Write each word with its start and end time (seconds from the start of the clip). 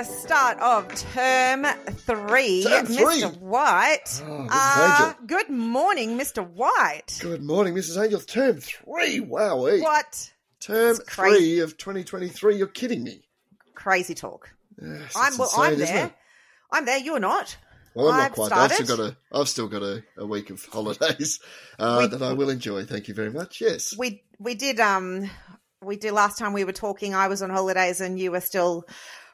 The 0.00 0.06
start 0.06 0.58
of 0.60 0.88
term 1.12 1.66
three, 2.06 2.62
Term 2.64 2.86
three. 2.86 3.20
Mr. 3.20 3.36
White. 3.38 4.22
Oh, 4.26 4.46
Uh, 4.50 5.12
good 5.26 5.50
morning, 5.50 6.16
Mr. 6.16 6.42
White. 6.42 7.18
Good 7.20 7.42
morning, 7.42 7.74
Mrs. 7.74 8.02
Angel. 8.02 8.18
Term 8.18 8.60
three. 8.62 9.20
Wow. 9.20 9.58
What 9.58 10.30
Term 10.58 10.96
three 10.96 11.58
of 11.58 11.76
2023. 11.76 12.56
You're 12.56 12.66
kidding 12.68 13.04
me. 13.04 13.28
crazy 13.74 14.14
talk? 14.14 14.48
Yes, 14.80 15.12
I'm 15.14 15.36
well. 15.36 15.48
insane, 15.48 15.64
I'm 15.72 15.78
there. 15.78 16.14
I'm 16.72 16.84
there. 16.86 16.98
You're 16.98 17.20
not. 17.20 17.58
Well, 17.94 18.08
I'm 18.08 18.14
I've 18.20 18.22
not 18.30 18.32
quite. 18.32 18.52
I've 18.52 18.72
still 18.72 18.96
got 18.96 19.00
a. 19.04 19.16
I've 19.38 19.48
still 19.50 19.68
got 19.68 19.82
a, 19.82 20.02
a 20.16 20.24
week 20.24 20.48
of 20.48 20.64
holidays 20.64 21.40
uh, 21.78 21.98
We- 22.00 22.06
that 22.16 22.22
I 22.22 22.32
will 22.32 22.48
enjoy. 22.48 22.86
Thank 22.86 23.08
you 23.08 23.12
very 23.12 23.30
much. 23.30 23.60
Yes. 23.60 23.94
We 23.98 24.22
we 24.38 24.54
did 24.54 24.80
um 24.80 25.28
we 25.82 25.96
did 25.96 26.12
last 26.12 26.38
time 26.38 26.54
we 26.54 26.64
were 26.64 26.72
talking. 26.72 27.14
I 27.14 27.28
was 27.28 27.42
on 27.42 27.50
holidays 27.50 28.00
and 28.00 28.18
you 28.18 28.30
were 28.30 28.40
still 28.40 28.86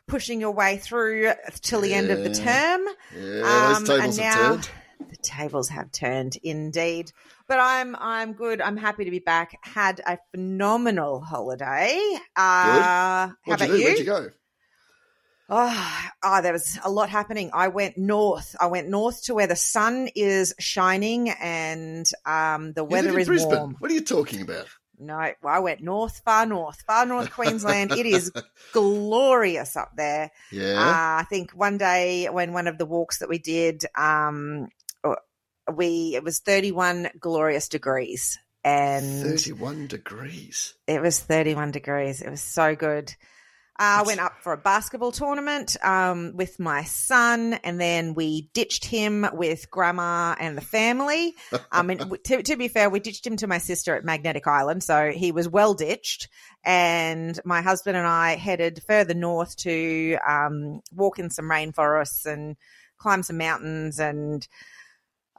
pushing 0.08 0.40
your 0.40 0.52
way 0.52 0.78
through 0.78 1.32
till 1.62 1.80
the 1.80 1.94
end 1.94 2.10
of 2.10 2.22
the 2.22 2.34
term. 2.34 2.82
yeah, 3.16 3.74
Um, 3.76 3.84
those 3.84 3.98
tables 3.98 4.16
have 4.18 4.34
now- 4.36 4.48
turned. 4.50 4.68
The 5.10 5.16
tables 5.18 5.68
have 5.68 5.92
turned 5.92 6.36
indeed. 6.42 7.12
But 7.46 7.58
I'm 7.60 7.94
I'm 7.96 8.32
good. 8.32 8.60
I'm 8.60 8.76
happy 8.76 9.04
to 9.04 9.10
be 9.10 9.18
back. 9.20 9.56
Had 9.62 10.00
a 10.04 10.18
phenomenal 10.32 11.20
holiday. 11.20 12.00
Uh 12.34 13.28
how 13.28 13.32
about 13.46 13.68
you 13.68 13.76
you? 13.76 13.84
Where'd 13.84 13.98
you 13.98 14.04
go? 14.04 14.30
Oh, 15.48 16.02
oh, 16.24 16.42
there 16.42 16.52
was 16.52 16.76
a 16.82 16.90
lot 16.90 17.08
happening. 17.08 17.50
I 17.54 17.68
went 17.68 17.96
north. 17.96 18.56
I 18.58 18.66
went 18.66 18.88
north 18.88 19.22
to 19.24 19.34
where 19.34 19.46
the 19.46 19.54
sun 19.54 20.08
is 20.16 20.52
shining 20.58 21.30
and 21.30 22.04
um, 22.24 22.72
the 22.72 22.82
weather 22.82 23.16
is 23.16 23.28
Brisbane. 23.28 23.48
warm. 23.56 23.76
What 23.78 23.90
are 23.92 23.94
you 23.94 24.00
talking 24.00 24.40
about? 24.40 24.66
No, 24.98 25.32
well, 25.42 25.54
I 25.54 25.58
went 25.58 25.82
north, 25.82 26.22
far 26.24 26.46
north, 26.46 26.82
far 26.86 27.04
north 27.06 27.30
Queensland. 27.30 27.92
it 27.92 28.06
is 28.06 28.32
glorious 28.72 29.76
up 29.76 29.90
there. 29.96 30.30
Yeah. 30.50 30.80
Uh, 30.80 31.20
I 31.20 31.26
think 31.28 31.52
one 31.52 31.78
day 31.78 32.28
when 32.30 32.52
one 32.52 32.66
of 32.66 32.78
the 32.78 32.86
walks 32.86 33.18
that 33.18 33.28
we 33.28 33.38
did, 33.38 33.84
um, 33.96 34.68
we 35.72 36.14
it 36.14 36.22
was 36.24 36.38
31 36.40 37.10
glorious 37.18 37.68
degrees, 37.68 38.38
and 38.64 39.22
31 39.22 39.86
degrees. 39.86 40.74
it 40.86 41.00
was 41.00 41.20
31 41.20 41.70
degrees. 41.72 42.22
It 42.22 42.30
was 42.30 42.40
so 42.40 42.74
good. 42.74 43.14
Uh, 43.78 44.00
I 44.00 44.02
went 44.02 44.20
up 44.20 44.40
for 44.40 44.54
a 44.54 44.56
basketball 44.56 45.12
tournament 45.12 45.76
um, 45.84 46.32
with 46.34 46.58
my 46.58 46.84
son, 46.84 47.54
and 47.62 47.78
then 47.78 48.14
we 48.14 48.48
ditched 48.54 48.86
him 48.86 49.26
with 49.34 49.70
grandma 49.70 50.34
and 50.40 50.56
the 50.56 50.62
family. 50.62 51.34
Um, 51.70 51.90
and 51.90 51.98
w- 52.10 52.22
to, 52.24 52.42
to 52.42 52.56
be 52.56 52.68
fair, 52.68 52.88
we 52.88 53.00
ditched 53.00 53.26
him 53.26 53.36
to 53.36 53.46
my 53.46 53.58
sister 53.58 53.94
at 53.94 54.04
Magnetic 54.04 54.46
Island, 54.46 54.82
so 54.82 55.10
he 55.10 55.30
was 55.30 55.46
well 55.46 55.74
ditched. 55.74 56.28
And 56.64 57.38
my 57.44 57.60
husband 57.60 57.98
and 57.98 58.06
I 58.06 58.36
headed 58.36 58.82
further 58.86 59.14
north 59.14 59.56
to 59.58 60.16
um, 60.26 60.80
walk 60.94 61.18
in 61.18 61.28
some 61.28 61.50
rainforests 61.50 62.24
and 62.24 62.56
climb 62.98 63.22
some 63.22 63.36
mountains 63.36 64.00
and 64.00 64.46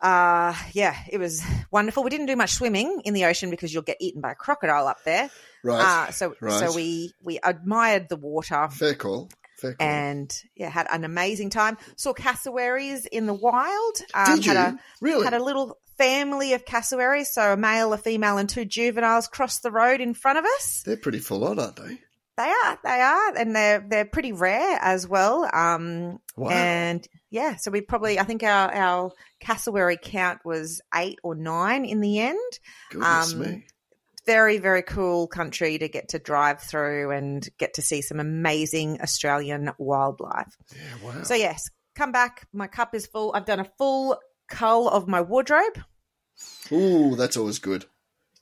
uh 0.01 0.53
yeah 0.73 0.95
it 1.09 1.17
was 1.17 1.41
wonderful 1.71 2.03
we 2.03 2.11
didn't 2.11 2.27
do 2.27 2.35
much 2.35 2.51
swimming 2.51 3.01
in 3.03 3.15
the 3.15 3.25
ocean 3.25 3.49
because 3.49 3.73
you'll 3.73 3.81
get 3.81 3.97
eaten 3.99 4.21
by 4.21 4.33
a 4.33 4.35
crocodile 4.35 4.87
up 4.87 5.03
there 5.05 5.27
Right. 5.67 6.07
uh, 6.07 6.11
so 6.11 6.33
right. 6.41 6.59
so 6.69 6.75
we 6.75 7.13
we 7.23 7.39
admired 7.43 8.07
the 8.09 8.15
water 8.15 8.67
Fair 8.71 8.95
call. 8.95 9.29
Fair 9.59 9.73
call. 9.73 9.87
and 9.87 10.31
yeah 10.55 10.69
had 10.69 10.87
an 10.91 11.03
amazing 11.03 11.49
time. 11.49 11.77
Saw 11.95 12.13
cassowaries 12.13 13.05
in 13.05 13.25
the 13.25 13.33
wild. 13.33 13.97
Um, 14.13 14.35
Did 14.37 14.45
you? 14.45 14.53
Had 14.53 14.73
a 14.73 14.79
really? 15.01 15.23
had 15.23 15.33
a 15.33 15.43
little 15.43 15.77
family 15.97 16.53
of 16.53 16.63
cassowaries, 16.63 17.31
so 17.31 17.53
a 17.53 17.57
male, 17.57 17.91
a 17.91 17.97
female, 17.97 18.37
and 18.37 18.47
two 18.47 18.65
juveniles 18.65 19.27
crossed 19.27 19.63
the 19.63 19.71
road 19.71 19.99
in 19.99 20.13
front 20.13 20.37
of 20.37 20.45
us. 20.45 20.83
They're 20.85 20.95
pretty 20.95 21.19
full 21.19 21.43
on, 21.43 21.57
aren't 21.59 21.75
they? 21.75 21.97
They 22.37 22.43
are, 22.65 22.79
they 22.83 23.01
are, 23.01 23.35
and 23.35 23.55
they're 23.55 23.83
they're 23.89 24.05
pretty 24.05 24.31
rare 24.31 24.77
as 24.81 25.07
well. 25.07 25.49
Um, 25.51 26.19
Wow. 26.35 26.51
and 26.51 27.07
yeah, 27.31 27.55
so 27.55 27.71
we 27.71 27.81
probably 27.81 28.19
I 28.19 28.23
think 28.23 28.43
our 28.43 28.71
our 28.71 29.11
cassowary 29.39 29.97
count 29.99 30.45
was 30.45 30.81
eight 30.93 31.17
or 31.23 31.33
nine 31.33 31.83
in 31.83 31.99
the 31.99 32.19
end 32.19 32.59
Goodness 32.91 33.33
um, 33.33 33.39
me. 33.39 33.65
Very 34.27 34.59
very 34.59 34.83
cool 34.83 35.25
country 35.27 35.79
to 35.79 35.87
get 35.87 36.09
to 36.09 36.19
drive 36.19 36.61
through 36.61 37.09
and 37.09 37.49
get 37.57 37.73
to 37.75 37.81
see 37.81 38.01
some 38.03 38.19
amazing 38.19 39.01
australian 39.01 39.71
wildlife. 39.79 40.55
Yeah, 40.75 41.07
wow. 41.07 41.23
so 41.23 41.33
yes 41.33 41.69
come 41.97 42.11
back. 42.11 42.47
My 42.53 42.67
cup 42.67 42.93
is 42.93 43.07
full. 43.07 43.33
I've 43.33 43.45
done 43.45 43.59
a 43.59 43.65
full 43.77 44.19
cull 44.47 44.87
of 44.87 45.07
my 45.07 45.21
wardrobe. 45.21 45.79
Ooh, 46.71 47.15
that's 47.15 47.35
always 47.35 47.59
good. 47.59 47.85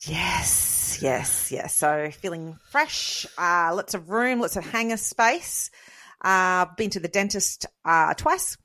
yes 0.05 0.99
yes 1.01 1.51
yes. 1.51 1.75
So 1.75 2.11
feeling 2.11 2.57
fresh. 2.69 3.25
Uh 3.37 3.71
lots 3.73 3.93
of 3.93 4.09
room 4.09 4.41
lots 4.41 4.57
of 4.57 4.65
hanger 4.65 4.97
space. 4.97 5.71
Uh 6.21 6.65
been 6.77 6.89
to 6.91 6.99
the 6.99 7.07
dentist 7.07 7.65
uh 7.85 8.13
twice. 8.13 8.57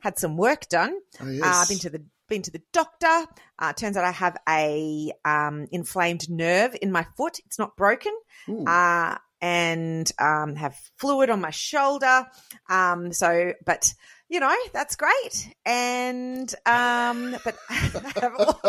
Had 0.00 0.18
some 0.18 0.36
work 0.36 0.68
done. 0.68 0.98
Oh, 1.20 1.28
yes. 1.28 1.44
Uh, 1.44 1.60
I've 1.62 1.68
been 1.68 1.78
to 1.80 1.90
the 1.90 2.04
been 2.32 2.40
to 2.42 2.50
the 2.50 2.62
doctor. 2.72 3.26
Uh, 3.58 3.74
turns 3.74 3.94
out 3.98 4.04
I 4.06 4.10
have 4.10 4.38
a 4.48 5.12
um, 5.22 5.66
inflamed 5.70 6.30
nerve 6.30 6.74
in 6.80 6.90
my 6.90 7.06
foot. 7.14 7.38
It's 7.44 7.58
not 7.58 7.76
broken, 7.76 8.12
uh, 8.66 9.16
and 9.42 10.10
um, 10.18 10.54
have 10.56 10.74
fluid 10.96 11.28
on 11.28 11.42
my 11.42 11.50
shoulder. 11.50 12.24
Um, 12.70 13.12
so, 13.12 13.52
but 13.66 13.92
you 14.30 14.40
know 14.40 14.54
that's 14.72 14.96
great. 14.96 15.54
And 15.66 16.48
um, 16.64 17.36
but 17.44 17.54
have, 17.68 18.32
all, 18.38 18.60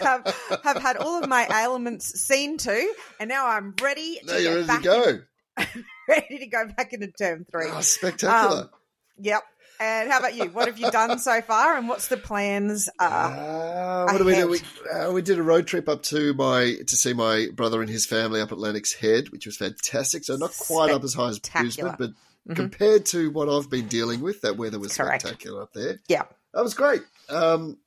have, 0.00 0.60
have 0.62 0.76
had 0.82 0.96
all 0.98 1.22
of 1.22 1.26
my 1.26 1.46
ailments 1.62 2.20
seen 2.20 2.58
to, 2.58 2.94
and 3.18 3.30
now 3.30 3.46
I'm 3.48 3.74
ready 3.80 4.18
to 4.20 4.26
now 4.26 4.36
you're 4.36 4.62
ready 4.62 4.76
to 4.76 4.82
go. 4.82 5.02
in- 5.08 5.84
ready 6.08 6.38
to 6.40 6.46
go 6.48 6.66
back 6.76 6.92
into 6.92 7.06
term 7.12 7.46
three. 7.50 7.68
Oh, 7.72 7.80
spectacular. 7.80 8.64
Um, 8.64 8.70
Yep. 9.18 9.42
And 9.78 10.10
how 10.10 10.18
about 10.18 10.34
you? 10.34 10.44
What 10.46 10.66
have 10.68 10.78
you 10.78 10.90
done 10.90 11.18
so 11.18 11.40
far, 11.42 11.76
and 11.76 11.88
what's 11.88 12.08
the 12.08 12.16
plans? 12.16 12.88
Uh, 12.98 13.04
Ah, 13.04 14.04
what 14.06 14.18
do 14.18 14.24
we 14.24 14.34
do? 14.34 14.48
We, 14.48 14.60
uh, 14.92 15.12
we 15.12 15.22
did 15.22 15.38
a 15.38 15.42
road 15.42 15.66
trip 15.66 15.88
up 15.88 16.02
to 16.04 16.32
my 16.34 16.76
to 16.86 16.96
see 16.96 17.12
my 17.12 17.48
brother 17.54 17.80
and 17.80 17.90
his 17.90 18.06
family 18.06 18.40
up 18.40 18.52
at 18.52 18.58
Lennox 18.58 18.92
Head, 18.94 19.28
which 19.30 19.46
was 19.46 19.56
fantastic. 19.56 20.24
So 20.24 20.36
not 20.36 20.56
quite 20.56 20.90
up 20.90 21.04
as 21.04 21.14
high 21.14 21.28
as 21.28 21.38
Brisbane, 21.38 21.94
but 21.98 22.10
Mhm. 22.48 22.56
compared 22.56 23.06
to 23.06 23.30
what 23.30 23.48
I've 23.48 23.68
been 23.68 23.88
dealing 23.88 24.20
with, 24.20 24.40
that 24.42 24.56
weather 24.56 24.78
was 24.78 24.96
Correct. 24.96 25.22
spectacular 25.22 25.62
up 25.62 25.72
there. 25.72 26.00
Yeah. 26.08 26.22
That 26.54 26.62
was 26.62 26.74
great. 26.74 27.02
Um, 27.28 27.78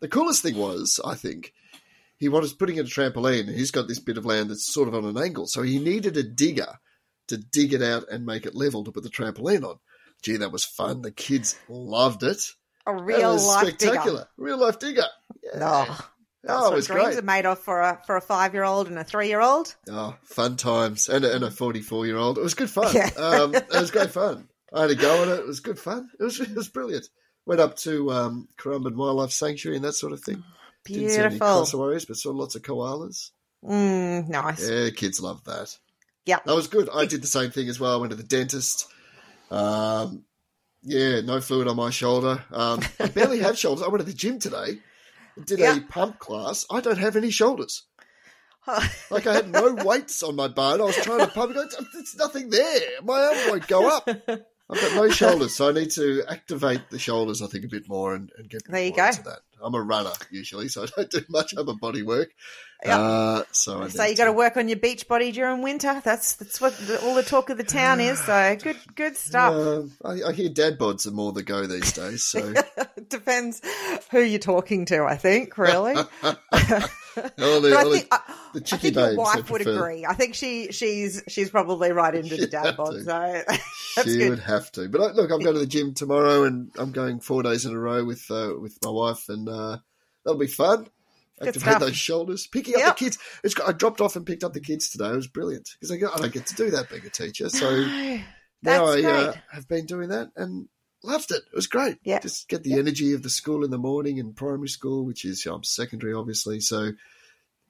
the 0.00 0.08
coolest 0.08 0.42
thing 0.42 0.56
was, 0.56 1.00
I 1.04 1.14
think, 1.14 1.54
he 2.18 2.28
was 2.28 2.52
putting 2.52 2.76
in 2.76 2.84
a 2.84 2.88
trampoline. 2.88 3.48
and 3.48 3.56
He's 3.56 3.70
got 3.70 3.86
this 3.88 3.98
bit 4.00 4.18
of 4.18 4.26
land 4.26 4.50
that's 4.50 4.70
sort 4.72 4.88
of 4.88 4.94
on 4.94 5.04
an 5.04 5.16
angle, 5.16 5.46
so 5.46 5.62
he 5.62 5.78
needed 5.78 6.16
a 6.16 6.22
digger 6.22 6.80
to 7.28 7.36
dig 7.36 7.72
it 7.72 7.82
out 7.82 8.08
and 8.10 8.26
make 8.26 8.44
it 8.44 8.56
level 8.56 8.82
to 8.84 8.90
put 8.90 9.04
the 9.04 9.08
trampoline 9.08 9.62
on. 9.64 9.78
Gee, 10.22 10.36
that 10.38 10.52
was 10.52 10.64
fun. 10.64 11.02
The 11.02 11.10
kids 11.10 11.58
loved 11.68 12.22
it. 12.22 12.42
a 12.86 12.94
real 12.94 13.32
was 13.34 13.46
life 13.46 13.68
spectacular. 13.68 14.18
digger. 14.20 14.28
Real 14.36 14.58
life 14.58 14.78
digger. 14.78 15.04
Yeah. 15.42 15.50
Oh, 15.88 16.08
that's 16.42 16.62
Oh, 16.62 16.72
it 16.72 16.74
was 16.76 16.86
dreams 16.86 17.04
great. 17.08 17.18
are 17.18 17.22
made 17.22 17.46
of 17.46 17.58
for 17.58 17.80
a 17.80 18.00
for 18.06 18.16
a 18.16 18.20
five 18.20 18.54
year 18.54 18.64
old 18.64 18.88
and 18.88 18.98
a 18.98 19.04
three 19.04 19.28
year 19.28 19.40
old. 19.40 19.74
Oh, 19.90 20.16
fun 20.24 20.56
times. 20.56 21.08
And 21.08 21.24
a, 21.24 21.34
and 21.34 21.44
a 21.44 21.50
44 21.50 22.06
year 22.06 22.16
old. 22.16 22.38
It 22.38 22.42
was 22.42 22.54
good 22.54 22.70
fun. 22.70 22.94
Yeah. 22.94 23.10
um, 23.16 23.54
it 23.54 23.68
was 23.70 23.90
great 23.90 24.10
fun. 24.20 24.48
I 24.72 24.82
had 24.82 24.90
a 24.90 24.94
go 24.94 25.22
at 25.22 25.28
it. 25.28 25.40
It 25.40 25.46
was 25.46 25.60
good 25.60 25.78
fun. 25.78 26.08
It 26.18 26.22
was, 26.22 26.38
it 26.40 26.54
was 26.54 26.68
brilliant. 26.68 27.06
Went 27.46 27.60
up 27.60 27.76
to 27.78 28.10
um, 28.12 28.48
Currumbin 28.58 28.94
Wildlife 28.94 29.32
Sanctuary 29.32 29.76
and 29.76 29.84
that 29.84 29.94
sort 29.94 30.12
of 30.12 30.20
thing. 30.22 30.42
Beautiful. 30.84 31.08
Didn't 31.08 31.10
see 31.14 31.22
any 31.22 31.38
cassowaries, 31.38 32.04
but 32.04 32.16
saw 32.16 32.30
lots 32.30 32.54
of 32.54 32.62
koalas. 32.62 33.30
Mm, 33.64 34.28
nice. 34.28 34.68
Yeah, 34.68 34.90
kids 34.90 35.20
love 35.20 35.42
that. 35.44 35.76
Yep. 36.26 36.44
That 36.44 36.54
was 36.54 36.68
good. 36.68 36.88
I 36.94 37.04
did 37.06 37.22
the 37.22 37.26
same 37.26 37.50
thing 37.50 37.68
as 37.68 37.80
well. 37.80 37.94
I 37.94 37.96
went 37.96 38.10
to 38.10 38.16
the 38.16 38.22
dentist. 38.22 38.86
Um, 39.50 40.24
yeah, 40.82 41.20
no 41.20 41.40
fluid 41.40 41.68
on 41.68 41.76
my 41.76 41.90
shoulder. 41.90 42.44
Um, 42.52 42.80
I 42.98 43.08
barely 43.08 43.40
have 43.40 43.58
shoulders. 43.58 43.84
I 43.84 43.88
went 43.88 44.00
to 44.00 44.04
the 44.06 44.12
gym 44.16 44.38
today. 44.38 44.78
Did 45.44 45.58
Yeah. 45.58 45.76
a 45.76 45.80
pump 45.80 46.18
class. 46.18 46.66
I 46.70 46.80
don't 46.80 46.98
have 46.98 47.16
any 47.16 47.30
shoulders. 47.30 47.84
Like 49.10 49.26
I 49.26 49.34
had 49.34 49.48
no 49.50 49.74
weights 49.74 50.22
on 50.22 50.36
my 50.36 50.46
bone. 50.46 50.80
I 50.80 50.84
was 50.84 50.94
trying 50.96 51.20
to 51.20 51.26
pump. 51.26 51.54
Go, 51.54 51.64
There's 51.92 52.14
nothing 52.16 52.50
there. 52.50 52.80
My 53.02 53.20
arm 53.20 53.36
won't 53.48 53.66
go 53.66 53.88
up. 53.96 54.08
I've 54.70 54.80
got 54.80 54.94
no 54.94 55.08
shoulders, 55.10 55.54
so 55.54 55.68
I 55.68 55.72
need 55.72 55.90
to 55.92 56.22
activate 56.28 56.90
the 56.90 56.98
shoulders. 56.98 57.42
I 57.42 57.46
think 57.48 57.64
a 57.64 57.68
bit 57.68 57.88
more 57.88 58.14
and, 58.14 58.30
and 58.38 58.48
get 58.48 58.62
There 58.68 58.82
you 58.82 58.90
more 58.90 58.96
go. 58.98 59.06
into 59.08 59.22
that. 59.24 59.40
I'm 59.62 59.74
a 59.74 59.82
runner 59.82 60.12
usually, 60.30 60.68
so 60.68 60.84
I 60.84 60.86
don't 60.96 61.10
do 61.10 61.20
much 61.28 61.54
other 61.56 61.74
body 61.74 62.02
work. 62.02 62.30
Yep. 62.84 62.98
Uh, 62.98 63.42
so 63.52 63.82
I 63.82 63.88
so 63.88 64.04
you 64.04 64.16
got 64.16 64.24
to 64.24 64.32
work 64.32 64.56
on 64.56 64.68
your 64.68 64.78
beach 64.78 65.06
body 65.06 65.32
during 65.32 65.60
winter. 65.60 66.00
That's 66.02 66.36
that's 66.36 66.60
what 66.62 66.74
the, 66.78 66.98
all 67.02 67.14
the 67.14 67.22
talk 67.22 67.50
of 67.50 67.58
the 67.58 67.64
town 67.64 68.00
is. 68.00 68.18
So 68.18 68.56
good 68.62 68.78
good 68.94 69.18
stuff. 69.18 69.52
Um, 69.52 69.92
I, 70.02 70.28
I 70.28 70.32
hear 70.32 70.48
dad 70.48 70.78
bods 70.78 71.06
are 71.06 71.10
more 71.10 71.32
the 71.32 71.42
go 71.42 71.66
these 71.66 71.92
days. 71.92 72.24
So 72.24 72.54
Depends 73.10 73.60
who 74.10 74.20
you're 74.20 74.38
talking 74.38 74.86
to. 74.86 75.04
I 75.04 75.16
think 75.16 75.58
really. 75.58 75.94
all 77.38 77.60
the, 77.60 77.76
I 77.76 77.84
the- 77.84 77.90
think, 77.90 78.08
I, 78.10 78.20
the 78.54 78.60
I 78.72 78.76
think 78.76 78.94
your 78.96 79.16
wife 79.16 79.50
would 79.50 79.60
agree. 79.60 80.04
I 80.06 80.14
think 80.14 80.34
she 80.34 80.72
she's 80.72 81.22
she's 81.28 81.50
probably 81.50 81.92
right 81.92 82.14
into 82.14 82.36
the 82.36 82.42
She'd 82.42 82.50
dad 82.50 82.66
have 82.66 82.76
bod. 82.76 82.92
to. 82.92 83.04
So 83.04 83.42
that's 83.96 84.10
she 84.12 84.18
good. 84.18 84.30
would 84.30 84.38
have 84.40 84.70
to. 84.72 84.88
But 84.88 85.00
I, 85.00 85.12
look, 85.12 85.30
I'm 85.30 85.40
going 85.40 85.54
to 85.54 85.60
the 85.60 85.66
gym 85.66 85.94
tomorrow, 85.94 86.44
and 86.44 86.70
I'm 86.78 86.92
going 86.92 87.20
four 87.20 87.42
days 87.42 87.64
in 87.66 87.74
a 87.74 87.78
row 87.78 88.04
with 88.04 88.30
uh, 88.30 88.54
with 88.60 88.78
my 88.84 88.90
wife, 88.90 89.28
and 89.28 89.48
uh, 89.48 89.78
that'll 90.24 90.38
be 90.38 90.46
fun. 90.46 90.88
Activate 91.42 91.78
those 91.80 91.96
shoulders. 91.96 92.46
Picking 92.46 92.74
up 92.74 92.80
Yep. 92.80 92.88
the 92.98 93.04
kids. 93.04 93.18
It's, 93.42 93.54
I 93.60 93.72
dropped 93.72 94.02
off 94.02 94.14
and 94.14 94.26
picked 94.26 94.44
up 94.44 94.52
the 94.52 94.60
kids 94.60 94.90
today. 94.90 95.08
It 95.08 95.16
was 95.16 95.26
brilliant 95.26 95.70
because 95.80 95.90
I, 95.90 95.94
I 95.96 96.18
don't 96.18 96.32
get 96.32 96.44
to 96.46 96.54
do 96.54 96.70
that 96.72 96.90
being 96.90 97.06
a 97.06 97.08
teacher. 97.08 97.48
So 97.48 97.80
No. 97.82 98.20
now 98.62 98.84
I 98.86 99.02
uh, 99.02 99.32
have 99.50 99.66
been 99.66 99.86
doing 99.86 100.10
that 100.10 100.28
and 100.36 100.68
loved 101.02 101.30
it. 101.30 101.42
It 101.52 101.54
was 101.56 101.66
great. 101.66 101.98
Yeah. 102.04 102.18
Just 102.20 102.48
get 102.48 102.62
the 102.62 102.70
Yeah. 102.70 102.78
energy 102.78 103.12
of 103.14 103.22
the 103.22 103.30
school 103.30 103.64
in 103.64 103.70
the 103.70 103.78
morning 103.78 104.18
and 104.20 104.36
primary 104.36 104.68
school, 104.68 105.04
which 105.04 105.24
is 105.24 105.44
I'm 105.46 105.64
secondary, 105.64 106.12
obviously. 106.14 106.60
So 106.60 106.92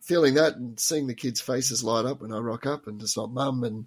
feeling 0.00 0.34
that 0.34 0.56
and 0.56 0.78
seeing 0.80 1.06
the 1.06 1.14
kids' 1.14 1.40
faces 1.40 1.84
light 1.84 2.04
up 2.06 2.20
when 2.22 2.32
I 2.32 2.38
rock 2.38 2.66
up 2.66 2.86
and 2.86 3.00
it's 3.02 3.16
not 3.16 3.30
mum 3.32 3.64
and 3.64 3.86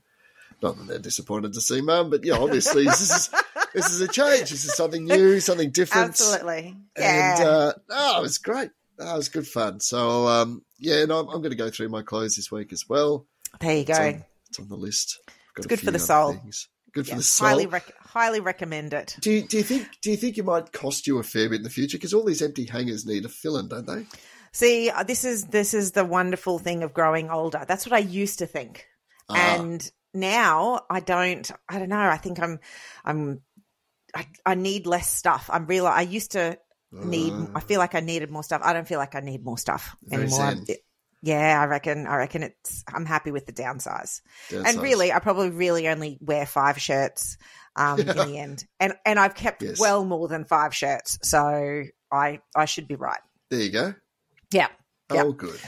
not 0.62 0.78
that 0.78 0.88
they're 0.88 1.00
disappointed 1.00 1.54
to 1.54 1.62
see 1.62 1.82
mum, 1.82 2.10
but 2.10 2.24
yeah, 2.24 2.36
obviously 2.38 2.86
this 2.86 3.02
is 3.02 3.30
this 3.74 3.90
is 3.92 4.00
a 4.02 4.08
change. 4.08 4.50
This 4.50 4.64
is 4.66 4.76
something 4.76 5.04
new, 5.04 5.40
something 5.40 5.72
different. 5.72 6.10
Absolutely. 6.10 6.78
Yeah. 6.98 7.38
And 7.40 7.48
uh, 7.48 7.74
oh, 7.90 8.20
it 8.20 8.22
was 8.22 8.38
great. 8.38 8.70
Oh, 9.00 9.14
it 9.16 9.18
was 9.18 9.30
good 9.30 9.48
fun. 9.48 9.80
So 9.80 10.28
um, 10.28 10.64
yeah, 10.78 11.02
and 11.02 11.12
I'm, 11.12 11.28
I'm 11.28 11.42
going 11.42 11.50
to 11.50 11.56
go 11.58 11.70
through 11.70 11.90
my 11.90 12.04
clothes 12.04 12.36
this 12.36 12.52
week 12.52 12.72
as 12.72 12.88
well. 12.88 13.26
there 13.60 13.74
you 13.76 13.82
It's 13.82 13.98
go. 13.98 14.06
on, 14.06 14.24
it's 14.50 14.60
on 14.60 14.70
the 14.70 14.76
list. 14.78 15.20
Got 15.56 15.66
It's 15.66 15.68
good 15.68 15.80
for 15.82 15.92
the 15.92 16.00
soul. 16.00 16.34
things. 16.34 16.70
Good 16.94 17.06
for 17.06 17.12
Yeah, 17.12 17.18
the 17.18 17.24
soul. 17.24 17.48
highly, 17.48 17.66
rec- 17.66 17.98
highly 18.00 18.40
recommend 18.40 18.94
it. 18.94 19.16
do 19.20 19.32
you, 19.32 19.42
do 19.48 19.58
you 19.58 19.64
think 19.64 19.88
do 20.02 20.12
you 20.12 20.18
think 20.18 20.38
it 20.38 20.46
might 20.46 20.72
cost 20.72 21.08
you 21.08 21.18
a 21.18 21.24
fair 21.24 21.50
bit 21.50 21.58
in 21.58 21.64
the 21.64 21.70
future? 21.70 21.98
Because 21.98 22.14
all 22.14 22.24
these 22.24 22.42
empty 22.42 22.66
hangers 22.66 23.06
need 23.06 23.26
a 23.26 23.30
filling, 23.30 23.68
don't 23.68 23.88
they? 23.88 24.06
See, 24.52 24.90
uh, 24.92 25.02
this 25.04 25.24
is 25.26 25.46
this 25.46 25.74
is 25.74 25.94
the 25.94 26.06
wonderful 26.06 26.60
thing 26.60 26.84
of 26.84 26.94
growing 26.94 27.30
older. 27.32 27.66
That's 27.68 27.86
what 27.88 27.94
I 27.94 28.00
used 28.00 28.40
to 28.40 28.46
think, 28.46 28.86
Ah. 29.30 29.56
and 29.58 29.92
now 30.14 30.82
I 30.92 31.00
don't. 31.00 31.50
I 31.68 31.80
don't 31.80 31.90
know. 31.90 31.98
I 32.00 32.18
think 32.18 32.40
I'm. 32.40 32.60
I'm. 33.04 33.42
I, 34.16 34.28
I 34.46 34.54
need 34.54 34.86
less 34.86 35.10
stuff. 35.10 35.50
I'm 35.52 35.66
real. 35.66 35.88
I 35.88 36.02
used 36.02 36.34
to 36.34 36.60
need. 36.92 37.34
Uh, 37.34 37.48
I 37.56 37.62
feel 37.62 37.80
like 37.80 37.96
I 37.96 38.02
needed 38.02 38.30
more 38.30 38.44
stuff. 38.44 38.62
I 38.64 38.74
don't 38.74 38.88
feel 38.88 39.00
like 39.00 39.16
I 39.16 39.22
need 39.22 39.44
more 39.44 39.58
stuff 39.58 39.96
anymore. 40.12 40.54
Yeah, 41.24 41.60
I 41.62 41.66
reckon. 41.68 42.06
I 42.06 42.18
reckon 42.18 42.44
it's. 42.44 42.84
I'm 42.94 43.06
happy 43.06 43.32
with 43.32 43.46
the 43.46 43.54
downsize. 43.54 44.20
downsize. 44.50 44.66
And 44.68 44.82
really, 44.82 45.14
I 45.14 45.20
probably 45.20 45.50
really 45.52 45.88
only 45.88 46.18
wear 46.20 46.46
five 46.46 46.80
shirts 46.80 47.38
um, 47.78 47.98
in 47.98 48.08
the 48.08 48.38
end, 48.38 48.66
and 48.78 48.94
and 49.06 49.18
I've 49.18 49.34
kept 49.34 49.64
Yes. 49.64 49.80
well 49.80 50.04
more 50.04 50.28
than 50.28 50.44
five 50.44 50.76
shirts, 50.76 51.18
so 51.24 51.84
I 52.12 52.42
I 52.54 52.66
should 52.66 52.90
be 52.90 52.96
right. 52.96 53.22
there 53.50 53.62
you 53.62 53.72
go. 53.72 53.94
Yeah. 54.52 54.68
Yeah. 55.14 55.24
Oh, 55.24 55.32
good. 55.32 55.60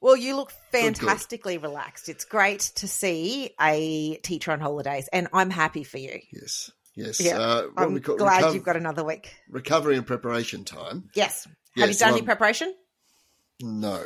Well, 0.00 0.16
you 0.16 0.36
look 0.36 0.52
good. 0.70 0.80
fantastically 0.80 1.58
relaxed. 1.58 2.08
It's 2.08 2.24
great 2.24 2.60
to 2.76 2.86
see 2.86 3.50
a 3.60 4.16
teacher 4.18 4.52
on 4.52 4.60
holidays, 4.60 5.08
and 5.12 5.26
I'm 5.32 5.50
happy 5.50 5.82
for 5.82 5.98
you. 5.98 6.20
Yes, 6.32 6.70
yes. 6.94 7.20
Yeah. 7.20 7.38
Uh, 7.38 7.66
I'm 7.76 7.98
glad 7.98 8.54
you've 8.54 8.64
got 8.64 8.76
another 8.76 9.02
week. 9.02 9.34
recovery 9.50 9.96
and 9.96 10.06
preparation 10.06 10.64
time. 10.64 11.10
Yes. 11.16 11.48
Yes, 11.74 11.86
Have 11.86 11.90
you 11.90 11.98
done 11.98 12.08
well, 12.10 12.16
your 12.18 12.26
preparation? 12.26 12.74
No, 13.60 14.04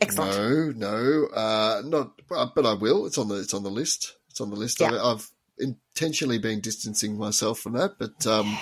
Excellent. 0.00 0.78
no, 0.78 0.90
no. 0.90 1.26
Uh, 1.26 1.82
not, 1.84 2.20
but 2.28 2.54
but 2.54 2.66
I 2.66 2.74
will. 2.74 3.06
It's 3.06 3.18
on 3.18 3.28
the 3.28 3.36
it's 3.36 3.54
on 3.54 3.62
the 3.62 3.70
list. 3.70 4.14
It's 4.30 4.40
on 4.40 4.50
the 4.50 4.56
list. 4.56 4.80
Yeah. 4.80 4.92
I, 4.94 5.12
I've 5.12 5.30
intentionally 5.58 6.38
been 6.38 6.60
distancing 6.60 7.16
myself 7.16 7.60
from 7.60 7.74
that, 7.74 7.98
but 7.98 8.26
um, 8.26 8.58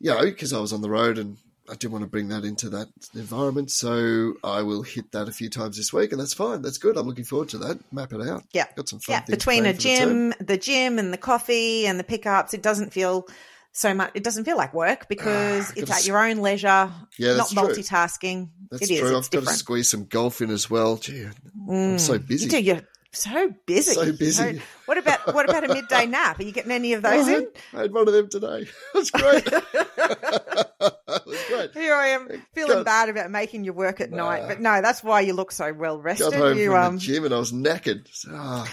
yeah, 0.00 0.20
because 0.22 0.52
I 0.52 0.60
was 0.60 0.72
on 0.72 0.82
the 0.82 0.90
road 0.90 1.18
and 1.18 1.36
I 1.68 1.74
didn't 1.74 1.92
want 1.92 2.02
to 2.02 2.10
bring 2.10 2.28
that 2.28 2.44
into 2.44 2.68
that 2.70 2.88
environment. 3.14 3.70
So 3.70 4.34
I 4.44 4.62
will 4.62 4.82
hit 4.82 5.12
that 5.12 5.28
a 5.28 5.32
few 5.32 5.48
times 5.48 5.76
this 5.76 5.92
week, 5.92 6.12
and 6.12 6.20
that's 6.20 6.34
fine. 6.34 6.62
That's 6.62 6.78
good. 6.78 6.96
I'm 6.96 7.06
looking 7.06 7.24
forward 7.24 7.48
to 7.50 7.58
that. 7.58 7.80
Map 7.92 8.12
it 8.12 8.20
out. 8.20 8.44
Yeah. 8.52 8.66
got 8.76 8.88
some 8.88 9.00
fun 9.00 9.14
Yeah, 9.14 9.24
between 9.28 9.64
a 9.64 9.70
for 9.70 9.72
the 9.72 9.78
gym, 9.78 10.34
the 10.40 10.56
gym, 10.58 10.98
and 10.98 11.12
the 11.12 11.18
coffee 11.18 11.86
and 11.86 11.98
the 11.98 12.04
pickups, 12.04 12.52
it 12.52 12.62
doesn't 12.62 12.92
feel 12.92 13.26
so 13.74 13.92
much. 13.92 14.10
It 14.14 14.22
doesn't 14.24 14.44
feel 14.44 14.56
like 14.56 14.72
work 14.72 15.08
because 15.08 15.68
Ah, 15.70 15.74
it's 15.76 15.90
at 15.90 16.06
your 16.06 16.18
own 16.18 16.38
leisure, 16.38 16.90
Yeah, 17.18 17.34
not 17.36 17.50
that's 17.50 17.52
true. 17.52 17.62
multitasking. 17.64 18.48
That's 18.70 18.82
it 18.84 18.90
is. 18.94 19.00
true. 19.00 19.16
It's 19.18 19.26
I've 19.26 19.44
got 19.44 19.50
to 19.50 19.56
squeeze 19.56 19.88
some 19.88 20.06
golf 20.06 20.40
in 20.40 20.50
as 20.50 20.70
well. 20.70 20.96
Gee, 20.96 21.24
I'm 21.24 21.34
Mm. 21.68 22.00
so 22.00 22.18
busy. 22.18 22.44
You 22.46 22.50
do. 22.50 22.60
You're 22.60 22.80
so 23.12 23.54
busy. 23.66 23.92
So 23.94 24.12
busy. 24.12 24.60
what 24.86 24.98
about 24.98 25.34
what 25.34 25.48
about 25.48 25.64
a 25.64 25.68
midday 25.74 26.06
nap? 26.06 26.38
Are 26.40 26.42
you 26.42 26.52
getting 26.52 26.72
any 26.72 26.92
of 26.94 27.04
I 27.04 27.16
those 27.18 27.26
had, 27.28 27.42
in? 27.42 27.48
I 27.74 27.80
had 27.82 27.92
one 27.92 28.08
of 28.08 28.14
them 28.14 28.28
today. 28.28 28.66
that's 28.94 29.10
great. 29.10 29.44
was 31.26 31.44
great. 31.48 31.70
Here 31.74 31.94
I 31.94 32.08
am 32.08 32.42
feeling 32.54 32.78
God. 32.78 32.84
bad 32.84 33.08
about 33.08 33.30
making 33.30 33.64
you 33.64 33.72
work 33.72 34.00
at 34.00 34.10
night, 34.10 34.44
but 34.48 34.60
no, 34.60 34.80
that's 34.82 35.02
why 35.02 35.20
you 35.20 35.32
look 35.32 35.52
so 35.52 35.72
well 35.72 35.98
rested 36.00 36.30
Got 36.32 36.34
home 36.34 36.58
You 36.58 36.70
from 36.70 36.84
um, 36.84 36.94
the 36.96 37.00
gym 37.00 37.24
and 37.24 37.34
I 37.34 37.38
was 37.38 37.52
knackered. 37.52 38.06
So, 38.12 38.30
ah, 38.32 38.68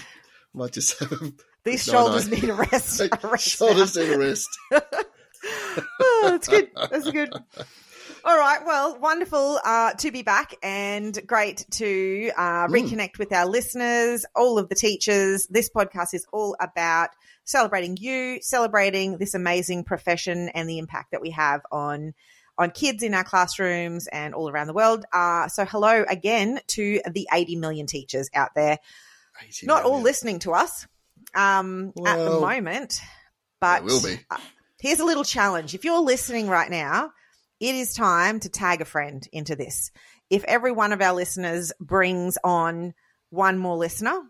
might 0.54 0.72
just 0.72 0.98
have 0.98 1.12
a 1.12 1.32
these 1.64 1.86
No, 1.86 1.92
shoulders 1.92 2.28
no. 2.28 2.34
need 2.36 2.48
a 2.50 2.54
rest. 2.54 3.00
A 3.22 3.28
rest 3.28 3.48
shoulders 3.48 3.96
now. 3.96 4.02
need 4.02 4.12
a 4.12 4.18
rest. 4.18 4.48
oh, 6.00 6.28
that's 6.30 6.48
good. 6.48 6.70
That's 6.90 7.10
good. 7.10 7.32
All 8.24 8.38
right. 8.38 8.64
Well, 8.64 8.98
wonderful 9.00 9.58
uh, 9.64 9.94
to 9.94 10.10
be 10.12 10.22
back 10.22 10.54
and 10.62 11.18
great 11.26 11.66
to 11.72 12.30
uh, 12.36 12.66
Hmm. 12.68 12.72
reconnect 12.74 13.18
with 13.18 13.32
our 13.32 13.46
listeners, 13.46 14.24
all 14.36 14.58
of 14.58 14.68
the 14.68 14.74
teachers. 14.76 15.46
This 15.48 15.68
podcast 15.70 16.14
is 16.14 16.24
all 16.32 16.56
about 16.60 17.10
celebrating 17.44 17.96
you, 18.00 18.38
celebrating 18.40 19.18
this 19.18 19.34
amazing 19.34 19.82
profession 19.84 20.48
and 20.50 20.68
the 20.68 20.78
impact 20.78 21.10
that 21.10 21.20
we 21.20 21.30
have 21.30 21.60
on 21.72 22.14
on 22.58 22.70
kids 22.70 23.02
in 23.02 23.14
our 23.14 23.24
classrooms 23.24 24.06
and 24.08 24.34
all 24.34 24.48
around 24.50 24.66
the 24.68 24.74
world. 24.74 25.04
Uh, 25.12 25.48
so, 25.48 25.64
hello 25.64 26.04
again 26.08 26.60
to 26.68 27.00
the 27.10 27.26
80 27.32 27.56
million 27.56 27.86
teachers 27.86 28.28
out 28.34 28.50
there. 28.54 28.78
Not 29.64 29.84
all 29.84 30.00
listening 30.02 30.38
to 30.40 30.52
us 30.52 30.86
um, 31.34 31.92
at 32.04 32.16
the 32.16 32.30
moment, 32.40 33.00
but 33.60 33.84
will 33.84 34.02
be. 34.02 34.18
uh, 34.30 34.38
here's 34.80 35.00
a 35.00 35.04
little 35.04 35.24
challenge. 35.24 35.74
If 35.74 35.84
you're 35.84 36.00
listening 36.00 36.48
right 36.48 36.70
now, 36.70 37.10
it 37.60 37.74
is 37.74 37.94
time 37.94 38.40
to 38.40 38.48
tag 38.48 38.80
a 38.80 38.84
friend 38.84 39.26
into 39.32 39.56
this. 39.56 39.90
If 40.30 40.44
every 40.44 40.72
one 40.72 40.92
of 40.92 41.00
our 41.00 41.14
listeners 41.14 41.72
brings 41.80 42.38
on 42.42 42.94
one 43.30 43.58
more 43.58 43.76
listener, 43.76 44.20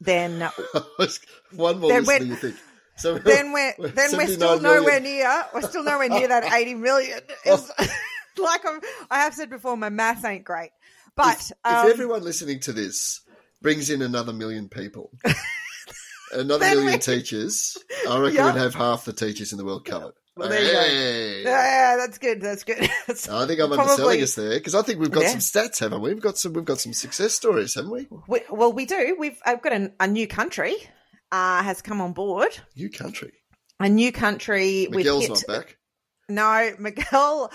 then 0.00 0.40
one 1.54 1.78
more 1.78 1.90
Then 1.90 2.04
listener, 2.04 2.26
you 2.26 2.36
think? 2.36 2.56
So 2.96 3.18
then 3.18 3.52
we're 3.52 3.74
We're 3.78 3.88
then 3.88 4.12
we're 4.12 4.26
79 4.26 4.36
still 4.36 4.60
nowhere 4.60 5.00
near 5.00 5.44
we're 5.54 5.62
still 5.62 5.84
nowhere 5.84 6.08
near 6.08 6.28
that 6.28 6.52
80 6.52 6.74
million. 6.74 7.20
It's, 7.44 7.70
like 8.38 8.64
I'm, 8.66 8.80
I 9.10 9.20
have 9.20 9.34
said 9.34 9.50
before, 9.50 9.76
my 9.76 9.90
math 9.90 10.24
ain't 10.24 10.44
great. 10.44 10.70
But 11.14 11.38
if, 11.38 11.52
um, 11.64 11.86
if 11.86 11.92
everyone 11.92 12.22
listening 12.22 12.60
to 12.60 12.72
this 12.72 13.20
brings 13.60 13.90
in 13.90 14.02
another 14.02 14.32
million 14.32 14.68
people, 14.68 15.10
another 16.32 16.58
Then 16.64 16.76
million 16.78 16.92
we- 16.94 16.98
teachers, 16.98 17.76
I 18.08 18.18
reckon 18.18 18.36
Yeah. 18.36 18.52
we'd 18.52 18.60
have 18.60 18.74
half 18.74 19.04
the 19.04 19.12
teachers 19.12 19.52
in 19.52 19.58
the 19.58 19.64
world 19.64 19.84
covered. 19.84 20.14
Well, 20.36 20.48
there 20.48 20.62
you 20.62 21.44
go. 21.44 21.50
Yeah, 21.50 21.96
that's 21.98 22.16
good. 22.18 22.40
That's 22.40 22.64
good. 22.64 22.78
That's- 23.06 23.28
I 23.28 23.46
think 23.46 23.60
I'm 23.60 23.68
Probably- 23.68 23.82
underselling 23.82 24.22
us 24.22 24.34
there 24.34 24.50
because 24.54 24.74
I 24.74 24.80
think 24.82 24.98
we've 24.98 25.10
got 25.10 25.24
Yeah. 25.24 25.38
some 25.38 25.40
stats, 25.40 25.78
haven't 25.80 26.00
we? 26.00 26.14
We've 26.14 26.22
got 26.22 26.38
some. 26.38 26.54
We've 26.54 26.64
got 26.64 26.80
some 26.80 26.94
success 26.94 27.34
stories, 27.34 27.74
haven't 27.74 27.90
we? 27.90 28.08
we, 28.28 28.40
well, 28.50 28.72
we 28.72 28.86
do. 28.86 29.14
We've 29.18 29.38
I've 29.44 29.60
got 29.62 29.72
a, 29.74 29.92
a 30.00 30.06
new 30.08 30.26
country 30.26 30.74
uh, 31.30 31.62
has 31.62 31.82
come 31.82 32.00
on 32.00 32.14
board. 32.14 32.58
New 32.76 32.88
country. 32.90 33.32
A 33.78 33.88
new 33.90 34.10
country. 34.10 34.88
Miguel's 34.90 35.22
hit, 35.26 35.30
not 35.30 35.46
back. 35.46 35.76
No, 36.30 36.72
Miguel 36.78 37.50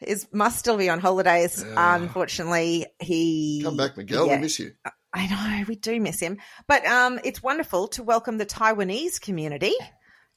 is 0.00 0.26
must 0.32 0.58
still 0.60 0.76
be 0.76 0.88
on 0.88 1.00
holidays. 1.00 1.64
Ah. 1.76 1.96
Unfortunately, 1.96 2.86
he 3.00 3.60
Come 3.64 3.76
back, 3.76 3.96
Miguel. 3.96 4.26
Yeah. 4.28 4.36
We 4.36 4.42
miss 4.42 4.58
you. 4.60 4.72
I 5.12 5.26
know 5.26 5.64
we 5.66 5.74
do 5.76 6.00
miss 6.00 6.20
him, 6.20 6.38
but 6.66 6.86
um, 6.86 7.18
it's 7.24 7.42
wonderful 7.42 7.88
to 7.88 8.02
welcome 8.02 8.38
the 8.38 8.46
Taiwanese 8.46 9.20
community 9.20 9.74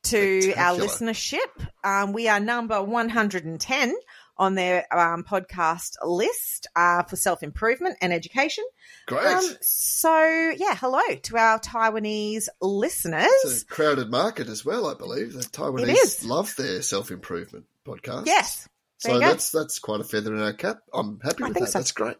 to 0.04 0.54
our 0.58 0.76
listenership. 0.78 1.38
Um, 1.84 2.12
we 2.14 2.28
are 2.28 2.40
number 2.40 2.82
one 2.82 3.10
hundred 3.10 3.46
and 3.46 3.60
ten 3.60 3.94
on 4.36 4.56
their 4.56 4.86
um, 4.92 5.24
podcast 5.24 5.92
list 6.04 6.66
uh, 6.76 7.04
for 7.04 7.16
self 7.16 7.44
improvement 7.44 7.98
and 8.02 8.12
education. 8.12 8.64
Great. 9.06 9.28
Um, 9.28 9.44
so 9.62 10.20
yeah, 10.58 10.76
hello 10.76 11.02
to 11.24 11.38
our 11.38 11.60
Taiwanese 11.60 12.48
listeners. 12.60 13.28
it's 13.44 13.62
a 13.62 13.66
crowded 13.68 14.10
market 14.10 14.50
as 14.50 14.66
well, 14.66 14.88
I 14.88 14.96
believe. 14.96 15.34
The. 15.34 15.42
Taiwanese 15.44 16.26
love 16.26 16.56
their 16.56 16.82
self 16.82 17.12
improvement 17.12 17.66
podcasts. 17.86 18.26
yes, 18.26 18.68
So 18.98 19.20
that's 19.20 19.52
that's 19.52 19.78
quite 19.78 20.02
a 20.02 20.04
feather 20.04 20.34
in 20.34 20.42
our 20.42 20.54
cap. 20.54 20.80
I'm 20.92 21.20
happy 21.20 21.44
I 21.44 21.48
with 21.50 21.54
think 21.58 21.66
that. 21.68 21.72
so. 21.74 21.80
That's 21.80 21.92
great. 21.92 22.18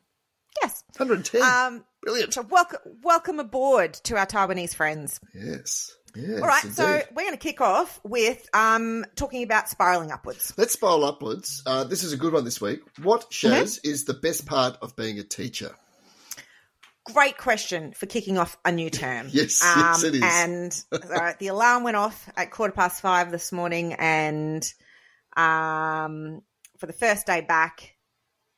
yes. 0.62 0.84
110. 0.98 1.42
Um, 1.42 1.84
Brilliant. 2.04 2.34
so 2.34 2.42
welcome, 2.44 2.80
welcome 3.02 3.40
aboard 3.40 3.94
to 4.04 4.18
our 4.18 4.26
Taiwanese 4.26 4.76
friends. 4.76 5.20
yes. 5.34 5.92
Yes. 6.16 6.42
All 6.42 6.48
right, 6.48 6.64
so 6.72 7.02
we're 7.16 7.24
going 7.24 7.32
to 7.34 7.38
kick 7.38 7.60
off 7.60 8.00
with 8.04 8.48
um, 8.54 9.04
talking 9.16 9.42
about 9.42 9.68
spiraling 9.68 10.12
upwards. 10.12 10.54
Let's 10.60 10.74
spiral 10.74 11.06
upwards. 11.06 11.64
Uh, 11.66 11.86
this 11.86 12.04
is 12.04 12.14
a 12.14 12.18
good 12.18 12.34
one 12.34 12.44
this 12.44 12.62
week. 12.62 12.82
What, 13.02 13.32
Shaz, 13.32 13.80
Mm-hmm. 13.80 13.90
is 13.90 14.06
the 14.06 14.14
best 14.14 14.46
part 14.46 14.78
of 14.84 14.96
being 14.96 15.18
a 15.18 15.24
teacher? 15.24 15.72
Great 17.12 17.40
question 17.40 17.94
for 17.94 18.06
kicking 18.06 18.38
off 18.38 18.58
a 18.64 18.72
new 18.72 18.92
term. 18.92 19.28
Yes, 19.32 19.60
yes, 19.64 20.04
it 20.04 20.14
is. 20.14 20.22
And 20.24 20.84
uh, 20.92 21.34
the 21.40 21.48
alarm 21.48 21.84
went 21.84 21.98
off 21.98 22.30
at 22.38 22.52
quarter 22.52 22.74
past 22.74 23.02
five 23.02 23.32
this 23.32 23.52
morning, 23.52 23.94
and 23.94 24.64
um, 25.36 26.42
for 26.78 26.86
the 26.86 26.94
first 26.94 27.26
day 27.26 27.42
back, 27.42 27.96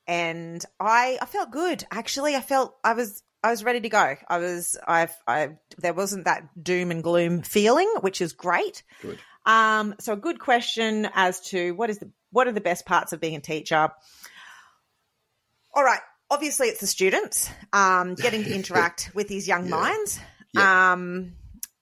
and 0.08 0.64
I 0.80 1.18
I 1.22 1.26
felt 1.26 1.52
good. 1.52 1.86
Actually, 1.90 2.36
I 2.36 2.42
felt 2.42 2.76
I 2.84 2.94
was 2.94 3.24
I 3.46 3.52
was 3.52 3.64
ready 3.64 3.80
to 3.82 3.90
go. 3.90 4.16
I 4.28 4.40
was 4.40 4.76
I've 4.88 5.16
I 5.28 5.50
there 5.78 5.94
wasn't 5.94 6.26
that 6.26 6.50
doom 6.62 6.90
and 6.90 7.04
gloom 7.04 7.44
feeling, 7.44 7.88
which 8.02 8.20
is 8.20 8.34
great. 8.34 8.82
Good. 9.04 9.20
Um, 9.46 9.94
so 10.00 10.14
a 10.14 10.18
good 10.18 10.40
question 10.40 11.08
as 11.14 11.40
to 11.50 11.74
what 11.76 11.92
is 11.92 12.00
the 12.00 12.10
what 12.32 12.48
are 12.48 12.52
the 12.52 12.60
best 12.62 12.88
parts 12.88 13.14
of 13.14 13.22
being 13.22 13.36
a 13.36 13.40
teacher? 13.42 13.92
All 15.76 15.84
right, 15.84 16.00
obviously 16.32 16.68
it's 16.70 16.80
the 16.80 16.88
students, 16.88 17.48
um, 17.72 18.16
getting 18.16 18.44
to 18.46 18.52
interact 18.52 19.12
with 19.14 19.28
these 19.28 19.48
young 19.48 19.66
Yeah. 19.66 19.76
minds. 19.76 20.20
Yeah. 20.54 20.94
Um, 20.94 21.34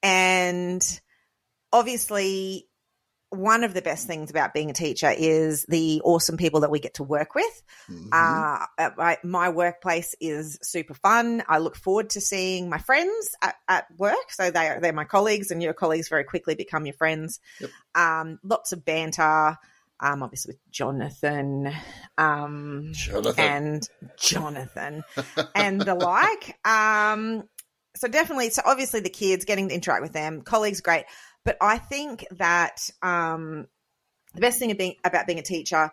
and 0.01 0.99
obviously, 1.71 2.67
one 3.33 3.63
of 3.63 3.73
the 3.73 3.81
best 3.81 4.07
things 4.07 4.29
about 4.29 4.53
being 4.53 4.69
a 4.69 4.73
teacher 4.73 5.13
is 5.15 5.65
the 5.67 6.01
awesome 6.03 6.37
people 6.37 6.61
that 6.61 6.71
we 6.71 6.79
get 6.79 6.95
to 6.95 7.03
work 7.03 7.35
with. 7.35 7.63
Mhm. 7.89 8.09
Uh, 8.11 8.89
my, 8.97 9.17
my 9.23 9.49
workplace 9.49 10.15
is 10.21 10.59
super 10.61 10.93
fun. 10.93 11.43
I 11.47 11.57
look 11.57 11.75
forward 11.75 12.11
to 12.11 12.21
seeing 12.21 12.69
my 12.69 12.77
friends 12.77 13.35
at, 13.41 13.55
at 13.67 13.85
work. 13.97 14.31
So 14.31 14.51
they 14.51 14.67
are, 14.67 14.79
they're 14.79 14.93
my 14.93 15.05
colleagues, 15.05 15.51
and 15.51 15.61
your 15.61 15.73
colleagues 15.73 16.09
very 16.09 16.23
quickly 16.23 16.55
become 16.55 16.85
your 16.85 16.95
friends. 16.95 17.39
Yep. 17.59 17.69
Um, 17.95 18.39
lots 18.43 18.71
of 18.71 18.85
banter. 18.85 19.57
Um, 19.99 20.21
obviously 20.21 20.49
with 20.53 20.71
Jonathan, 20.71 21.71
um, 22.17 22.89
Jonathan. 22.93 23.39
and 23.45 23.89
Jonathan 24.17 25.03
and 25.55 25.79
the 25.79 25.95
like. 25.95 26.57
Um, 26.67 27.43
so 27.95 28.07
definitely, 28.07 28.49
so 28.49 28.63
obviously 28.65 28.99
the 28.99 29.09
kids 29.09 29.45
getting 29.45 29.69
to 29.69 29.75
interact 29.75 30.01
with 30.01 30.11
them, 30.13 30.41
colleagues, 30.41 30.81
great. 30.81 31.05
But 31.45 31.57
I 31.61 31.77
think 31.77 32.25
that 32.31 32.89
um, 33.01 33.67
the 34.33 34.41
best 34.41 34.59
thing 34.59 34.71
of 34.71 34.77
being, 34.77 34.95
about 35.03 35.27
being 35.27 35.39
a 35.39 35.43
teacher 35.43 35.91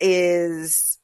is 0.00 0.98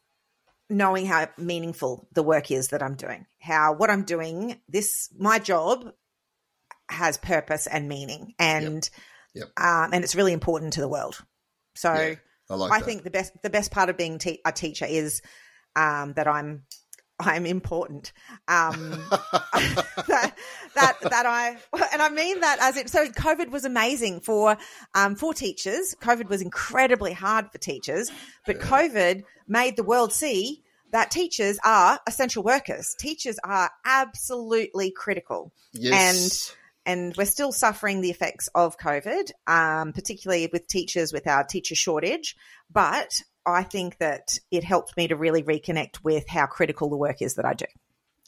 knowing 0.68 1.06
how 1.06 1.28
meaningful 1.36 2.08
the 2.12 2.22
work 2.22 2.50
is 2.50 2.68
that 2.68 2.82
I'm 2.82 2.94
doing. 2.94 3.26
How 3.40 3.72
what 3.74 3.90
I'm 3.90 4.04
doing, 4.04 4.60
this 4.68 5.08
my 5.18 5.38
job 5.38 5.92
has 6.88 7.18
purpose 7.18 7.66
and 7.66 7.88
meaning, 7.88 8.34
and 8.38 8.88
Yep. 9.34 9.48
Um, 9.56 9.90
and 9.92 10.04
it's 10.04 10.14
really 10.14 10.32
important 10.32 10.74
to 10.74 10.80
the 10.80 10.88
world. 10.88 11.18
So. 11.74 11.92
Yeah, 11.92 12.14
I 12.48 12.54
like 12.54 12.72
I 12.72 12.80
think 12.80 13.04
the 13.04 13.10
best 13.10 13.32
the 13.42 13.50
best 13.50 13.70
part 13.70 13.90
of 13.90 13.96
being 13.96 14.18
te- 14.18 14.40
a 14.44 14.50
teacher 14.50 14.84
is 14.84 15.22
um, 15.76 16.14
that 16.14 16.26
I'm 16.26 16.64
I'm 17.20 17.46
important. 17.46 18.12
Um, 18.48 18.90
that, 20.08 20.29
that 20.80 21.10
that 21.10 21.26
I 21.26 21.56
and 21.92 22.02
I 22.02 22.08
mean 22.10 22.40
that 22.40 22.58
as 22.60 22.76
it. 22.76 22.90
So 22.90 23.06
COVID 23.06 23.50
was 23.50 23.64
amazing 23.64 24.20
for 24.20 24.56
um, 24.94 25.16
for 25.16 25.34
teachers. 25.34 25.94
COVID 26.00 26.28
was 26.28 26.42
incredibly 26.42 27.12
hard 27.12 27.50
for 27.50 27.58
teachers, 27.58 28.10
but 28.46 28.58
COVID 28.58 29.22
made 29.48 29.76
the 29.76 29.84
world 29.84 30.12
see 30.12 30.62
that 30.92 31.10
teachers 31.10 31.58
are 31.64 32.00
essential 32.06 32.42
workers. 32.42 32.94
Teachers 32.98 33.38
are 33.44 33.70
absolutely 33.84 34.90
critical 34.90 35.52
yes. 35.72 36.54
and 36.86 37.14
we're 37.16 37.24
still 37.26 37.52
suffering 37.52 38.00
the 38.00 38.10
effects 38.10 38.48
of 38.54 38.76
COVID, 38.78 39.30
um, 39.46 39.92
particularly 39.92 40.48
with 40.52 40.66
teachers 40.66 41.12
with 41.12 41.26
our 41.26 41.44
teacher 41.44 41.74
shortage. 41.74 42.36
But 42.72 43.22
I 43.46 43.62
think 43.62 43.98
that 43.98 44.38
it 44.50 44.64
helped 44.64 44.96
me 44.96 45.08
to 45.08 45.16
really 45.16 45.42
reconnect 45.42 46.02
with 46.02 46.28
how 46.28 46.46
critical 46.46 46.90
the 46.90 46.96
work 46.96 47.22
is 47.22 47.34
that 47.34 47.44
I 47.44 47.54
do. 47.54 47.66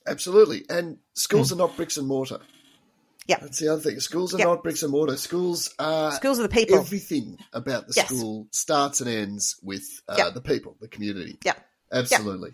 Absolutely. 0.06 0.64
And 0.68 0.99
schools 1.14 1.52
are 1.52 1.56
not 1.56 1.76
bricks 1.76 1.97
and 1.97 2.06
mortar. 2.06 2.40
Yeah. 3.26 3.38
That's 3.40 3.59
the 3.61 3.68
other 3.68 3.80
thing. 3.80 4.00
Schools 4.00 4.35
are 4.35 4.38
Yep. 4.38 4.47
not 4.49 4.62
bricks 4.64 4.82
and 4.82 4.90
mortar. 4.90 5.16
Schools 5.16 5.73
are 5.78 6.12
Schools 6.12 6.40
are 6.40 6.42
the 6.42 6.49
people. 6.49 6.78
everything 6.78 7.38
about 7.52 7.87
the 7.87 7.94
Yes. 7.97 8.09
school 8.09 8.49
starts 8.50 9.00
and 9.00 9.09
ends 9.09 9.56
with 9.62 9.85
uh, 10.09 10.16
Yep. 10.18 10.35
the 10.35 10.40
people, 10.40 10.76
the 10.80 10.88
community. 10.88 11.38
Yeah. 11.44 11.54
Absolutely. 11.92 12.52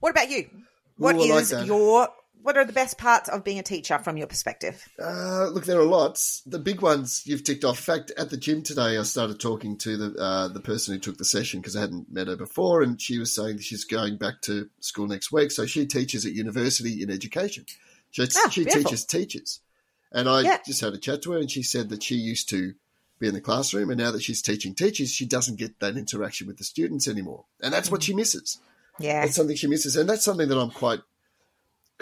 What 0.00 0.10
about 0.10 0.30
you? 0.30 0.48
What 0.96 1.16
Ooh, 1.16 1.22
I 1.32 1.40
like 1.42 1.66
your 1.66 2.08
what 2.44 2.58
are 2.58 2.64
the 2.66 2.74
best 2.74 2.98
parts 2.98 3.30
of 3.30 3.42
being 3.42 3.58
a 3.58 3.62
teacher 3.62 3.98
from 3.98 4.18
your 4.18 4.26
perspective? 4.26 4.86
Uh, 5.02 5.48
look, 5.48 5.64
there 5.64 5.80
are 5.80 5.84
lots. 5.84 6.42
The 6.44 6.58
big 6.58 6.82
ones 6.82 7.22
you've 7.24 7.42
ticked 7.42 7.64
off. 7.64 7.78
In 7.78 7.94
fact, 7.94 8.12
at 8.18 8.28
the 8.28 8.36
gym 8.36 8.62
today, 8.62 8.98
I 8.98 9.02
started 9.02 9.40
talking 9.40 9.78
to 9.78 9.96
the 9.96 10.20
uh, 10.20 10.48
the 10.48 10.60
person 10.60 10.92
who 10.92 11.00
took 11.00 11.16
the 11.16 11.24
session 11.24 11.60
because 11.60 11.74
I 11.74 11.80
hadn't 11.80 12.12
met 12.12 12.28
her 12.28 12.36
before, 12.36 12.82
and 12.82 13.00
she 13.00 13.18
was 13.18 13.34
saying 13.34 13.60
she's 13.60 13.84
going 13.84 14.18
back 14.18 14.42
to 14.42 14.68
school 14.80 15.06
next 15.06 15.32
week. 15.32 15.52
So 15.52 15.64
she 15.64 15.86
teaches 15.86 16.26
at 16.26 16.32
university 16.32 17.02
in 17.02 17.10
education. 17.10 17.64
She, 18.10 18.22
Ah, 18.22 18.50
she 18.50 18.66
teaches 18.66 19.06
teachers, 19.06 19.60
and 20.12 20.28
I 20.28 20.42
Yeah. 20.42 20.58
just 20.66 20.82
had 20.82 20.92
a 20.92 20.98
chat 20.98 21.22
to 21.22 21.32
her, 21.32 21.38
and 21.38 21.50
she 21.50 21.62
said 21.62 21.88
that 21.88 22.02
she 22.02 22.16
used 22.16 22.50
to 22.50 22.74
be 23.18 23.26
in 23.26 23.32
the 23.32 23.40
classroom, 23.40 23.88
and 23.88 23.98
now 23.98 24.10
that 24.10 24.22
she's 24.22 24.42
teaching 24.42 24.74
teachers, 24.74 25.10
she 25.10 25.24
doesn't 25.24 25.58
get 25.58 25.80
that 25.80 25.96
interaction 25.96 26.46
with 26.46 26.58
the 26.58 26.64
students 26.64 27.08
anymore, 27.08 27.46
and 27.62 27.72
that's 27.72 27.90
what 27.90 28.02
she 28.02 28.14
misses. 28.14 28.60
Yeah. 29.00 29.22
That's 29.22 29.34
something 29.34 29.56
she 29.56 29.66
misses, 29.66 29.96
and 29.96 30.06
that's 30.06 30.24
something 30.24 30.48
that 30.48 30.58
I'm 30.58 30.70
quite 30.70 31.00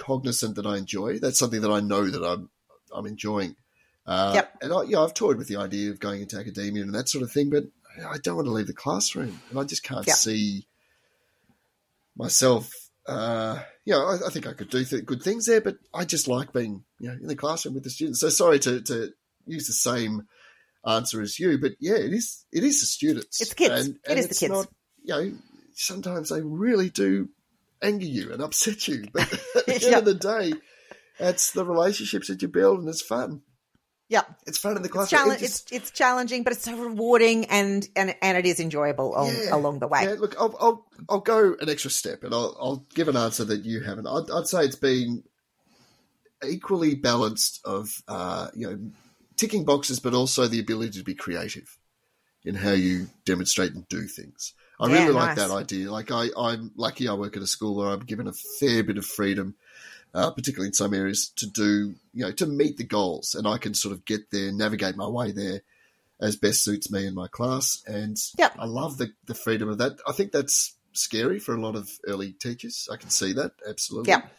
cognizant 0.06 0.56
that 0.56 0.66
I 0.66 0.76
enjoy. 0.78 1.18
That's 1.18 1.38
something 1.38 1.60
that 1.62 1.70
I 1.70 1.80
know 1.80 2.04
that 2.10 2.24
I'm 2.24 2.50
I'm 2.94 3.06
enjoying. 3.06 3.56
Uh, 4.06 4.32
Yep. 4.34 4.46
And 4.62 4.72
I, 4.72 4.82
yeah, 4.82 5.00
I've 5.00 5.14
toyed 5.14 5.38
with 5.38 5.48
the 5.48 5.56
idea 5.56 5.90
of 5.90 6.00
going 6.00 6.20
into 6.22 6.36
academia 6.36 6.82
and 6.82 6.94
that 6.94 7.08
sort 7.08 7.22
of 7.22 7.30
thing, 7.30 7.50
but 7.50 7.64
I 8.14 8.18
don't 8.18 8.36
want 8.36 8.46
to 8.46 8.52
leave 8.52 8.66
the 8.66 8.72
classroom, 8.84 9.40
and 9.50 9.58
I 9.58 9.64
just 9.64 9.82
can't 9.84 10.06
Yep. 10.06 10.16
see 10.16 10.66
myself. 12.16 12.70
Uh, 13.06 13.58
you 13.84 13.92
know, 13.94 14.04
I, 14.06 14.26
I 14.26 14.30
think 14.30 14.46
I 14.46 14.52
could 14.52 14.70
do 14.70 14.84
th- 14.84 15.04
good 15.04 15.22
things 15.22 15.46
there, 15.46 15.60
but 15.60 15.76
I 15.92 16.04
just 16.04 16.28
like 16.28 16.52
being 16.52 16.84
you 16.98 17.08
know 17.08 17.14
in 17.20 17.26
the 17.26 17.36
classroom 17.36 17.74
with 17.74 17.84
the 17.84 17.90
students. 17.90 18.20
So 18.20 18.28
sorry 18.28 18.58
to 18.60 18.80
to 18.82 19.10
use 19.46 19.66
the 19.66 19.72
same 19.72 20.22
answer 20.86 21.20
as 21.20 21.38
you, 21.38 21.58
but 21.58 21.72
yeah, 21.80 21.96
it 21.96 22.12
is 22.12 22.44
it 22.52 22.64
is 22.64 22.80
the 22.80 22.86
students. 22.86 23.40
It's 23.40 23.50
the 23.50 23.56
kids. 23.56 23.86
And, 23.86 23.96
It 23.96 24.10
and 24.10 24.18
is 24.18 24.28
the 24.28 24.34
kids. 24.34 24.52
Not, 24.52 24.68
you 25.02 25.14
know, 25.14 25.32
sometimes 25.74 26.28
they 26.28 26.40
really 26.42 26.90
do 26.90 27.28
anger 27.82 28.06
you 28.06 28.32
and 28.32 28.42
upset 28.42 28.86
you, 28.88 29.04
but 29.12 29.32
at 29.32 29.66
the 29.66 29.86
end 29.86 29.94
of 29.96 30.04
the 30.04 30.14
day, 30.14 30.52
it's 31.18 31.52
the 31.52 31.64
relationships 31.64 32.28
that 32.28 32.40
you 32.42 32.48
build, 32.48 32.80
and 32.80 32.88
it's 32.88 33.02
fun. 33.02 33.42
Yeah. 34.08 34.22
It's 34.46 34.58
fun 34.58 34.76
in 34.76 34.82
the 34.82 34.88
It's, 34.88 34.92
classroom. 34.92 35.18
challenge, 35.22 35.40
It 35.42 35.46
just- 35.46 35.72
it's 35.72 35.88
it's 35.88 35.90
challenging, 35.90 36.42
but 36.42 36.52
it's 36.52 36.64
so 36.64 36.76
rewarding 36.76 37.46
and 37.46 37.88
and 37.96 38.14
and 38.20 38.36
it 38.36 38.44
is 38.44 38.60
enjoyable 38.60 39.16
al- 39.16 39.32
Yeah. 39.32 39.54
along 39.56 39.78
the 39.78 39.88
way. 39.88 40.02
Yeah, 40.04 40.16
look, 40.18 40.34
I'll, 40.38 40.54
I'll 40.60 40.86
I'll 41.08 41.20
go 41.20 41.56
an 41.60 41.70
extra 41.70 41.90
step, 41.90 42.22
and 42.22 42.34
I'll 42.34 42.54
I'll 42.60 42.86
give 42.94 43.08
an 43.08 43.16
answer 43.16 43.44
that 43.46 43.64
you 43.64 43.80
haven't. 43.80 44.06
I'd, 44.06 44.30
I'd 44.30 44.46
say 44.48 44.64
it's 44.64 44.76
been 44.76 45.22
equally 46.46 46.94
balanced 46.94 47.60
of 47.64 47.90
uh, 48.08 48.48
you 48.54 48.66
know 48.68 48.78
ticking 49.36 49.64
boxes, 49.64 50.00
but 50.00 50.14
also 50.14 50.46
the 50.46 50.60
ability 50.60 50.98
to 50.98 51.04
be 51.04 51.14
creative 51.14 51.78
in 52.44 52.54
how 52.54 52.72
you 52.72 53.08
demonstrate 53.24 53.72
and 53.72 53.88
do 53.88 54.02
things. 54.06 54.52
I 54.82 54.88
Yeah, 54.88 55.02
really 55.04 55.12
like 55.12 55.36
nice. 55.36 55.36
that 55.36 55.50
idea. 55.54 55.90
Like 55.92 56.10
I, 56.10 56.28
I'm 56.36 56.72
lucky 56.76 57.06
I 57.06 57.14
work 57.14 57.36
at 57.36 57.42
a 57.42 57.46
school 57.46 57.76
where 57.76 57.90
I'm 57.90 58.00
given 58.00 58.26
a 58.26 58.32
fair 58.32 58.82
bit 58.82 58.98
of 58.98 59.06
freedom, 59.06 59.54
uh, 60.12 60.32
particularly 60.32 60.68
in 60.68 60.74
some 60.74 60.92
areas, 60.92 61.28
to 61.36 61.46
do 61.46 61.94
you 62.12 62.24
know 62.24 62.32
to 62.32 62.46
meet 62.46 62.76
the 62.78 62.84
goals, 62.84 63.34
and 63.36 63.46
I 63.46 63.58
can 63.58 63.74
sort 63.74 63.92
of 63.94 64.04
get 64.04 64.30
there, 64.32 64.50
navigate 64.52 64.96
my 64.96 65.06
way 65.06 65.30
there 65.30 65.62
as 66.20 66.36
best 66.36 66.62
suits 66.64 66.90
me 66.90 67.06
and 67.06 67.14
my 67.14 67.28
class. 67.28 67.82
And 67.86 68.16
Yep. 68.38 68.56
I 68.58 68.66
love 68.66 68.98
the 68.98 69.12
the 69.26 69.34
freedom 69.34 69.68
of 69.68 69.78
that. 69.78 69.98
I 70.06 70.12
think 70.12 70.32
that's 70.32 70.74
scary 70.92 71.38
for 71.38 71.54
a 71.54 71.60
lot 71.60 71.76
of 71.76 71.88
early 72.06 72.32
teachers. 72.32 72.88
I 72.92 72.96
can 72.96 73.10
see 73.10 73.32
that 73.34 73.52
absolutely. 73.68 74.10
Yep. 74.10 74.30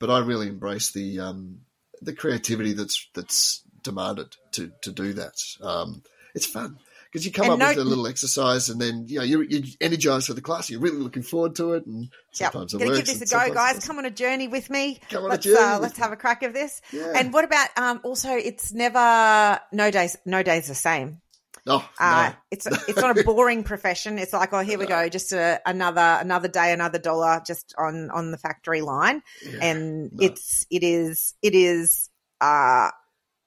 But 0.00 0.10
I 0.10 0.18
really 0.18 0.48
embrace 0.48 0.90
the 0.92 1.20
um, 1.20 1.60
the 2.02 2.12
creativity 2.12 2.72
that's 2.72 3.08
that's 3.14 3.62
demanded 3.82 4.34
to 4.52 4.72
to 4.82 4.90
do 4.90 5.12
that. 5.12 5.34
Um, 5.62 6.02
it's 6.34 6.44
fun 6.46 6.78
because 7.16 7.24
you 7.24 7.32
come 7.32 7.44
And 7.50 7.54
up 7.54 7.58
no- 7.60 7.68
with 7.68 7.78
a 7.78 7.88
little 7.88 8.06
exercise, 8.06 8.68
and 8.68 8.78
then 8.78 9.06
you 9.08 9.18
know 9.18 9.24
you're, 9.24 9.42
you're 9.42 9.62
energized 9.80 10.26
for 10.26 10.34
the 10.34 10.42
class. 10.42 10.68
You're 10.68 10.80
really 10.80 10.98
looking 10.98 11.22
forward 11.22 11.56
to 11.56 11.72
it, 11.72 11.86
and 11.86 12.10
Yep. 12.38 12.52
sometimes 12.52 12.74
it 12.74 12.78
Gonna 12.78 12.90
works. 12.90 13.10
give 13.10 13.18
this 13.20 13.32
a 13.32 13.34
go, 13.48 13.54
guys. 13.54 13.86
Come 13.86 13.96
on 13.98 14.04
a 14.04 14.10
journey 14.10 14.48
with 14.48 14.68
me. 14.68 15.00
Come 15.08 15.24
on 15.24 15.30
let's 15.30 15.44
journey 15.44 15.56
uh, 15.58 15.78
let's 15.78 15.96
have 15.96 16.12
a 16.12 16.16
crack 16.16 16.42
of 16.42 16.52
this. 16.52 16.82
Yeah. 16.92 17.12
And 17.16 17.32
what 17.32 17.44
about 17.44 17.68
um 17.78 18.00
also 18.04 18.30
it's 18.32 18.72
never 18.74 19.60
no 19.72 19.90
days 19.90 20.16
no 20.26 20.42
days 20.42 20.68
the 20.68 20.74
same. 20.74 21.22
oh, 21.66 21.88
Uh 21.98 22.30
no. 22.32 22.36
it's 22.50 22.66
it's 22.88 22.98
not 22.98 23.18
a 23.18 23.24
boring 23.30 23.64
profession. 23.64 24.18
It's 24.18 24.34
like, 24.34 24.52
oh 24.52 24.58
here 24.60 24.78
we 24.78 24.84
go, 24.84 25.08
just 25.08 25.32
a, 25.32 25.60
another 25.64 26.18
another 26.20 26.48
day, 26.48 26.72
another 26.74 26.98
dollar 26.98 27.40
just 27.46 27.74
on 27.78 28.10
on 28.10 28.30
the 28.30 28.36
factory 28.38 28.82
line. 28.82 29.22
Yeah. 29.42 29.58
And 29.62 30.12
no. 30.12 30.26
it's 30.26 30.66
it 30.70 30.82
is 30.82 31.32
it 31.40 31.54
is 31.54 32.10
uh 32.42 32.90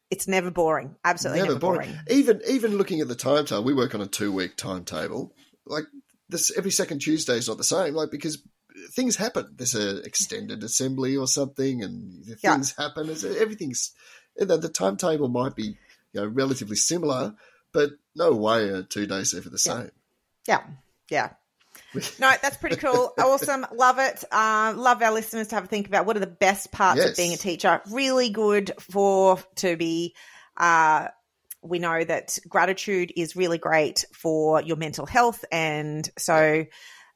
it's 0.10 0.28
never 0.28 0.52
boring. 0.52 0.96
Absolutely 1.04 1.48
never, 1.48 1.60
boring. 1.60 1.96
Even 2.10 2.42
even 2.48 2.78
looking 2.78 3.02
at 3.02 3.08
the 3.08 3.16
timetable, 3.16 3.64
we 3.64 3.74
work 3.74 3.94
on 3.96 4.02
a 4.02 4.08
two 4.08 4.32
week 4.32 4.56
timetable. 4.58 5.34
Like 5.66 5.86
this, 6.30 6.56
every 6.58 6.72
second 6.72 7.00
Tuesday 7.00 7.38
is 7.38 7.48
not 7.48 7.58
the 7.58 7.64
same. 7.64 7.94
Like 7.94 8.12
because 8.12 8.42
things 8.92 9.16
happen. 9.16 9.54
There's 9.56 9.76
an 9.76 10.02
extended 10.06 10.64
assembly 10.64 11.16
or 11.18 11.28
something, 11.28 11.84
and 11.84 12.24
Yeah. 12.26 12.54
things 12.54 12.76
happen. 12.76 13.10
It's, 13.10 13.24
everything's 13.24 13.92
the, 14.36 14.58
the 14.58 14.70
timetable 14.70 15.28
might 15.28 15.56
be 15.56 15.78
you 16.14 16.22
know 16.22 16.28
relatively 16.28 16.76
similar, 16.76 17.36
but 17.72 17.92
no 18.16 18.32
way 18.34 18.70
are 18.70 18.84
two 18.84 19.06
days 19.06 19.34
ever 19.34 19.50
the 19.50 19.62
Yeah. 19.64 19.74
same. 19.82 19.92
Yeah. 20.48 20.64
Yeah. 21.10 21.30
No, 22.20 22.32
that's 22.42 22.58
pretty 22.58 22.76
cool. 22.76 23.14
awesome. 23.18 23.66
Love 23.74 24.00
it. 24.00 24.24
Uh, 24.32 24.74
love 24.76 25.02
our 25.02 25.12
listeners 25.12 25.48
to 25.48 25.56
have 25.56 25.64
a 25.66 25.68
think 25.68 25.88
about 25.88 26.06
what 26.06 26.16
are 26.18 26.20
the 26.22 26.28
best 26.28 26.72
parts 26.72 27.00
Yes. 27.00 27.10
of 27.12 27.18
being 27.18 27.34
a 27.34 27.38
teacher. 27.38 27.82
Really 27.92 28.30
good 28.30 28.72
for 28.80 29.40
to 29.58 29.76
be. 29.76 30.16
Uh, 30.56 31.08
we 31.62 31.80
know 31.80 32.04
that 32.04 32.38
gratitude 32.48 33.12
is 33.18 33.36
really 33.36 33.58
great 33.58 34.06
for 34.14 34.62
your 34.62 34.78
mental 34.78 35.06
health, 35.06 35.44
and 35.52 36.10
so 36.18 36.66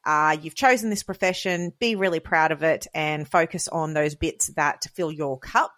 uh, 0.05 0.37
you've 0.41 0.55
chosen 0.55 0.89
this 0.89 1.03
profession. 1.03 1.71
Be 1.79 1.95
really 1.95 2.19
proud 2.19 2.51
of 2.51 2.63
it, 2.63 2.87
and 2.93 3.27
focus 3.27 3.67
on 3.67 3.93
those 3.93 4.15
bits 4.15 4.47
that 4.55 4.85
fill 4.95 5.11
your 5.11 5.39
cup. 5.39 5.71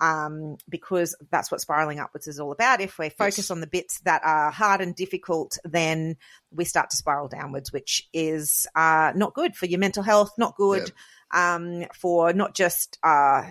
Um, 0.00 0.58
because 0.68 1.16
that's 1.30 1.50
what 1.50 1.60
spiraling 1.60 1.98
upwards 1.98 2.28
is 2.28 2.38
all 2.38 2.52
about. 2.52 2.80
If 2.80 2.98
we 3.00 3.08
focus 3.08 3.38
Yes. 3.38 3.50
on 3.50 3.60
the 3.60 3.66
bits 3.66 3.98
that 4.00 4.22
are 4.24 4.52
hard 4.52 4.80
and 4.80 4.94
difficult, 4.94 5.58
then 5.64 6.16
we 6.52 6.64
start 6.64 6.90
to 6.90 6.96
spiral 6.96 7.26
downwards, 7.26 7.72
which 7.72 8.08
is 8.12 8.68
uh, 8.76 9.12
not 9.16 9.34
good 9.34 9.56
for 9.56 9.66
your 9.66 9.80
mental 9.80 10.04
health, 10.04 10.30
not 10.38 10.56
good 10.56 10.92
um, 11.32 11.84
for 11.94 12.32
not 12.32 12.54
just 12.54 12.96
uh, 13.02 13.42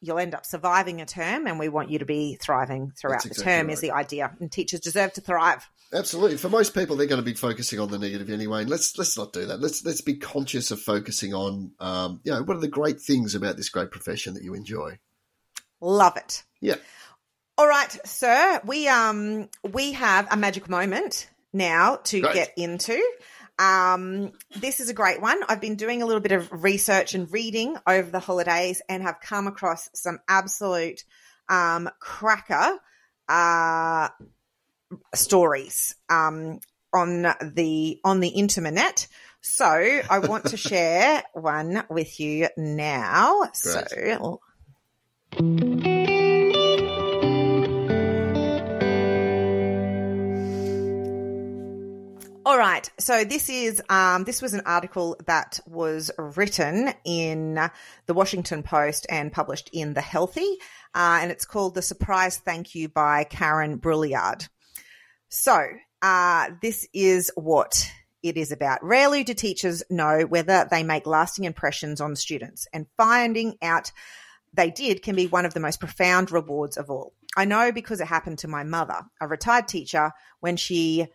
you'll 0.00 0.18
end 0.18 0.34
up 0.34 0.46
surviving 0.46 1.00
a 1.00 1.06
term, 1.06 1.46
and 1.46 1.58
we 1.58 1.68
want 1.68 1.90
you 1.90 1.98
to 1.98 2.04
be 2.06 2.36
thriving 2.40 2.92
throughout 2.96 3.24
That's 3.24 3.38
the 3.38 3.44
term. 3.44 3.66
right. 3.66 3.72
Is 3.72 3.80
the 3.80 3.90
idea, 3.90 4.34
and 4.40 4.50
teachers 4.50 4.80
deserve 4.80 5.12
to 5.14 5.20
thrive. 5.20 5.68
Absolutely. 5.92 6.36
For 6.36 6.48
most 6.48 6.74
people, 6.74 6.94
they're 6.96 7.08
going 7.08 7.20
to 7.20 7.24
be 7.24 7.34
focusing 7.34 7.80
on 7.80 7.90
the 7.90 7.98
negative 7.98 8.30
anyway. 8.30 8.60
And 8.60 8.70
let's 8.70 8.96
let's 8.96 9.18
not 9.18 9.32
do 9.32 9.46
that. 9.46 9.60
Let's 9.60 9.84
let's 9.84 10.00
be 10.00 10.14
conscious 10.14 10.70
of 10.70 10.80
focusing 10.80 11.34
on, 11.34 11.72
um, 11.80 12.20
you 12.22 12.30
know, 12.32 12.42
what 12.44 12.56
are 12.56 12.60
the 12.60 12.68
great 12.68 13.00
things 13.00 13.34
about 13.34 13.56
this 13.56 13.68
great 13.68 13.90
profession 13.90 14.34
that 14.34 14.44
you 14.44 14.54
enjoy. 14.54 14.98
Love 15.80 16.16
it. 16.16 16.42
Yeah. 16.60 16.76
All 17.56 17.68
right, 17.68 17.90
sir. 18.06 18.60
We 18.64 18.88
um 18.88 19.48
we 19.62 19.92
have 19.92 20.28
a 20.30 20.36
magic 20.36 20.68
moment 20.68 21.28
now 21.52 21.96
to 22.04 22.20
Great. 22.20 22.34
get 22.34 22.52
into. 22.56 23.02
Um, 23.58 24.32
this 24.56 24.80
is 24.80 24.88
a 24.88 24.94
great 24.94 25.20
one. 25.20 25.42
I've 25.46 25.60
been 25.60 25.76
doing 25.76 26.00
a 26.00 26.06
little 26.06 26.22
bit 26.22 26.32
of 26.32 26.48
research 26.50 27.14
and 27.14 27.30
reading 27.30 27.76
over 27.86 28.10
the 28.10 28.18
holidays 28.18 28.80
and 28.88 29.02
have 29.02 29.20
come 29.20 29.46
across 29.46 29.90
some 29.92 30.18
absolute 30.26 31.04
um, 31.50 31.90
cracker 32.00 32.78
uh, 33.28 34.08
stories 35.14 35.94
um, 36.08 36.60
on 36.94 37.22
the 37.22 38.00
on 38.02 38.20
the 38.20 38.28
internet. 38.28 39.06
So 39.42 39.66
I 39.66 40.18
want 40.20 40.46
to 40.46 40.56
share 40.68 41.22
one 41.34 41.84
with 41.90 42.18
you 42.18 42.48
now. 42.56 43.50
So 43.52 44.40
All 45.32 45.46
right. 52.58 52.90
So 52.98 53.22
this 53.22 53.48
is 53.48 53.80
um, 53.88 54.24
this 54.24 54.42
was 54.42 54.54
an 54.54 54.62
article 54.66 55.16
that 55.26 55.60
was 55.68 56.10
written 56.18 56.92
in 57.04 57.54
the 58.06 58.14
Washington 58.14 58.64
Post 58.64 59.06
and 59.08 59.32
published 59.32 59.70
in 59.72 59.94
The 59.94 60.00
Healthy, 60.00 60.58
uh, 60.96 61.20
and 61.22 61.30
it's 61.30 61.44
called 61.44 61.76
"The 61.76 61.82
Surprise 61.82 62.38
Thank 62.38 62.74
You" 62.74 62.88
by 62.88 63.22
Karen 63.22 63.76
Brouillard. 63.76 64.48
So 65.28 65.64
uh, 66.02 66.50
this 66.60 66.88
is 66.92 67.30
what 67.36 67.88
it 68.24 68.36
is 68.36 68.50
about. 68.50 68.82
Rarely 68.82 69.22
do 69.22 69.34
teachers 69.34 69.84
know 69.88 70.22
whether 70.22 70.66
they 70.68 70.82
make 70.82 71.06
lasting 71.06 71.44
impressions 71.44 72.00
on 72.00 72.16
students, 72.16 72.66
and 72.72 72.86
finding 72.96 73.56
out 73.62 73.92
they 74.52 74.70
did 74.70 75.02
can 75.02 75.16
be 75.16 75.26
one 75.26 75.46
of 75.46 75.54
the 75.54 75.60
most 75.60 75.80
profound 75.80 76.30
rewards 76.32 76.76
of 76.76 76.90
all. 76.90 77.12
I 77.36 77.44
know 77.44 77.72
because 77.72 78.00
it 78.00 78.08
happened 78.08 78.38
to 78.40 78.48
my 78.48 78.64
mother, 78.64 79.02
a 79.20 79.28
retired 79.28 79.68
teacher, 79.68 80.12
when 80.40 80.56
she 80.56 81.06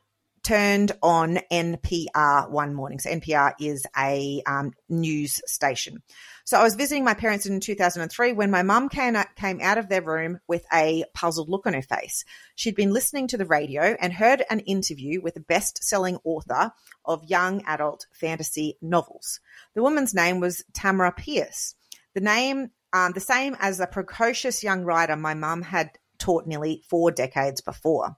turned 0.45 0.91
on 1.01 1.39
NPR 1.51 2.51
one 2.51 2.75
morning. 2.75 2.99
So 2.99 3.09
NPR 3.09 3.53
is 3.59 3.83
a 3.97 4.43
um, 4.45 4.73
news 4.87 5.41
station. 5.47 6.03
So 6.43 6.59
I 6.59 6.63
was 6.63 6.75
visiting 6.75 7.03
my 7.03 7.15
parents 7.15 7.47
in 7.47 7.59
2003 7.59 8.33
when 8.33 8.51
my 8.51 8.61
mum 8.61 8.87
came 8.87 9.15
out, 9.15 9.35
came 9.35 9.59
out 9.59 9.79
of 9.79 9.89
their 9.89 10.03
room 10.03 10.39
with 10.47 10.63
a 10.71 11.03
puzzled 11.15 11.49
look 11.49 11.65
on 11.65 11.73
her 11.73 11.81
face. 11.81 12.23
She'd 12.53 12.75
been 12.75 12.93
listening 12.93 13.27
to 13.29 13.37
the 13.37 13.45
radio 13.47 13.97
and 13.99 14.13
heard 14.13 14.43
an 14.51 14.59
interview 14.61 15.19
with 15.19 15.35
a 15.35 15.39
best-selling 15.41 16.19
author 16.23 16.71
of 17.03 17.23
young 17.23 17.63
adult 17.65 18.05
fantasy 18.11 18.77
novels. 18.83 19.39
The 19.73 19.81
woman's 19.81 20.13
name 20.13 20.39
was 20.39 20.63
Tamora 20.73 21.15
Pierce. 21.15 21.73
The 22.13 22.21
name, 22.21 22.69
um, 22.95 23.11
the 23.11 23.19
same 23.19 23.57
as 23.59 23.81
a 23.81 23.87
precocious 23.87 24.63
young 24.63 24.85
writer 24.85 25.17
my 25.17 25.33
mum 25.33 25.61
had 25.61 25.91
taught 26.17 26.47
nearly 26.47 26.81
four 26.89 27.11
decades 27.11 27.59
before. 27.59 28.15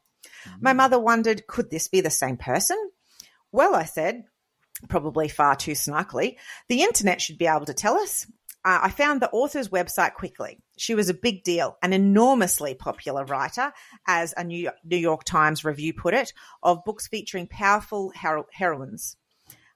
My 0.59 0.73
mother 0.73 0.99
wondered, 0.99 1.47
could 1.47 1.71
this 1.71 1.87
be 1.87 2.01
the 2.01 2.11
same 2.11 2.37
person? 2.37 2.77
Well, 3.51 3.73
I 3.73 3.85
said, 3.85 4.25
probably 4.87 5.29
far 5.29 5.55
too 5.55 5.71
snarkily, 5.71 6.35
the 6.69 6.83
internet 6.83 7.21
should 7.21 7.39
be 7.39 7.47
able 7.47 7.65
to 7.65 7.73
tell 7.73 7.97
us. 7.97 8.27
Uh, 8.63 8.81
I 8.83 8.89
found 8.91 9.19
the 9.19 9.31
author's 9.31 9.69
website 9.69 10.13
quickly. 10.13 10.59
She 10.77 10.93
was 10.93 11.09
a 11.09 11.15
big 11.15 11.43
deal, 11.43 11.75
an 11.81 11.91
enormously 11.91 12.75
popular 12.75 13.25
writer, 13.25 13.73
as 14.05 14.35
a 14.37 14.43
New 14.43 14.59
York, 14.59 14.75
New 14.83 14.97
York 14.97 15.23
Times 15.23 15.65
review 15.65 15.93
put 15.93 16.13
it, 16.13 16.33
of 16.61 16.85
books 16.85 17.07
featuring 17.07 17.47
powerful 17.47 18.11
hero- 18.11 18.45
heroines. 18.53 19.17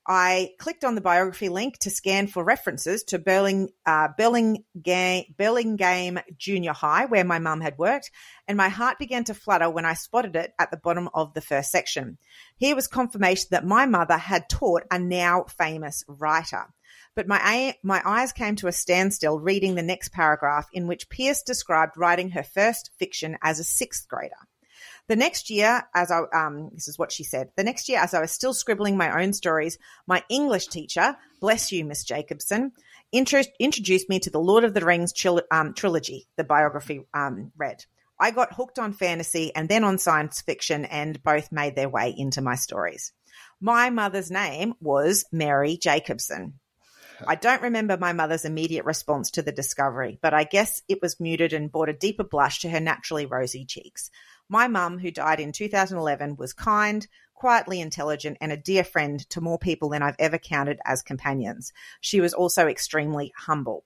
I 0.07 0.53
clicked 0.57 0.83
on 0.83 0.95
the 0.95 1.01
biography 1.01 1.47
link 1.49 1.77
to 1.79 1.91
scan 1.91 2.25
for 2.25 2.43
references 2.43 3.03
to 3.05 3.19
Burling, 3.19 3.69
uh, 3.85 4.07
Burlingame, 4.17 5.25
Burlingame 5.37 6.19
Junior 6.37 6.73
High, 6.73 7.05
where 7.05 7.23
my 7.23 7.37
mum 7.37 7.61
had 7.61 7.77
worked, 7.77 8.09
and 8.47 8.57
my 8.57 8.69
heart 8.69 8.97
began 8.97 9.23
to 9.25 9.35
flutter 9.35 9.69
when 9.69 9.85
I 9.85 9.93
spotted 9.93 10.35
it 10.35 10.53
at 10.57 10.71
the 10.71 10.77
bottom 10.77 11.07
of 11.13 11.35
the 11.35 11.41
first 11.41 11.71
section. 11.71 12.17
Here 12.57 12.75
was 12.75 12.87
confirmation 12.87 13.49
that 13.51 13.65
my 13.65 13.85
mother 13.85 14.17
had 14.17 14.49
taught 14.49 14.83
a 14.89 14.97
now 14.97 15.43
famous 15.43 16.03
writer. 16.07 16.65
But 17.15 17.27
my, 17.27 17.75
my 17.83 18.01
eyes 18.03 18.31
came 18.31 18.55
to 18.57 18.67
a 18.67 18.71
standstill 18.71 19.39
reading 19.39 19.75
the 19.75 19.83
next 19.83 20.11
paragraph, 20.13 20.67
in 20.73 20.87
which 20.87 21.09
Pierce 21.09 21.43
described 21.43 21.95
writing 21.95 22.31
her 22.31 22.43
first 22.43 22.89
fiction 22.97 23.37
as 23.43 23.59
a 23.59 23.63
sixth 23.63 24.07
grader. 24.07 24.35
The 25.11 25.17
next 25.17 25.49
year, 25.49 25.83
as 25.93 26.09
I, 26.09 26.21
um, 26.33 26.69
this 26.71 26.87
is 26.87 26.97
what 26.97 27.11
she 27.11 27.25
said, 27.25 27.49
the 27.57 27.65
next 27.65 27.89
year, 27.89 27.99
as 27.99 28.13
I 28.13 28.21
was 28.21 28.31
still 28.31 28.53
scribbling 28.53 28.95
my 28.95 29.21
own 29.21 29.33
stories, 29.33 29.77
my 30.07 30.23
English 30.29 30.67
teacher, 30.67 31.17
bless 31.41 31.69
you, 31.69 31.83
Miss 31.83 32.05
Jacobson, 32.05 32.71
intro- 33.11 33.43
introduced 33.59 34.07
me 34.07 34.21
to 34.21 34.29
the 34.29 34.39
Lord 34.39 34.63
of 34.63 34.73
the 34.73 34.85
Rings 34.85 35.11
um, 35.51 35.73
trilogy, 35.73 36.29
the 36.37 36.45
biography 36.45 37.01
um, 37.13 37.51
read. 37.57 37.83
I 38.21 38.31
got 38.31 38.53
hooked 38.53 38.79
on 38.79 38.93
fantasy 38.93 39.53
and 39.53 39.67
then 39.67 39.83
on 39.83 39.97
science 39.97 40.39
fiction, 40.39 40.85
and 40.85 41.21
both 41.21 41.51
made 41.51 41.75
their 41.75 41.89
way 41.89 42.15
into 42.17 42.39
my 42.39 42.55
stories. 42.55 43.11
My 43.59 43.89
mother's 43.89 44.31
name 44.31 44.75
was 44.79 45.25
Mary 45.29 45.75
Jacobson. 45.75 46.53
I 47.27 47.35
don't 47.35 47.61
remember 47.61 47.97
my 47.97 48.13
mother's 48.13 48.45
immediate 48.45 48.85
response 48.85 49.31
to 49.31 49.41
the 49.41 49.51
discovery, 49.51 50.19
but 50.21 50.33
I 50.33 50.45
guess 50.45 50.81
it 50.87 51.01
was 51.01 51.19
muted 51.19 51.51
and 51.51 51.71
brought 51.71 51.89
a 51.89 51.93
deeper 51.93 52.23
blush 52.23 52.61
to 52.61 52.69
her 52.69 52.79
naturally 52.79 53.25
rosy 53.25 53.65
cheeks. 53.65 54.09
My 54.51 54.67
mum, 54.67 54.99
who 54.99 55.11
died 55.11 55.39
in 55.39 55.53
2011, 55.53 56.35
was 56.35 56.51
kind, 56.51 57.07
quietly 57.33 57.79
intelligent, 57.79 58.37
and 58.41 58.51
a 58.51 58.57
dear 58.57 58.83
friend 58.83 59.17
to 59.29 59.39
more 59.39 59.57
people 59.57 59.87
than 59.87 60.03
I've 60.03 60.17
ever 60.19 60.37
counted 60.37 60.81
as 60.83 61.01
companions. 61.01 61.71
She 62.01 62.19
was 62.19 62.33
also 62.33 62.67
extremely 62.67 63.31
humble. 63.37 63.85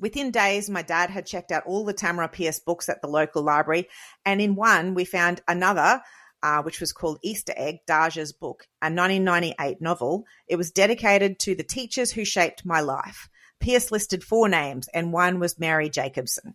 Within 0.00 0.30
days, 0.30 0.70
my 0.70 0.80
dad 0.80 1.10
had 1.10 1.26
checked 1.26 1.52
out 1.52 1.66
all 1.66 1.84
the 1.84 1.92
Tamora 1.92 2.32
Pierce 2.32 2.58
books 2.58 2.88
at 2.88 3.02
the 3.02 3.06
local 3.06 3.42
library, 3.42 3.90
and 4.24 4.40
in 4.40 4.54
one, 4.54 4.94
we 4.94 5.04
found 5.04 5.42
another, 5.46 6.00
uh, 6.42 6.62
which 6.62 6.80
was 6.80 6.94
called 6.94 7.18
Easter 7.22 7.52
Egg, 7.54 7.80
Daja's 7.86 8.32
book, 8.32 8.66
a 8.80 8.88
1998 8.88 9.82
novel. 9.82 10.24
It 10.48 10.56
was 10.56 10.70
dedicated 10.70 11.38
to 11.40 11.54
the 11.54 11.64
teachers 11.64 12.12
who 12.12 12.24
shaped 12.24 12.64
my 12.64 12.80
life. 12.80 13.28
Pierce 13.60 13.92
listed 13.92 14.24
four 14.24 14.48
names, 14.48 14.88
and 14.94 15.12
one 15.12 15.38
was 15.38 15.58
Mary 15.58 15.90
Jacobson. 15.90 16.54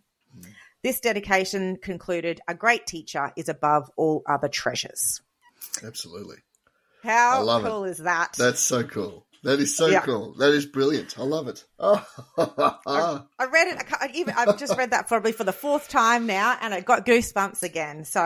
This 0.84 1.00
dedication 1.00 1.76
concluded 1.76 2.40
A 2.48 2.54
great 2.54 2.86
teacher 2.86 3.32
is 3.36 3.48
above 3.48 3.90
all 3.96 4.22
other 4.28 4.48
treasures. 4.48 5.20
Absolutely. 5.84 6.36
How 7.02 7.48
I 7.48 7.62
cool 7.62 7.84
is 7.84 7.98
that? 7.98 8.34
That's 8.38 8.60
so 8.60 8.84
cool. 8.84 9.26
That 9.44 9.60
is 9.60 9.76
so 9.76 9.86
Yeah. 9.88 10.00
cool. 10.00 10.34
That 10.34 10.52
is 10.52 10.66
brilliant. 10.66 11.18
I 11.18 11.22
love 11.22 11.48
it. 11.48 11.64
Oh, 12.90 13.26
I 13.38 13.44
read 13.46 13.68
it. 13.68 13.86
I 14.00 14.10
even, 14.14 14.34
I've 14.36 14.58
just 14.58 14.76
read 14.76 14.92
that 14.92 15.08
probably 15.08 15.32
for 15.32 15.44
the 15.44 15.52
fourth 15.52 15.88
time 15.88 16.26
now, 16.26 16.56
and 16.60 16.72
I 16.72 16.80
got 16.80 17.04
goosebumps 17.04 17.62
again. 17.62 18.04
So, 18.04 18.20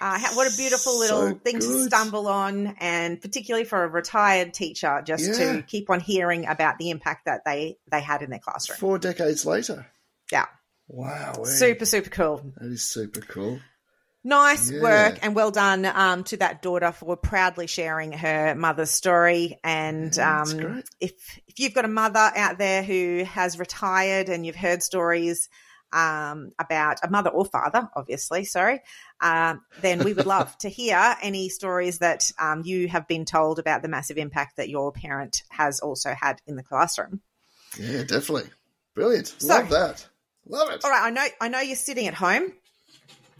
uh, 0.00 0.18
what 0.34 0.52
a 0.52 0.56
beautiful 0.56 0.98
little 0.98 1.28
So 1.30 1.34
thing 1.36 1.60
to 1.60 1.84
stumble 1.84 2.26
on, 2.26 2.74
and 2.78 3.20
particularly 3.20 3.64
for 3.64 3.84
a 3.84 3.88
retired 3.88 4.52
teacher, 4.52 5.00
just 5.04 5.24
Yeah. 5.38 5.56
to 5.56 5.62
keep 5.62 5.90
on 5.90 6.00
hearing 6.00 6.46
about 6.46 6.78
the 6.78 6.90
impact 6.90 7.26
that 7.26 7.44
they 7.44 7.78
they 7.90 8.00
had 8.00 8.22
in 8.22 8.30
their 8.30 8.40
classroom. 8.40 8.78
four 8.78 8.98
decades 8.98 9.46
later. 9.46 9.86
Yeah, 10.32 10.46
Wow. 10.88 11.32
eh? 11.40 11.44
super 11.44 11.86
super 11.86 12.10
cool. 12.10 12.52
That 12.58 12.70
is 12.70 12.82
super 12.82 13.20
cool. 13.20 13.60
Nice 14.26 14.70
Yeah. 14.70 14.80
work 14.80 15.18
and 15.22 15.34
well 15.34 15.50
done 15.50 15.84
um, 15.84 16.24
to 16.24 16.38
that 16.38 16.62
daughter 16.62 16.92
for 16.92 17.14
proudly 17.16 17.66
sharing 17.66 18.12
her 18.12 18.54
mother's 18.54 18.90
story. 18.90 19.58
And 19.62 20.16
Yeah, 20.16 20.42
um, 20.42 20.82
if 21.00 21.12
if 21.46 21.58
you've 21.58 21.74
got 21.74 21.84
a 21.84 21.88
mother 21.88 22.32
out 22.34 22.56
there 22.58 22.82
who 22.82 23.24
has 23.24 23.58
retired 23.58 24.28
and 24.30 24.46
you've 24.46 24.56
heard 24.56 24.82
stories 24.82 25.48
um, 25.92 26.52
about 26.58 26.98
a 27.04 27.10
mother 27.10 27.30
or 27.30 27.44
father, 27.44 27.88
obviously, 27.94 28.44
sorry, 28.44 28.80
um, 29.20 29.60
then 29.82 30.02
we 30.02 30.12
would 30.14 30.26
love 30.26 30.56
to 30.64 30.68
hear 30.70 31.16
any 31.22 31.48
stories 31.50 31.98
that 31.98 32.30
um, 32.38 32.62
you 32.64 32.88
have 32.88 33.06
been 33.06 33.24
told 33.26 33.58
about 33.58 33.82
the 33.82 33.88
massive 33.88 34.16
impact 34.16 34.56
that 34.56 34.68
your 34.70 34.90
parent 34.90 35.42
has 35.50 35.80
also 35.80 36.14
had 36.18 36.40
in 36.46 36.56
the 36.56 36.62
classroom. 36.64 37.20
Yeah, 37.78 38.02
definitely. 38.04 38.50
Brilliant. 38.94 39.34
So- 39.38 39.48
Love 39.48 39.68
that. 39.68 40.08
Love 40.48 40.70
it. 40.70 40.84
All 40.84 40.90
right, 40.90 41.02
I 41.04 41.10
know 41.10 41.26
I 41.40 41.48
know 41.48 41.60
you're 41.60 41.76
sitting 41.76 42.06
at 42.06 42.14
home 42.14 42.52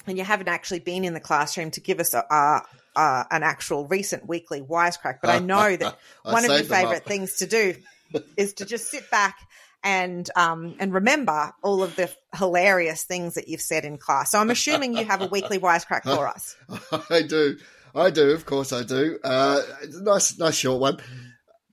and 0.07 0.19
you 0.19 0.25
haven't 0.25 0.49
actually 0.49 0.81
been 0.81 1.05
in 1.05 1.15
the 1.15 1.21
classroom 1.21 1.71
to 1.73 1.81
give 1.81 2.01
us 2.01 2.15
a, 2.15 2.63
an 2.97 3.43
actual 3.43 3.87
recent 3.87 4.27
weekly 4.27 4.63
wisecrack, 4.63 5.19
but 5.21 5.31
I 5.31 5.39
know 5.41 5.77
that 5.77 5.99
I 6.25 6.33
one 6.33 6.45
of 6.45 6.51
your 6.51 6.65
favorite 6.65 7.05
things 7.05 7.37
to 7.37 7.47
do 7.47 7.75
is 8.37 8.55
to 8.55 8.65
just 8.65 8.91
sit 8.91 9.11
back 9.11 9.37
and 9.83 10.31
um 10.35 10.75
and 10.79 10.95
remember 10.95 11.53
all 11.63 11.83
of 11.83 11.95
the 11.95 12.11
hilarious 12.35 13.05
things 13.05 13.35
that 13.35 13.49
you've 13.49 13.61
said 13.61 13.85
in 13.85 13.99
class. 13.99 14.31
So 14.31 14.39
I'm 14.39 14.51
assuming 14.51 14.97
you 14.97 15.05
have 15.05 15.21
a 15.21 15.27
weekly 15.27 15.59
wisecrack 15.59 16.05
for 16.05 16.27
us. 16.27 16.57
I 17.11 17.23
do. 17.23 17.59
I 17.95 18.11
do. 18.11 18.31
Of 18.31 18.47
course, 18.47 18.73
I 18.73 18.83
do. 18.83 19.19
Uh, 19.23 19.61
nice, 20.01 20.39
nice 20.39 20.57
short 20.57 20.81
one. 20.81 20.99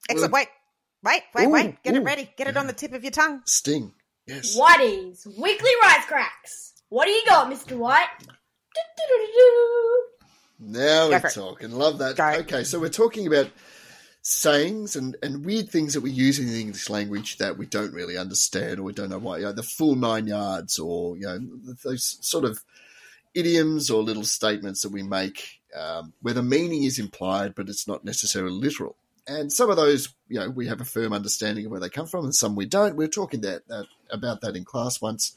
Excellent. 0.10 0.34
Wait, 0.34 0.48
wait, 1.04 1.24
wait, 1.34 1.46
Ooh, 1.46 1.50
wait. 1.50 1.84
Get 1.84 1.96
ooh. 1.96 1.98
it 1.98 2.04
ready. 2.04 2.30
Get 2.38 2.48
it 2.48 2.58
on 2.58 2.67
the 2.67 2.74
tip 2.74 2.94
of 2.94 3.04
your 3.04 3.12
tongue. 3.12 3.41
Sting. 3.46 3.94
Yes. 4.32 4.58
Whitey's 4.58 5.28
weekly 5.38 5.72
wisecracks. 5.84 6.72
What 6.88 7.06
do 7.06 7.12
you 7.12 7.24
got, 7.26 7.52
Mr. 7.52 7.78
White? 7.78 8.08
Do-do-do-do-do. 8.20 10.04
Now 10.60 11.10
we're 11.10 11.20
talking. 11.20 11.72
Love 11.72 11.98
that. 11.98 12.15
Go. 12.15 12.30
Okay, 12.41 12.63
so 12.63 12.80
we're 12.80 12.89
talking 12.89 13.28
about 13.28 13.50
sayings 14.22 14.96
and, 14.96 15.17
and 15.22 15.44
weird 15.44 15.70
things 15.70 15.94
that 15.96 16.02
we 16.02 16.12
use 16.12 16.39
in 16.39 16.48
the 16.48 16.62
English 16.62 16.89
language 16.89 17.38
that 17.38 17.58
we 17.58 17.65
don't 17.65 17.94
really 17.94 18.17
understand 18.17 18.80
or 18.80 18.84
we 18.84 18.94
don't 18.94 19.10
know 19.10 19.20
why. 19.20 19.38
You 19.38 19.46
know, 19.46 19.52
the 19.52 19.63
full 19.63 19.96
nine 19.96 20.28
yards 20.28 20.80
or, 20.80 21.17
you 21.17 21.24
know, 21.24 21.39
those 21.84 22.17
sort 22.22 22.46
of 22.46 22.63
idioms 23.34 23.89
or 23.89 24.04
little 24.04 24.24
statements 24.24 24.84
that 24.84 24.91
we 24.91 25.04
make 25.04 25.60
um, 25.76 26.13
where 26.22 26.34
the 26.34 26.44
meaning 26.44 26.84
is 26.84 27.00
implied 27.00 27.56
but 27.56 27.67
it's 27.67 27.88
not 27.88 28.06
necessarily 28.06 28.54
literal. 28.54 28.96
And 29.28 29.52
some 29.52 29.70
of 29.70 29.78
those, 29.78 30.10
you 30.28 30.40
know, 30.40 30.50
we 30.50 30.68
have 30.68 30.82
a 30.82 30.86
firm 30.86 31.14
understanding 31.14 31.66
of 31.66 31.72
where 31.72 31.80
they 31.80 31.90
come 31.90 32.08
from 32.08 32.26
and 32.26 32.36
some 32.36 32.56
we 32.56 32.66
don't. 32.66 32.96
We 32.96 33.06
were 33.06 33.12
talking 33.12 33.42
that, 33.42 33.68
that 33.68 33.86
about 34.10 34.42
that 34.42 34.56
in 34.56 34.66
class 34.66 35.02
once. 35.02 35.36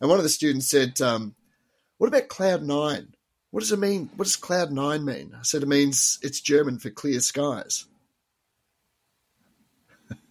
And 0.00 0.08
one 0.08 0.18
of 0.18 0.22
the 0.22 0.30
students 0.30 0.70
said, 0.70 1.00
um, 1.00 1.34
what 1.98 2.08
about 2.08 2.28
cloud 2.28 2.62
nine? 2.62 3.14
What 3.50 3.60
does 3.60 3.72
it 3.72 3.78
mean? 3.78 4.10
What 4.16 4.26
does 4.26 4.36
cloud 4.36 4.70
nine 4.70 5.04
mean? 5.04 5.34
I 5.34 5.42
said 5.42 5.62
it 5.62 5.68
means 5.68 6.18
it's 6.22 6.40
German 6.40 6.78
for 6.78 6.90
clear 6.90 7.20
skies. 7.20 7.86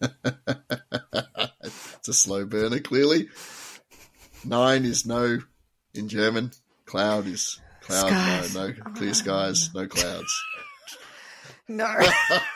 it's 0.00 2.08
a 2.08 2.14
slow 2.14 2.44
burner, 2.44 2.80
clearly. 2.80 3.28
Nine 4.44 4.84
is 4.84 5.04
no 5.04 5.38
in 5.94 6.08
German. 6.08 6.52
Cloud 6.84 7.26
is 7.26 7.60
cloud. 7.80 8.08
Skies. 8.08 8.54
No, 8.54 8.68
no 8.68 8.74
clear 8.94 9.14
skies, 9.14 9.74
no 9.74 9.86
clouds. 9.86 10.44
No. 11.68 11.84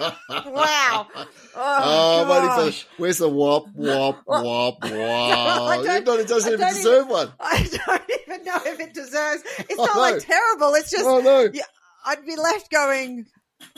wow. 0.00 1.06
Oh, 1.14 1.24
Oh, 1.56 2.24
gosh. 2.28 2.82
for 2.84 2.88
where's 3.02 3.18
the 3.18 3.28
wop 3.28 3.66
wop 3.74 4.22
wop 4.26 4.78
wop? 4.84 4.84
it 4.84 6.04
doesn't 6.04 6.50
I 6.50 6.54
even 6.54 6.60
don't 6.60 6.74
deserve 6.74 7.08
one. 7.08 7.32
I 7.40 7.68
don't 7.86 8.02
even 8.22 8.44
know 8.44 8.58
if 8.66 8.78
it 8.80 8.94
deserves. 8.94 9.42
It's 9.58 9.74
Oh, 9.78 9.84
not 9.84 9.96
no. 9.96 10.00
like 10.02 10.24
terrible. 10.24 10.74
It's 10.74 10.90
just 10.90 11.04
Oh 11.04 11.20
no. 11.20 11.48
Yeah. 11.52 11.62
I'd 12.06 12.24
be 12.24 12.36
left 12.36 12.70
going. 12.70 13.26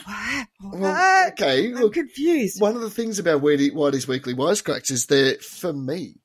What? 0.05 0.47
Well, 0.61 1.27
okay, 1.29 1.67
I'm 1.67 1.73
look, 1.81 1.93
confused. 1.93 2.61
one 2.61 2.75
of 2.75 2.81
the 2.81 2.89
things 2.89 3.19
about 3.19 3.41
Whitey, 3.41 3.71
Whitey's 3.73 4.07
Weekly 4.07 4.33
Wisecracks 4.33 4.91
is 4.91 5.07
they're 5.07 5.35
for 5.39 5.73
me. 5.73 6.15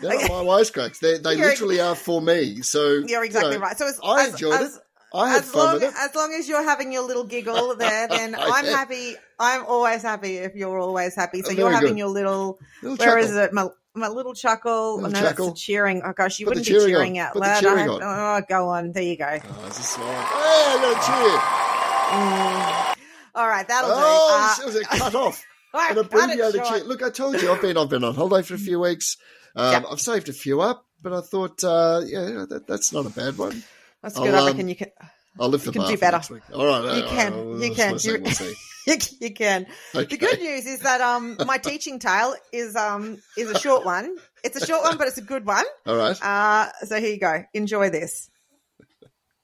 They're 0.00 0.12
not 0.14 0.28
my 0.30 0.36
wisecracks. 0.44 0.98
They 1.00 1.18
they 1.18 1.34
You're- 1.34 1.48
literally 1.48 1.80
are 1.80 1.94
for 1.94 2.22
me. 2.22 2.62
So 2.62 3.02
You're 3.06 3.24
exactly 3.24 3.52
you 3.54 3.58
know, 3.58 3.64
right. 3.64 3.76
So 3.78 3.86
as, 3.88 4.00
I 4.02 4.26
as, 4.26 4.32
enjoyed 4.32 4.60
as, 4.60 4.76
it. 4.76 4.82
I 5.14 5.30
had 5.30 5.42
as 5.42 5.50
fun 5.50 5.64
long, 5.64 5.74
with 5.74 5.82
it. 5.84 5.94
as 5.98 6.14
long 6.14 6.34
as 6.34 6.48
you're 6.48 6.62
having 6.64 6.92
your 6.92 7.02
little 7.02 7.24
giggle 7.24 7.74
there, 7.78 8.08
then 8.08 8.34
I'm 8.34 8.64
Yeah. 8.64 8.76
happy. 8.76 9.14
I'm 9.38 9.64
always 9.66 10.02
happy 10.02 10.38
if 10.38 10.54
you're 10.54 10.78
always 10.78 11.14
happy. 11.14 11.42
So 11.42 11.50
Oh, 11.50 11.52
you're 11.52 11.70
having 11.70 11.90
good. 11.92 11.98
your 11.98 12.08
little. 12.08 12.58
Little 12.82 12.96
Where 12.96 13.08
chuckle. 13.20 13.24
is 13.30 13.36
it? 13.36 13.52
My 13.52 13.68
my 13.94 14.08
little 14.08 14.34
chuckle. 14.34 14.96
Little 14.96 15.06
oh, 15.06 15.08
no, 15.08 15.20
that's 15.20 15.28
chuckle. 15.30 15.48
the 15.50 15.54
cheering. 15.56 16.02
Oh 16.04 16.12
gosh, 16.12 16.38
you 16.38 16.46
Put 16.46 16.56
wouldn't 16.56 16.66
be 16.66 16.72
cheering 16.72 17.18
on. 17.18 17.26
out 17.26 17.32
Put 17.34 17.42
loud. 17.42 17.60
cheering 17.60 17.78
have- 17.78 18.00
oh, 18.02 18.42
go 18.48 18.68
on. 18.68 18.92
There 18.92 19.02
you 19.02 19.16
go. 19.16 19.38
Oh, 19.42 19.64
this 19.66 19.96
on? 19.98 20.02
Hey, 20.04 20.12
I 20.12 20.78
got 20.82 21.06
cheer. 21.06 22.96
Mm. 22.96 22.96
All 23.34 23.48
right, 23.48 23.66
that'll 23.68 23.90
Oh, 23.92 24.54
do. 24.56 24.62
it 24.62 24.66
was 24.66 24.76
a 24.76 24.84
cut 24.84 25.14
off. 25.26 25.44
Uh, 25.74 25.86
An 25.90 25.98
abbreviated 25.98 26.64
cheer. 26.64 26.84
Look, 26.84 27.02
I 27.02 27.10
told 27.10 27.40
you 27.40 27.50
I've 27.52 27.60
been 27.60 27.76
I've 27.76 27.88
been 27.90 28.04
on 28.04 28.14
holiday 28.14 28.46
for 28.46 28.54
a 28.54 28.58
few 28.58 28.80
weeks. 28.80 29.16
Um, 29.54 29.72
Yep. 29.72 29.84
I've 29.92 30.00
saved 30.00 30.28
a 30.28 30.32
few 30.32 30.60
up, 30.60 30.84
but 31.02 31.12
I 31.14 31.20
thought, 31.22 31.62
uh, 31.64 32.02
yeah, 32.04 32.44
that, 32.48 32.66
that's 32.66 32.92
not 32.92 33.06
a 33.06 33.10
bad 33.10 33.36
one. 33.38 33.62
That's 34.06 34.18
I'll, 34.18 34.22
good. 34.24 34.34
I 34.34 34.38
um, 34.38 34.46
reckon 34.46 34.68
you 34.68 34.76
can. 34.76 34.92
I'll 35.40 35.48
lift 35.48 35.66
You 35.66 35.72
them 35.72 35.82
can 35.82 35.90
do 35.90 35.98
better. 35.98 36.20
All 36.54 36.64
right, 36.64 36.96
You 36.96 37.02
all 37.02 37.08
can. 37.08 37.32
right, 37.58 37.68
You 37.68 37.74
can. 37.74 37.98
You- 38.00 38.22
We'll. 38.22 38.52
You, 38.86 38.96
you 39.18 39.34
can. 39.34 39.66
Okay. 39.96 40.04
The 40.06 40.16
good 40.16 40.38
news 40.40 40.64
is 40.64 40.78
that 40.82 41.00
um 41.00 41.36
my 41.44 41.58
teaching 41.58 41.98
tale 41.98 42.36
is 42.52 42.76
um 42.76 43.20
is 43.36 43.50
a 43.50 43.58
short 43.58 43.84
one. 43.84 44.16
It's 44.44 44.54
a 44.54 44.64
short 44.64 44.84
one, 44.84 44.96
but 44.96 45.08
it's 45.08 45.18
a 45.18 45.22
good 45.22 45.44
one. 45.44 45.64
All 45.86 45.96
right. 45.96 46.16
Uh 46.22 46.70
so 46.84 47.00
here 47.00 47.10
you 47.10 47.18
go. 47.18 47.42
Enjoy 47.52 47.90
this. 47.90 48.30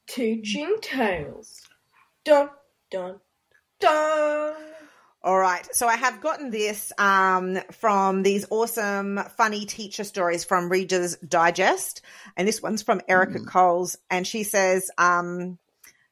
Teaching 0.06 0.76
tales. 0.80 1.60
Dun, 2.24 2.50
dun, 2.92 3.18
dun. 3.80 4.54
All 5.24 5.38
right. 5.38 5.64
So 5.72 5.86
I 5.86 5.94
have 5.94 6.20
gotten 6.20 6.50
this 6.50 6.92
um, 6.98 7.56
from 7.70 8.24
these 8.24 8.44
awesome, 8.50 9.20
funny 9.36 9.66
teacher 9.66 10.02
stories 10.02 10.44
from 10.44 10.68
Reader's 10.68 11.16
Digest, 11.16 12.02
and 12.36 12.48
this 12.48 12.60
one's 12.60 12.82
from 12.82 13.00
Erica 13.06 13.38
Coles, 13.40 13.96
and 14.10 14.26
she 14.26 14.42
says, 14.42 14.90
um, 14.98 15.58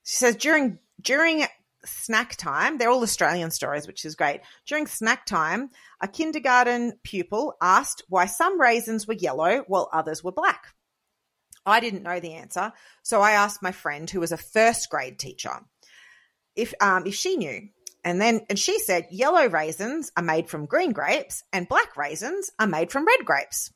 she 0.05 0.14
says 0.14 0.37
during 0.37 0.79
during 1.01 1.44
snack 1.85 2.37
time, 2.37 2.79
they're 2.79 2.90
all 2.90 3.03
Australian 3.03 3.51
stories, 3.51 3.88
which 3.88 4.05
is 4.05 4.14
great. 4.14 4.42
During 4.64 4.87
snack 4.87 5.27
time, 5.27 5.70
a 6.01 6.07
kindergarten 6.07 6.92
pupil 7.03 7.57
asked 7.61 8.05
why 8.09 8.27
some 8.27 8.61
raisins 8.61 9.09
were 9.09 9.14
yellow 9.14 9.64
while 9.66 9.88
others 9.92 10.23
were 10.23 10.31
black. 10.31 10.66
I 11.66 11.81
didn't 11.81 12.05
know 12.05 12.20
the 12.20 12.35
answer, 12.35 12.73
so 13.03 13.20
I 13.20 13.33
asked 13.33 13.61
my 13.61 13.73
friend, 13.73 14.09
who 14.09 14.20
was 14.20 14.31
a 14.31 14.37
first 14.37 14.88
grade 14.88 15.18
teacher, 15.18 15.64
if 16.55 16.73
um, 16.81 17.09
if 17.09 17.16
she 17.16 17.37
knew. 17.37 17.70
And 18.05 18.21
then, 18.21 18.41
and 18.49 18.59
she 18.59 18.79
said, 18.79 19.07
yellow 19.11 19.47
raisins 19.49 20.11
are 20.17 20.23
made 20.23 20.49
from 20.49 20.67
green 20.67 20.93
grapes 20.93 21.43
and 21.53 21.69
black 21.69 21.97
raisins 21.97 22.51
are 22.59 22.67
made 22.67 22.91
from 22.91 23.07
red 23.07 23.25
grapes. 23.25 23.73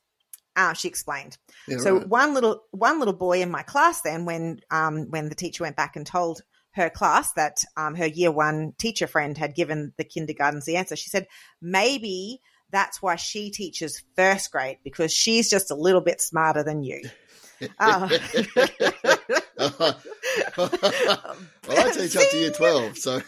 Uh, 0.56 0.72
she 0.72 0.88
explained. 0.88 1.36
Yeah, 1.66 1.78
so 1.78 1.98
right. 1.98 2.08
one 2.08 2.32
little, 2.32 2.62
one 2.70 3.00
little 3.00 3.14
boy 3.14 3.42
in 3.42 3.50
my 3.50 3.62
class 3.62 4.02
then, 4.02 4.24
when, 4.24 4.60
um, 4.70 5.10
when 5.10 5.28
the 5.28 5.34
teacher 5.34 5.64
went 5.64 5.76
back 5.76 5.96
and 5.96 6.06
told 6.06 6.42
her 6.72 6.90
class 6.90 7.32
that, 7.32 7.64
um, 7.76 7.96
her 7.96 8.06
year 8.06 8.30
one 8.30 8.72
teacher 8.78 9.06
friend 9.06 9.36
had 9.36 9.54
given 9.54 9.92
the 9.98 10.04
kindergartens 10.04 10.64
the 10.64 10.76
answer, 10.76 10.96
she 10.96 11.10
said, 11.10 11.26
maybe 11.60 12.40
that's 12.70 13.02
why 13.02 13.16
she 13.16 13.50
teaches 13.50 14.02
first 14.16 14.50
grade 14.50 14.78
because 14.82 15.12
she's 15.12 15.50
just 15.50 15.70
a 15.70 15.76
little 15.76 16.00
bit 16.00 16.20
smarter 16.20 16.62
than 16.62 16.82
you. 16.82 17.02
Uh, 17.78 18.08
well, 20.56 20.68
I 21.68 21.90
teach 21.92 22.16
up 22.16 22.30
to 22.30 22.36
year 22.36 22.50
12, 22.50 22.98
so 22.98 23.20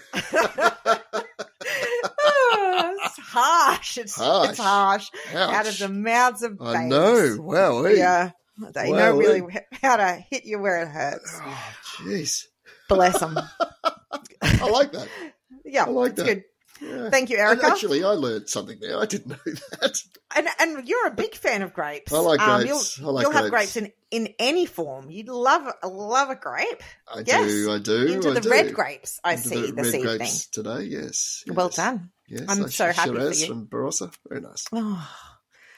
Oh, 2.28 2.94
it's 3.04 3.18
harsh. 3.18 3.98
It's 3.98 4.14
Harsh. 4.16 4.50
It's 4.50 4.58
harsh. 4.58 5.08
ouch. 5.34 5.54
Out 5.54 5.66
of 5.68 5.78
the 5.78 5.88
mouths 5.88 6.42
of 6.42 6.58
babes. 6.58 6.70
I 6.76 6.84
know. 6.84 7.36
Wow. 7.40 7.84
hey. 7.84 7.98
Yeah. 7.98 8.30
They 8.74 8.90
Wow, 8.90 8.96
know 8.98 9.16
really 9.18 9.42
hey. 9.52 9.60
how 9.82 9.96
to 9.96 10.24
hit 10.30 10.44
you 10.44 10.58
where 10.58 10.82
it 10.82 10.88
hurts. 10.88 11.38
Oh, 11.44 11.64
jeez. 11.98 12.44
Bless 12.88 13.18
them. 13.20 13.36
I 14.42 14.68
like 14.70 14.92
that. 14.92 15.08
Yeah, 15.64 15.84
I 15.84 15.88
like 15.90 16.14
that. 16.16 16.24
good. 16.26 16.44
Yeah. 16.80 17.10
Thank 17.10 17.30
you, 17.30 17.36
And 17.38 17.46
Erica. 17.48 17.66
actually, 17.66 18.04
I 18.04 18.08
learned 18.10 18.48
something 18.48 18.78
there. 18.80 18.98
I 18.98 19.06
didn't 19.06 19.28
know 19.28 19.36
that. 19.80 19.98
And, 20.36 20.48
and 20.60 20.86
you're 20.88 21.06
a 21.06 21.10
big 21.10 21.34
fan 21.34 21.62
of 21.62 21.72
grapes. 21.72 22.12
Um, 22.12 22.18
I 22.18 22.22
like 22.36 22.40
grapes. 22.40 22.98
You'll, 22.98 23.08
I 23.08 23.12
like 23.12 23.22
you'll 23.22 23.32
have 23.32 23.50
grapes. 23.50 23.72
grapes 23.74 23.92
in, 24.10 24.24
in 24.26 24.34
any 24.38 24.66
form. 24.66 25.10
You 25.10 25.24
love 25.28 25.66
love 25.84 26.30
a 26.30 26.36
grape. 26.36 26.82
I 27.12 27.22
Yes. 27.26 27.46
do. 27.50 27.72
I 27.72 27.78
do. 27.78 28.06
Into 28.14 28.30
I 28.30 28.34
the 28.34 28.40
do. 28.40 28.50
red 28.50 28.74
grapes 28.74 29.20
I 29.24 29.34
Into 29.34 29.48
see 29.48 29.60
the 29.66 29.72
this 29.72 29.86
red 29.92 29.94
evening. 30.00 30.16
grapes 30.18 30.46
today. 30.48 30.82
Yes. 30.82 31.44
Well 31.48 31.68
done. 31.70 32.10
Yes, 32.28 32.44
I'm 32.48 32.64
I- 32.64 32.68
so 32.68 32.92
happy 32.92 33.10
for 33.14 33.32
you. 33.32 33.46
from 33.46 33.66
Barossa. 33.66 34.12
Very 34.28 34.40
nice. 34.40 34.64
Oh, 34.72 35.10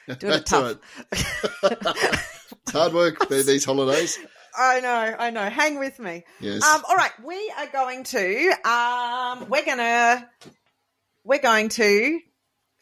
doing 0.19 0.33
it 0.33 0.45
tough. 0.47 0.77
it's 1.11 2.71
hard 2.71 2.93
work 2.93 3.27
these 3.29 3.63
holidays. 3.65 4.17
I 4.57 4.79
know, 4.81 5.15
I 5.19 5.29
know. 5.29 5.47
Hang 5.47 5.77
with 5.79 5.99
me. 5.99 6.23
Yes. 6.41 6.63
Um, 6.63 6.81
all 6.89 6.95
right, 6.95 7.11
we 7.23 7.53
are 7.57 7.67
going 7.67 8.03
to 8.05 8.51
um, 8.67 9.47
we're 9.49 9.63
gonna 9.63 10.27
we're 11.29 11.39
going 11.39 11.69
to 11.69 12.19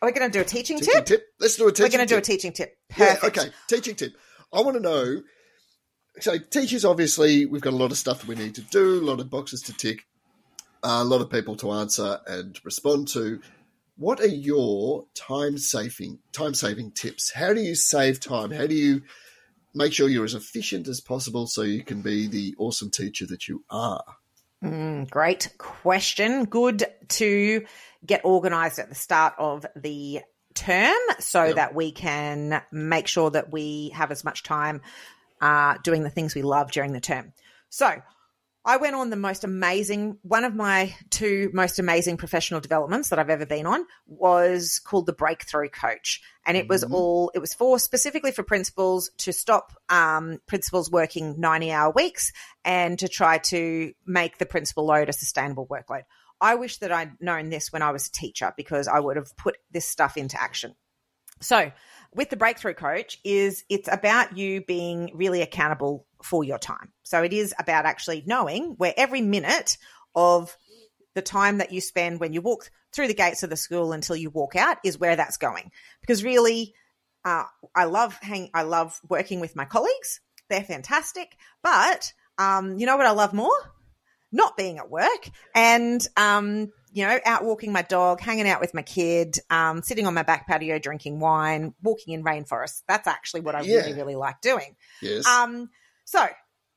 Are 0.02 0.08
we're 0.08 0.14
going 0.14 0.32
to 0.32 0.38
do 0.38 0.42
a 0.42 0.46
teaching, 0.46 0.80
teaching 0.80 0.94
tip. 0.96 1.06
tip. 1.06 1.26
Let's 1.40 1.58
do 1.58 1.68
a 1.68 1.72
teaching 1.72 1.92
tip. 1.92 1.94
We're 1.94 1.98
going 1.98 2.08
to 2.08 2.14
do 2.16 2.18
a 2.18 2.22
teaching 2.22 2.54
tip. 2.54 2.78
Yeah, 2.98 3.16
Perfect. 3.16 3.38
okay. 3.38 3.50
Teaching 3.68 3.96
tip. 3.96 4.14
I 4.54 4.62
want 4.62 4.78
to 4.78 4.82
know. 4.82 5.22
So, 6.22 6.38
teachers, 6.40 6.86
obviously, 6.86 7.46
we've 7.46 7.62
got 7.62 7.74
a 7.74 7.76
lot 7.76 7.92
of 7.92 7.98
stuff 7.98 8.22
that 8.22 8.28
we 8.28 8.36
need 8.36 8.56
to 8.56 8.62
do, 8.62 9.02
a 9.02 9.06
lot 9.06 9.20
of 9.20 9.30
boxes 9.30 9.62
to 9.64 9.74
tick, 9.74 10.06
a 10.82 11.04
lot 11.04 11.22
of 11.22 11.30
people 11.30 11.56
to 11.58 11.72
answer 11.74 12.20
and 12.26 12.58
respond 12.64 13.10
to. 13.10 13.42
What 13.98 14.20
are 14.22 14.28
your 14.28 15.06
time 15.14 15.58
saving 15.58 16.20
time 16.32 16.54
saving 16.54 16.92
tips? 16.92 17.34
How 17.34 17.54
do 17.54 17.62
you 17.62 17.76
save 17.76 18.20
time? 18.20 18.52
How 18.52 18.66
do 18.66 18.76
you 18.76 19.02
make 19.76 19.92
sure 19.92 20.08
you're 20.08 20.24
as 20.26 20.36
efficient 20.36 20.88
as 20.88 21.02
possible 21.02 21.48
so 21.48 21.64
you 21.64 21.84
can 21.84 22.02
be 22.02 22.28
the 22.28 22.56
awesome 22.58 22.90
teacher 22.92 23.26
that 23.28 23.48
you 23.48 23.64
are? 23.70 24.04
Mm, 24.64 25.10
great 25.10 25.54
question. 25.58 26.46
Good 26.46 26.86
to 27.10 27.66
get 28.06 28.22
organized 28.24 28.80
at 28.80 28.90
the 28.90 28.96
start 28.96 29.34
of 29.38 29.66
the 29.76 30.22
term 30.54 30.96
so 31.20 31.46
Yep. 31.46 31.56
that 31.56 31.76
we 31.76 31.92
can 31.92 32.62
make 32.72 33.08
sure 33.08 33.30
that 33.30 33.52
we 33.52 33.90
have 33.90 34.12
as 34.12 34.24
much 34.24 34.44
time 34.44 34.82
uh, 35.42 35.76
doing 35.84 36.02
the 36.04 36.10
things 36.10 36.34
we 36.34 36.42
love 36.42 36.72
during 36.72 36.94
the 36.94 37.00
term. 37.00 37.34
So, 37.70 38.02
I 38.68 38.76
went 38.76 38.96
on 38.96 39.10
the 39.10 39.16
most 39.16 39.46
amazing, 39.46 40.18
one 40.24 40.44
of 40.44 40.54
my 40.54 40.94
two 41.10 41.50
most 41.54 41.80
amazing 41.80 42.18
professional 42.18 42.60
developments 42.60 43.08
that 43.08 43.18
I've 43.18 43.30
ever 43.30 43.46
been 43.46 43.66
on 43.66 43.86
was 44.08 44.80
called 44.80 45.06
the 45.06 45.14
Breakthrough 45.14 45.70
Coach. 45.70 46.22
And 46.46 46.58
it 46.58 46.68
was 46.68 46.84
Mhm. 46.84 46.92
all, 46.92 47.32
it 47.34 47.40
was 47.40 47.54
for 47.54 47.80
specifically 47.80 48.34
for 48.34 48.44
principals 48.44 49.10
to 49.20 49.32
stop 49.32 49.72
um, 49.88 50.42
principals 50.48 50.92
working 50.92 51.40
90 51.40 51.72
hour 51.72 51.92
weeks 51.92 52.34
and 52.66 53.00
to 53.00 53.08
try 53.08 53.38
to 53.38 53.94
make 54.06 54.38
the 54.38 54.46
principal 54.46 54.86
load 54.86 55.08
a 55.08 55.14
sustainable 55.14 55.66
workload. 55.66 56.04
I 56.42 56.56
wish 56.56 56.80
that 56.80 56.92
I'd 56.92 57.22
known 57.22 57.50
this 57.50 57.72
when 57.72 57.82
I 57.82 57.92
was 57.92 58.08
a 58.08 58.12
teacher 58.12 58.54
because 58.58 58.90
I 58.90 59.00
would 59.00 59.16
have 59.16 59.36
put 59.38 59.58
this 59.72 59.88
stuff 59.88 60.18
into 60.18 60.40
action. 60.40 60.76
So, 61.40 61.72
with 62.14 62.30
the 62.32 62.36
breakthrough 62.36 62.74
coach 62.74 63.20
is 63.24 63.64
it's 63.70 63.88
about 63.88 64.38
you 64.38 64.66
being 64.66 65.12
really 65.14 65.42
accountable 65.42 66.07
for 66.24 66.44
your 66.44 66.58
time. 66.60 66.92
So 67.04 67.24
it 67.24 67.34
is 67.34 67.54
about 67.60 67.86
actually 67.86 68.24
knowing 68.26 68.76
where 68.78 68.94
every 68.98 69.22
minute 69.22 69.78
of 70.16 70.56
the 71.16 71.22
time 71.22 71.58
that 71.60 71.72
you 71.72 71.82
spend 71.82 72.20
when 72.20 72.34
you 72.34 72.42
walk 72.42 72.70
through 72.94 73.08
the 73.08 73.14
gates 73.14 73.44
of 73.44 73.50
the 73.50 73.58
school 73.58 73.92
until 73.92 74.16
you 74.16 74.30
walk 74.30 74.56
out 74.56 74.78
is 74.84 75.00
where 75.00 75.16
that's 75.16 75.38
going. 75.38 75.72
Because 76.02 76.24
really, 76.24 76.74
uh, 77.26 77.44
I 77.76 77.86
love 77.86 78.18
hang, 78.22 78.50
I 78.54 78.64
love 78.64 79.00
working 79.10 79.40
with 79.40 79.56
my 79.56 79.66
colleagues. 79.66 80.22
They're 80.50 80.64
fantastic, 80.64 81.36
but 81.62 82.14
um, 82.38 82.78
you 82.78 82.86
know 82.86 82.98
what 82.98 83.06
I 83.06 83.12
love 83.12 83.34
more? 83.34 83.58
Not 84.32 84.58
being 84.58 84.78
at 84.78 84.90
work 84.90 85.30
and 85.56 86.06
um, 86.18 86.72
you 86.92 87.06
know, 87.06 87.20
out 87.26 87.44
walking 87.44 87.72
my 87.72 87.82
dog, 87.82 88.22
hanging 88.22 88.48
out 88.48 88.62
with 88.62 88.74
my 88.74 88.82
kid, 88.82 89.36
um, 89.50 89.82
sitting 89.82 90.08
on 90.08 90.14
my 90.14 90.24
back 90.24 90.48
patio 90.48 90.80
drinking 90.80 91.20
wine, 91.20 91.74
walking 91.82 92.14
in 92.14 92.24
rainforests. 92.24 92.82
That's 92.88 93.08
actually 93.08 93.42
what 93.42 93.56
I 93.56 93.62
Yeah. 93.62 93.78
really, 93.78 93.94
really 93.94 94.16
like 94.16 94.42
doing. 94.42 94.76
Yes. 95.02 95.26
Um, 95.26 95.70
so 96.08 96.26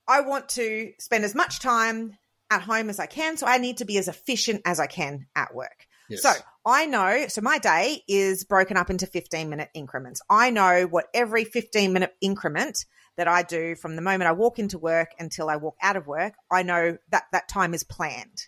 I 0.08 0.22
want 0.22 0.48
to 0.50 0.92
spend 0.98 1.24
as 1.24 1.36
much 1.36 1.60
time 1.60 2.18
at 2.50 2.62
home 2.62 2.90
as 2.90 2.98
I 2.98 3.06
can. 3.06 3.36
So 3.36 3.46
I 3.46 3.58
need 3.58 3.76
to 3.76 3.84
be 3.84 3.96
as 3.96 4.08
efficient 4.08 4.62
as 4.64 4.80
I 4.80 4.88
can 4.88 5.26
at 5.36 5.54
work. 5.54 5.86
yes. 6.08 6.22
So 6.22 6.32
I 6.66 6.86
know, 6.86 7.26
so 7.28 7.40
my 7.40 7.58
day 7.58 8.02
is 8.08 8.42
broken 8.42 8.76
up 8.76 8.90
into 8.90 9.06
15 9.06 9.48
minute 9.48 9.70
increments. 9.72 10.20
I 10.28 10.50
know 10.50 10.88
what 10.90 11.06
every 11.14 11.44
15 11.44 11.92
minute 11.92 12.12
increment 12.20 12.84
that 13.16 13.28
I 13.28 13.44
do 13.44 13.76
from 13.76 13.94
the 13.94 14.02
moment 14.02 14.28
I 14.28 14.32
walk 14.32 14.58
into 14.58 14.78
work 14.78 15.10
until 15.20 15.48
I 15.48 15.56
walk 15.56 15.76
out 15.80 15.96
of 15.96 16.08
work, 16.08 16.34
I 16.50 16.64
know 16.64 16.98
that 17.10 17.24
that 17.30 17.48
time 17.48 17.72
is 17.72 17.84
planned. 17.84 18.46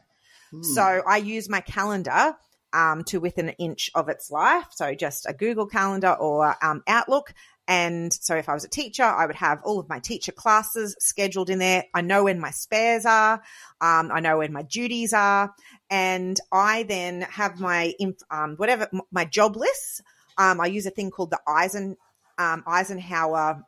Hmm. 0.50 0.62
So 0.62 0.82
I 0.82 1.18
use 1.18 1.48
my 1.48 1.60
calendar 1.60 2.34
um, 2.72 3.04
to 3.04 3.20
within 3.20 3.50
an 3.50 3.54
inch 3.58 3.90
of 3.94 4.08
its 4.08 4.30
life. 4.30 4.66
So 4.70 4.94
just 4.94 5.26
a 5.28 5.32
Google 5.32 5.66
Calendar 5.66 6.12
or 6.12 6.56
um, 6.64 6.82
Outlook. 6.86 7.34
And 7.68 8.12
so 8.12 8.36
if 8.36 8.48
I 8.48 8.54
was 8.54 8.64
a 8.64 8.68
teacher, 8.68 9.04
I 9.04 9.26
would 9.26 9.36
have 9.36 9.60
all 9.64 9.78
of 9.78 9.88
my 9.88 10.00
teacher 10.00 10.32
classes 10.32 10.96
scheduled 10.98 11.48
in 11.48 11.58
there. 11.58 11.84
I 11.94 12.00
know 12.00 12.24
when 12.24 12.40
my 12.40 12.50
spares 12.50 13.06
are. 13.06 13.42
Um, 13.80 14.10
I 14.12 14.20
know 14.20 14.38
when 14.38 14.52
my 14.52 14.62
duties 14.62 15.12
are. 15.12 15.54
And 15.88 16.38
I 16.50 16.82
then 16.82 17.22
have 17.22 17.60
my, 17.60 17.94
um, 18.30 18.56
whatever, 18.56 18.88
m- 18.92 19.02
my 19.10 19.24
job 19.24 19.56
lists. 19.56 20.00
Um, 20.38 20.60
I 20.60 20.66
use 20.66 20.86
a 20.86 20.90
thing 20.90 21.10
called 21.10 21.30
the 21.30 21.40
Eisen, 21.46 21.96
um, 22.38 22.64
Eisenhower 22.66 23.64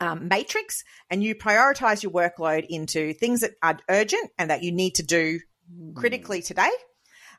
um, 0.00 0.28
matrix 0.28 0.84
and 1.10 1.22
you 1.22 1.34
prioritize 1.34 2.02
your 2.02 2.12
workload 2.12 2.66
into 2.68 3.12
things 3.12 3.40
that 3.40 3.52
are 3.62 3.78
urgent 3.88 4.30
and 4.38 4.50
that 4.50 4.62
you 4.62 4.72
need 4.72 4.96
to 4.96 5.02
do 5.02 5.40
critically 5.94 6.42
today. 6.42 6.70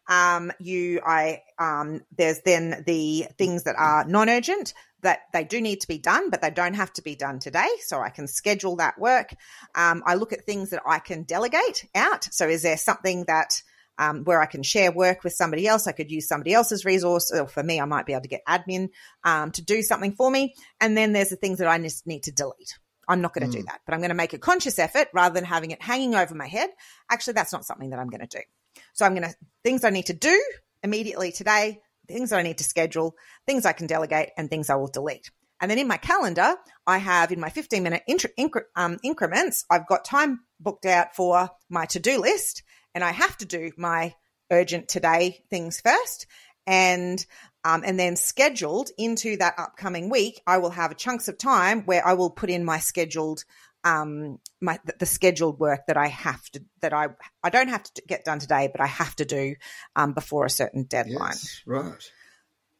Um, 0.08 0.52
you, 0.60 1.02
I, 1.06 1.42
um, 1.58 2.02
there's 2.16 2.42
then 2.42 2.84
the 2.86 3.28
things 3.38 3.64
that 3.64 3.76
are 3.78 4.06
non-urgent 4.06 4.74
that 5.06 5.22
they 5.34 5.44
do 5.44 5.62
need 5.62 5.82
to 5.82 5.88
be 5.88 5.98
done, 5.98 6.30
but 6.30 6.42
they 6.42 6.52
don't 6.52 6.76
have 6.76 6.94
to 6.94 7.02
be 7.02 7.16
done 7.16 7.40
today. 7.40 7.70
So 7.86 8.02
I 8.02 8.10
can 8.10 8.28
schedule 8.28 8.76
that 8.76 9.00
work. 9.00 9.34
Um, 9.74 10.04
I 10.06 10.16
look 10.16 10.34
at 10.34 10.46
things 10.46 10.70
that 10.72 10.84
I 10.86 11.00
can 11.00 11.24
delegate 11.24 11.88
out. 11.96 12.28
So 12.32 12.48
is 12.48 12.62
there 12.62 12.78
something 12.78 13.26
that 13.28 13.62
um, 13.98 14.26
where 14.26 14.42
I 14.42 14.46
can 14.46 14.62
share 14.64 14.92
work 14.92 15.24
with 15.24 15.34
somebody 15.34 15.68
else? 15.68 15.88
I 15.88 15.94
could 15.94 16.12
use 16.12 16.28
somebody 16.28 16.54
else's 16.54 16.86
resource, 16.86 17.32
or 17.32 17.48
for 17.48 17.64
me, 17.64 17.80
I 17.80 17.86
might 17.86 18.06
be 18.06 18.14
able 18.14 18.24
to 18.24 18.28
get 18.28 18.46
admin 18.46 18.90
um, 19.24 19.52
to 19.52 19.64
do 19.64 19.82
something 19.82 20.14
for 20.14 20.30
me. 20.30 20.54
And 20.82 20.98
then 20.98 21.14
there's 21.14 21.30
the 21.30 21.36
things 21.38 21.60
that 21.60 21.68
I 21.68 21.78
just 21.80 22.06
need 22.06 22.24
to 22.24 22.32
delete. 22.32 22.78
I'm 23.08 23.22
not 23.22 23.34
going 23.34 23.50
to 23.50 23.58
do 23.58 23.64
that, 23.64 23.82
but 23.86 23.94
I'm 23.94 24.00
going 24.00 24.10
to 24.10 24.16
make 24.16 24.34
a 24.34 24.40
conscious 24.40 24.80
effort 24.80 25.10
rather 25.14 25.36
than 25.36 25.46
having 25.46 25.72
it 25.72 25.82
hanging 25.82 26.16
over 26.16 26.34
my 26.34 26.48
head. 26.48 26.70
Actually, 27.10 27.34
that's 27.34 27.54
not 27.54 27.64
something 27.64 27.92
that 27.92 28.00
I'm 28.00 28.10
going 28.10 28.28
to 28.28 28.38
do. 28.38 28.44
So 28.94 29.06
I'm 29.06 29.14
going 29.14 29.30
to 29.30 29.36
things 29.64 29.84
I 29.84 29.92
need 29.92 30.08
to 30.08 30.14
do 30.14 30.44
immediately 30.84 31.32
today, 31.32 31.82
things 32.08 32.30
that 32.30 32.40
I 32.40 32.44
need 32.44 32.58
to 32.60 32.64
schedule, 32.64 33.16
things 33.46 33.66
I 33.66 33.74
can 33.74 33.88
delegate, 33.88 34.30
and 34.38 34.50
things 34.50 34.70
I 34.70 34.76
will 34.76 34.88
delete. 34.88 35.32
And 35.62 35.72
then 35.72 35.78
in 35.78 35.88
my 35.88 35.98
calendar, 35.98 36.56
I 36.86 36.98
have 36.98 37.32
in 37.32 37.40
my 37.40 37.50
15 37.50 37.82
minute 37.82 38.04
incre- 38.10 38.62
um, 38.76 38.98
increments, 39.04 39.66
I've 39.70 39.88
got 39.88 40.06
time 40.06 40.42
booked 40.60 40.86
out 40.86 41.16
for 41.16 41.50
my 41.70 41.86
to 41.88 42.00
do 42.00 42.20
list, 42.20 42.64
and 42.94 43.04
I 43.04 43.12
have 43.12 43.38
to 43.38 43.46
do 43.46 43.72
my 43.78 44.14
urgent 44.52 44.88
today 44.88 45.44
things 45.50 45.82
first. 45.82 46.28
And 46.68 47.24
um, 47.64 47.84
and 47.86 48.00
then 48.00 48.16
scheduled 48.16 48.90
into 48.98 49.38
that 49.38 49.56
upcoming 49.58 50.10
week, 50.10 50.42
I 50.46 50.60
will 50.60 50.70
have 50.70 50.96
chunks 50.98 51.28
of 51.28 51.38
time 51.38 51.82
where 51.84 52.06
I 52.06 52.14
will 52.14 52.30
put 52.30 52.50
in 52.50 52.64
my 52.64 52.78
scheduled 52.80 53.44
um 53.86 54.40
my 54.60 54.80
the, 54.84 54.96
the 55.00 55.06
scheduled 55.06 55.60
work 55.60 55.82
that 55.88 55.96
I 55.96 56.08
have 56.08 56.44
to 56.52 56.64
that 56.82 56.94
I 56.94 57.10
I 57.44 57.50
don't 57.50 57.70
have 57.70 57.84
to 57.84 58.02
get 58.08 58.26
done 58.26 58.40
today, 58.40 58.70
but 58.72 58.82
I 58.82 58.88
have 58.88 59.16
to 59.18 59.26
do 59.26 59.56
um, 59.96 60.14
before 60.14 60.46
a 60.46 60.50
certain 60.50 60.84
deadline. 60.84 61.30
Yes, 61.30 61.62
right. 61.66 62.12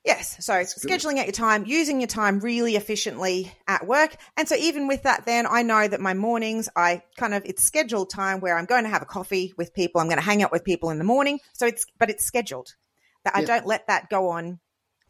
Yes. 0.06 0.46
So 0.46 0.54
good. 0.54 0.68
scheduling 0.68 1.18
out 1.18 1.26
your 1.26 1.34
time, 1.34 1.66
using 1.66 2.00
your 2.00 2.08
time 2.08 2.40
really 2.40 2.76
efficiently 2.76 3.52
at 3.68 3.88
work. 3.88 4.16
And 4.38 4.48
so 4.48 4.56
even 4.56 4.88
with 4.88 5.04
that, 5.04 5.26
then 5.26 5.48
I 5.50 5.64
know 5.64 5.88
that 5.88 6.00
my 6.00 6.14
mornings, 6.14 6.70
I 6.76 7.02
kind 7.18 7.34
of, 7.34 7.44
it's 7.46 7.64
scheduled 7.64 8.12
time 8.12 8.40
where 8.40 8.56
I'm 8.56 8.66
going 8.66 8.84
to 8.84 8.90
have 8.90 9.02
a 9.02 9.06
coffee 9.06 9.54
with 9.58 9.74
people. 9.74 10.00
I'm 10.00 10.08
going 10.08 10.20
to 10.20 10.24
hang 10.24 10.44
out 10.44 10.52
with 10.52 10.64
people 10.64 10.92
in 10.92 11.00
the 11.00 11.04
morning. 11.04 11.40
So 11.54 11.66
it's, 11.66 11.86
but 11.98 12.12
it's 12.12 12.24
scheduled 12.24 12.76
that 13.24 13.36
I 13.36 13.44
don't 13.44 13.66
let 13.66 13.88
that 13.88 14.10
go 14.12 14.30
on 14.30 14.60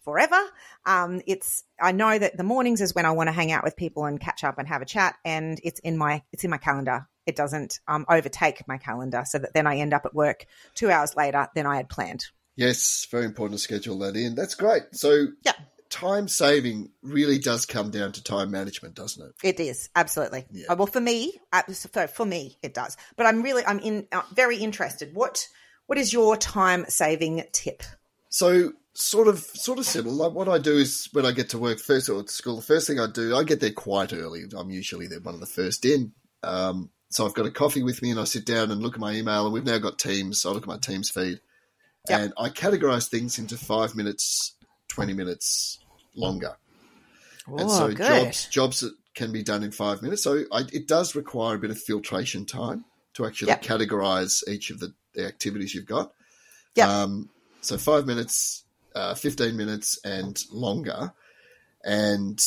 forever. 0.06 0.39
Um, 0.86 1.22
it's, 1.28 1.63
I 1.82 1.91
know 1.91 2.18
that 2.18 2.38
the 2.38 2.44
mornings 2.44 2.80
is 2.80 2.96
when 2.96 3.06
I 3.06 3.12
want 3.12 3.28
to 3.28 3.34
hang 3.34 3.52
out 3.52 3.65
with 3.65 3.76
people 3.76 4.06
and 4.06 4.20
catch 4.20 4.46
up 4.46 4.58
and 4.58 4.68
have 4.70 4.82
a 4.82 4.86
chat. 4.86 5.15
And 5.26 5.60
it's 5.63 5.80
in 5.82 5.98
my, 5.98 6.24
it's 6.32 6.46
in 6.46 6.50
my 6.50 6.58
calendar. 6.58 7.08
It 7.26 7.36
doesn't 7.36 7.80
um, 7.88 8.06
overtake 8.08 8.65
my 8.68 8.78
calendar 8.78 9.24
so 9.26 9.39
that 9.39 9.54
then 9.54 9.68
I 9.68 9.78
end 9.78 9.94
up 9.94 10.06
at 10.06 10.15
work 10.15 10.46
two 10.76 10.89
hours 10.89 11.15
later 11.18 11.48
than 11.56 11.65
I 11.65 11.76
had 11.76 11.89
planned. 11.89 12.24
Yes, 12.56 13.06
very 13.12 13.26
important 13.26 13.60
to 13.60 13.63
schedule 13.63 14.00
that 14.00 14.15
in. 14.15 14.36
That's 14.36 14.56
great. 14.56 14.84
So, 14.94 15.26
Yeah. 15.44 15.54
time 15.89 16.28
saving 16.28 16.91
really 17.02 17.39
does 17.39 17.65
come 17.65 17.89
down 17.89 18.12
to 18.13 18.24
time 18.24 18.52
management, 18.52 18.96
doesn't 18.96 19.26
it? 19.28 19.34
It 19.44 19.60
is 19.60 19.89
absolutely. 19.96 20.46
Yeah. 20.52 20.68
Uh, 20.70 20.76
well, 20.78 20.88
for 20.88 21.02
me, 21.02 21.34
for, 21.91 22.08
for 22.08 22.26
me, 22.26 22.58
it 22.62 22.74
does. 22.74 22.96
But 23.18 23.26
I'm 23.26 23.41
really, 23.41 23.65
I'm 23.65 23.80
in 23.80 24.08
uh, 24.12 24.22
very 24.34 24.58
interested. 24.58 25.15
What, 25.15 25.48
what 25.88 25.98
is 25.98 26.13
your 26.13 26.38
time 26.38 26.86
saving 26.88 27.44
tip? 27.52 27.82
So, 28.30 28.74
sort 28.95 29.27
of, 29.27 29.39
sort 29.39 29.79
of 29.79 29.86
similar. 29.86 30.13
Like 30.15 30.34
what 30.34 30.49
I 30.49 30.58
do 30.58 30.77
is 30.77 31.08
when 31.12 31.25
I 31.25 31.31
get 31.31 31.49
to 31.49 31.58
work 31.58 31.79
first 31.79 32.10
or 32.10 32.19
at 32.19 32.29
school, 32.29 32.55
the 32.55 32.62
first 32.62 32.88
thing 32.88 32.99
I 32.99 33.08
do, 33.12 33.36
I 33.36 33.43
get 33.43 33.60
there 33.60 33.71
quite 33.71 34.13
early. 34.13 34.43
I'm 34.55 34.69
usually 34.71 35.08
there 35.08 35.19
one 35.19 35.34
of 35.36 35.39
the 35.39 35.45
first 35.45 35.86
in. 35.86 36.13
Um, 36.43 36.89
so 37.10 37.25
I've 37.25 37.34
got 37.34 37.45
a 37.45 37.51
coffee 37.51 37.84
with 37.84 38.01
me 38.01 38.12
and 38.12 38.19
I 38.19 38.23
sit 38.23 38.45
down 38.45 38.71
and 38.71 38.81
look 38.81 38.95
at 38.95 38.99
my 38.99 39.13
email 39.13 39.45
and 39.45 39.53
we've 39.53 39.63
now 39.65 39.77
got 39.77 39.99
Teams. 39.99 40.41
So 40.41 40.49
I 40.49 40.53
look 40.53 40.63
at 40.63 40.67
my 40.67 40.77
Teams 40.79 41.10
feed 41.10 41.39
Yep. 42.10 42.19
and 42.21 42.34
I 42.38 42.49
categorize 42.49 43.10
things 43.10 43.39
into 43.39 43.58
five 43.58 43.95
minutes, 43.95 44.53
20 44.89 45.13
minutes 45.13 45.79
longer. 46.15 46.55
and 47.47 47.69
so 47.69 47.88
jobs 47.93 48.47
jobs 48.47 48.79
that 48.81 48.93
can 49.15 49.31
be 49.31 49.43
done 49.43 49.63
in 49.63 49.71
five 49.71 50.01
minutes. 50.01 50.23
So 50.23 50.43
I, 50.51 50.65
it 50.73 50.88
does 50.88 51.15
require 51.15 51.55
a 51.55 51.60
bit 51.60 51.71
of 51.71 51.79
filtration 51.79 52.45
time 52.45 52.86
to 53.15 53.25
actually 53.25 53.47
Yep. 53.49 53.63
categorize 53.63 54.47
each 54.47 54.69
of 54.71 54.79
the, 54.79 54.93
the 55.13 55.25
activities 55.25 55.73
you've 55.73 55.86
got. 55.86 56.12
Yep. 56.75 56.88
Um, 56.88 57.29
so 57.62 57.77
five 57.77 58.05
minutes, 58.05 58.64
uh, 58.95 59.13
fifteen 59.13 59.58
minutes, 59.58 59.99
and 60.03 60.41
longer. 60.51 61.13
And 61.84 62.39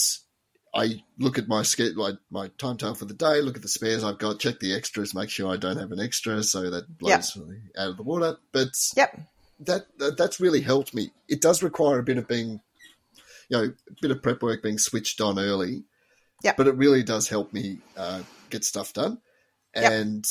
I 0.74 1.02
look 1.18 1.38
at 1.38 1.46
my 1.48 1.62
schedule, 1.62 2.18
my, 2.30 2.42
my 2.42 2.50
timetable 2.58 2.96
for 2.96 3.04
the 3.04 3.14
day. 3.14 3.40
Look 3.40 3.56
at 3.56 3.62
the 3.62 3.68
spares 3.68 4.02
I've 4.02 4.18
got. 4.18 4.40
Check 4.40 4.58
the 4.58 4.74
extras. 4.74 5.14
Make 5.14 5.30
sure 5.30 5.52
I 5.52 5.56
don't 5.56 5.78
have 5.78 5.92
an 5.92 6.00
extra, 6.00 6.42
so 6.42 6.70
that 6.70 6.98
blows 6.98 7.37
me 7.37 7.56
out 7.76 7.90
of 7.90 7.96
the 7.96 8.02
water. 8.02 8.37
But 8.52 8.70
Yep. 8.96 9.20
that, 9.61 9.87
that 9.98 10.16
that's 10.16 10.40
really 10.40 10.61
helped 10.61 10.92
me. 10.94 11.11
It 11.28 11.40
does 11.40 11.62
require 11.62 11.98
a 12.00 12.02
bit 12.02 12.18
of 12.18 12.26
being, 12.26 12.61
you 13.48 13.56
know, 13.56 13.64
a 13.64 13.94
bit 14.02 14.11
of 14.11 14.22
prep 14.22 14.42
work 14.42 14.62
being 14.62 14.78
switched 14.78 15.20
on 15.20 15.38
early. 15.38 15.84
Yep. 16.42 16.56
But 16.56 16.68
it 16.68 16.76
really 16.76 17.02
does 17.02 17.28
help 17.28 17.52
me 17.52 17.78
uh, 17.96 18.22
get 18.50 18.64
stuff 18.64 18.92
done. 18.92 19.18
Yep. 19.74 19.92
And 19.92 20.26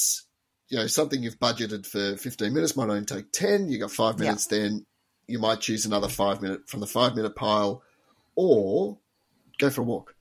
you 0.69 0.77
know, 0.77 0.87
something 0.87 1.23
you've 1.23 1.39
budgeted 1.39 1.85
for 1.85 2.17
fifteen 2.17 2.53
minutes 2.53 2.75
might 2.75 2.89
only 2.89 3.05
take 3.05 3.31
ten. 3.31 3.69
You 3.69 3.79
got 3.79 3.91
five 3.91 4.15
Yep. 4.15 4.19
minutes. 4.19 4.45
Then 4.47 4.85
you 5.27 5.39
might 5.39 5.59
choose 5.59 5.85
another 5.85 6.07
five 6.07 6.41
minute 6.41 6.67
from 6.69 6.79
the 6.79 6.87
five 6.87 7.15
minute 7.15 7.35
pile, 7.35 7.83
or 8.35 8.97
go 9.59 9.69
for 9.69 9.81
a 9.81 9.83
walk. 9.83 10.15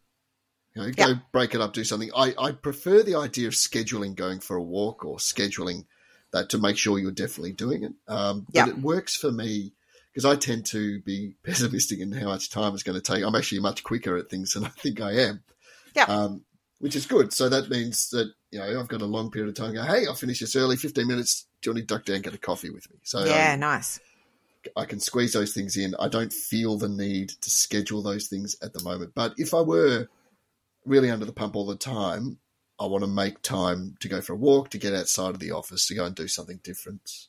You 0.75 0.83
know, 0.83 0.93
go 0.93 1.15
break 1.33 1.55
it 1.55 1.61
up, 1.61 1.73
do 1.73 1.85
something. 1.85 2.11
I, 2.15 2.35
I 2.39 2.53
prefer 2.53 3.03
the 3.03 3.15
idea 3.15 3.49
of 3.49 3.55
scheduling 3.55 4.15
going 4.15 4.41
for 4.41 4.57
a 4.57 4.63
walk 4.63 5.05
or 5.07 5.17
scheduling 5.17 5.87
that 6.33 6.51
to 6.51 6.59
make 6.59 6.77
sure 6.77 6.99
you're 6.99 7.13
definitely 7.13 7.53
doing 7.53 7.83
it. 7.85 7.93
Um, 8.09 8.47
but 8.53 8.67
Yeah. 8.67 8.69
it 8.69 8.79
works 8.79 9.17
for 9.17 9.33
me 9.33 9.73
because 10.13 10.27
I 10.27 10.37
tend 10.37 10.67
to 10.67 11.01
be 11.01 11.35
pessimistic 11.45 12.01
in 12.01 12.13
how 12.13 12.27
much 12.27 12.51
time 12.51 12.75
it's 12.75 12.83
going 12.83 13.01
to 13.01 13.03
take. 13.03 13.25
I'm 13.25 13.35
actually 13.35 13.61
much 13.61 13.85
quicker 13.85 14.17
at 14.19 14.29
things 14.29 14.53
than 14.53 14.65
I 14.65 14.69
think 14.69 15.01
I 15.01 15.13
am. 15.13 15.43
Yeah. 15.95 16.05
Um, 16.05 16.45
which 16.79 16.95
is 16.95 17.07
good. 17.07 17.33
So 17.33 17.49
that 17.49 17.71
means 17.71 18.11
that, 18.11 18.31
you 18.51 18.59
know, 18.59 18.79
I've 18.79 18.89
got 18.89 19.01
a 19.01 19.07
long 19.07 19.31
period 19.31 19.49
of 19.49 19.55
time 19.55 19.73
go, 19.73 19.83
hey, 19.83 20.07
I'll 20.07 20.15
finish 20.15 20.41
this 20.41 20.57
early, 20.57 20.77
15 20.77 21.07
minutes. 21.07 21.47
Do 21.63 21.71
you 21.71 21.75
want 21.75 21.89
to 21.89 21.95
duck 21.95 22.05
down 22.05 22.17
and 22.17 22.25
get 22.25 22.35
a 22.35 22.39
coffee 22.39 22.69
with 22.69 22.91
me? 22.91 22.99
So 23.03 23.25
yeah, 23.25 23.55
um, 23.55 23.61
nice. 23.61 23.99
I 24.77 24.85
can 24.85 25.01
squeeze 25.01 25.33
those 25.33 25.53
things 25.53 25.77
in. 25.77 25.95
I 25.99 26.09
don't 26.09 26.33
feel 26.33 26.77
the 26.77 26.89
need 26.89 27.31
to 27.41 27.51
schedule 27.51 28.03
those 28.03 28.29
things 28.29 28.57
at 28.63 28.73
the 28.73 28.83
moment. 28.83 29.13
But 29.15 29.35
if 29.37 29.55
I 29.55 29.61
were 29.61 30.09
really 30.85 31.11
under 31.11 31.25
the 31.25 31.33
pump 31.33 31.57
all 31.57 31.67
the 31.67 31.77
time, 31.77 32.39
I 32.79 32.87
want 32.87 33.03
to 33.05 33.09
make 33.09 33.43
time 33.43 33.97
to 34.01 34.09
go 34.09 34.21
for 34.21 34.35
a 34.35 34.37
walk, 34.37 34.71
to 34.71 34.79
get 34.79 34.95
outside 34.95 35.31
of 35.31 35.41
the 35.41 35.53
office, 35.53 35.87
to 35.89 35.95
go 35.95 36.05
and 36.05 36.15
do 36.15 36.29
something 36.29 36.61
different. 36.63 37.29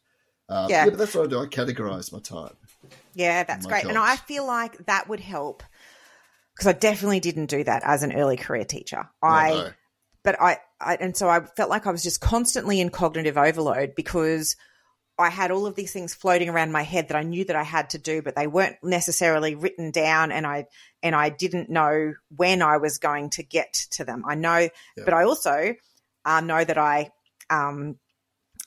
Uh, 0.50 0.67
Yeah. 0.69 0.86
yeah. 0.86 0.89
but 0.89 1.00
that's 1.00 1.15
what 1.15 1.26
I 1.26 1.30
do. 1.30 1.39
I 1.41 1.45
categorize 1.45 2.12
my 2.12 2.19
time. 2.19 2.56
Yeah, 3.13 3.43
that's 3.43 3.65
my 3.65 3.71
great. 3.71 3.86
And. 3.86 3.97
I 3.97 4.15
feel 4.15 4.45
like 4.45 4.86
that 4.86 5.10
would 5.10 5.19
help 5.19 5.63
because 6.56 6.67
I 6.67 6.73
definitely 6.73 7.19
didn't 7.19 7.47
do 7.47 7.63
that 7.63 7.84
as 7.86 8.04
an 8.04 8.13
early 8.13 8.38
career 8.38 8.65
teacher. 8.65 9.10
No, 9.21 9.30
I 9.30 9.50
no. 9.50 9.69
but 10.23 10.41
I, 10.41 10.58
I 10.80 10.95
and 10.95 11.15
so 11.15 11.30
I 11.30 11.41
felt 11.41 11.69
like 11.69 11.86
I 11.86 11.91
was 11.91 12.04
just 12.04 12.21
constantly 12.21 12.80
in 12.80 12.89
cognitive 12.89 13.38
overload 13.38 13.93
because 13.95 14.56
I 15.19 15.30
had 15.30 15.51
all 15.51 15.65
of 15.65 15.75
these 15.75 15.91
things 15.91 16.13
floating 16.13 16.49
around 16.49 16.71
my 16.71 16.84
head 16.84 17.08
that 17.08 17.17
I 17.17 17.23
knew 17.23 17.43
that 17.45 17.56
I 17.56 17.63
had 17.63 17.89
to 17.91 17.97
do, 17.97 18.21
but 18.21 18.36
they 18.36 18.47
weren't 18.47 18.75
necessarily 18.84 19.56
written 19.56 19.91
down, 19.91 20.32
and 20.32 20.45
I 20.45 20.65
and 21.01 21.15
I 21.15 21.30
didn't 21.30 21.69
know 21.69 22.13
when 22.36 22.62
I 22.62 22.77
was 22.77 22.97
going 22.99 23.32
to 23.32 23.43
get 23.43 23.73
to 23.91 24.06
them. 24.06 24.23
I 24.27 24.36
know, 24.36 24.69
but 25.03 25.13
I 25.13 25.23
also 25.23 25.73
uh, 26.25 26.41
know 26.41 26.63
that 26.63 26.77
I 26.77 27.12
um, 27.49 27.97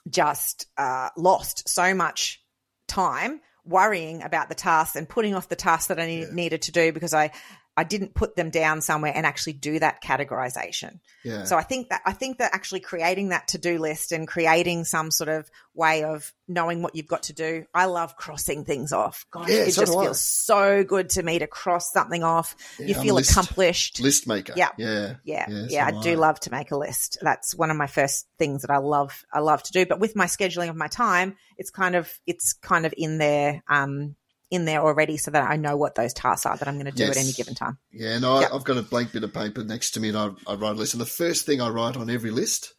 just 0.08 0.66
uh, 0.76 1.10
lost 1.16 1.68
so 1.68 1.94
much 1.94 2.42
time 2.88 3.40
worrying 3.64 4.22
about 4.22 4.48
the 4.48 4.54
tasks 4.54 4.96
and 4.96 5.08
putting 5.08 5.34
off 5.34 5.48
the 5.48 5.56
tasks 5.56 5.88
that 5.88 6.00
I 6.00 6.06
need, 6.06 6.20
Yeah. 6.22 6.32
needed 6.34 6.62
to 6.62 6.72
do 6.72 6.92
because 6.92 7.14
I 7.14 7.30
I 7.76 7.84
didn't 7.84 8.14
put 8.14 8.36
them 8.36 8.50
down 8.50 8.80
somewhere 8.82 9.12
and 9.14 9.24
actually 9.24 9.54
do 9.54 9.78
that 9.78 10.02
categorization. 10.02 11.00
Yeah. 11.24 11.44
So 11.44 11.56
I 11.56 11.62
think 11.62 11.88
that 11.90 12.02
I 12.04 12.12
think 12.12 12.38
that 12.38 12.50
actually 12.54 12.80
creating 12.80 13.30
that 13.30 13.48
to 13.48 13.58
do 13.58 13.78
list 13.78 14.12
and 14.12 14.26
creating 14.28 14.84
some 14.84 15.10
sort 15.10 15.28
of 15.28 15.48
way 15.74 16.02
of 16.04 16.32
knowing 16.48 16.82
what 16.82 16.94
you've 16.96 17.06
got 17.06 17.24
to 17.24 17.32
do. 17.32 17.64
I 17.72 17.86
love 17.86 18.16
crossing 18.16 18.64
things 18.64 18.92
off. 18.92 19.24
God, 19.30 19.48
Yeah, 19.48 19.56
it 19.58 19.72
so 19.72 19.82
just 19.82 19.92
feels 19.92 20.20
so 20.20 20.82
good 20.84 21.10
to 21.10 21.22
me 21.22 21.38
to 21.38 21.46
cross 21.46 21.92
something 21.92 22.22
off. 22.24 22.56
Yeah, 22.78 22.86
you 22.86 22.94
feel 22.94 23.14
list- 23.14 23.30
accomplished. 23.30 24.00
list 24.00 24.26
maker. 24.26 24.52
Yeah. 24.56 24.70
Yeah. 24.76 25.14
Yeah, 25.24 25.46
Yeah, 25.48 25.66
yeah, 25.68 25.90
so 25.90 25.96
I 25.98 26.02
do 26.02 26.10
do 26.10 26.12
I. 26.12 26.14
love 26.16 26.40
to 26.40 26.50
make 26.50 26.70
a 26.72 26.76
list. 26.76 27.18
That's 27.22 27.54
one 27.54 27.70
of 27.70 27.76
my 27.76 27.86
first 27.86 28.26
things 28.38 28.62
that 28.62 28.70
I 28.70 28.78
love. 28.78 29.24
I 29.32 29.38
love 29.40 29.62
to 29.62 29.72
do. 29.72 29.86
But 29.86 30.00
with 30.00 30.16
my 30.16 30.26
scheduling 30.26 30.68
of 30.70 30.76
my 30.76 30.88
time, 30.88 31.36
it's 31.56 31.70
kind 31.70 31.94
of 31.94 32.12
it's 32.26 32.52
kind 32.54 32.84
of 32.84 32.92
in 32.96 33.18
there, 33.18 33.62
um, 33.68 34.16
in 34.50 34.64
there 34.64 34.80
already, 34.80 35.16
so 35.16 35.30
that 35.30 35.48
I 35.48 35.56
know 35.56 35.76
what 35.76 35.94
those 35.94 36.12
tasks 36.12 36.44
are 36.46 36.56
that 36.56 36.66
I'm 36.66 36.74
going 36.74 36.86
to 36.86 36.92
do 36.92 37.04
at 37.04 37.16
any 37.16 37.32
given 37.32 37.54
time. 37.54 37.78
Yeah, 37.92 38.18
no, 38.18 38.36
I, 38.36 38.40
Yep. 38.42 38.50
I've 38.54 38.64
got 38.64 38.76
a 38.78 38.82
blank 38.82 39.12
bit 39.12 39.22
of 39.24 39.32
paper 39.32 39.62
next 39.64 39.92
to 39.92 40.00
me 40.00 40.08
and 40.08 40.18
I, 40.18 40.30
I 40.46 40.54
write 40.54 40.72
a 40.72 40.78
list. 40.78 40.94
And 40.94 41.00
the 41.00 41.06
first 41.06 41.46
thing 41.46 41.60
I 41.60 41.68
write 41.68 41.96
on 41.96 42.10
every 42.10 42.30
list 42.32 42.74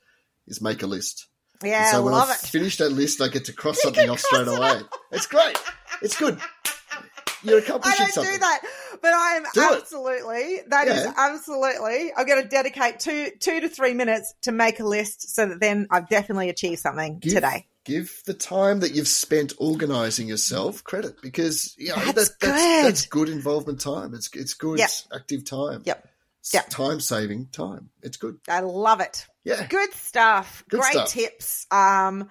is 0.48 0.62
make 0.62 0.84
a 0.84 0.88
list. 0.88 1.28
Yeah, 1.64 1.86
I 1.88 1.92
so 1.92 2.04
when 2.04 2.14
love 2.14 2.30
I 2.30 2.34
it. 2.34 2.40
finish 2.40 2.78
that 2.78 2.92
list, 2.92 3.22
I 3.22 3.28
get 3.28 3.46
to 3.46 3.54
cross 3.54 3.78
You 3.78 3.82
something 3.84 4.10
off 4.10 4.20
straight 4.20 4.42
it 4.42 4.48
away. 4.58 4.82
It's 5.12 5.28
great. 5.28 5.58
It's 6.02 6.18
good. 6.18 6.40
You're 7.44 7.60
accomplishing 7.60 7.98
something. 7.98 8.04
I 8.04 8.06
don't 8.06 8.14
something. 8.14 8.34
do 8.34 8.40
that, 8.40 8.62
but 9.02 9.14
I 9.14 9.32
am 9.38 9.44
Do 9.54 9.62
it. 9.62 9.82
absolutely. 9.82 10.60
That 10.68 10.88
is 10.88 11.04
Yeah. 11.06 11.14
absolutely. 11.18 12.12
I'm 12.16 12.28
going 12.28 12.44
to 12.44 12.48
dedicate 12.48 13.00
two 13.00 13.32
two 13.40 13.62
to 13.62 13.70
three 13.70 13.94
minutes 13.96 14.34
to 14.44 14.52
make 14.52 14.80
a 14.80 14.84
list, 14.84 15.34
so 15.36 15.48
that 15.48 15.60
then 15.60 15.88
I've 15.90 16.08
definitely 16.10 16.50
achieved 16.50 16.82
something 16.82 17.18
Give- 17.20 17.34
today. 17.34 17.68
Give 17.84 18.12
the 18.26 18.34
time 18.36 18.82
that 18.82 18.94
you've 18.94 19.08
spent 19.08 19.54
organising 19.58 20.28
yourself 20.28 20.84
credit 20.84 21.22
because 21.22 21.74
you 21.78 21.90
know, 21.90 21.96
That's 21.96 22.06
that, 22.06 22.14
that's, 22.14 22.30
good. 22.40 22.86
that's 22.86 23.06
good 23.08 23.30
involvement 23.30 23.82
time. 23.82 24.14
It's 24.14 24.30
it's 24.36 24.54
good 24.54 24.78
Yep. 24.80 24.90
active 25.16 25.46
time. 25.46 25.82
Yep. 25.86 26.08
Yep. 26.54 26.70
Time 26.70 27.00
saving 27.00 27.48
time. 27.52 27.90
It's 28.02 28.18
good. 28.18 28.38
I 28.48 28.60
love 28.62 29.00
it. 29.00 29.26
Yeah. 29.44 29.66
Good 29.68 29.94
stuff. 29.94 30.64
Good 30.70 30.82
Great 30.82 30.94
stuff. 30.94 31.10
tips. 31.10 31.66
Um, 31.72 32.30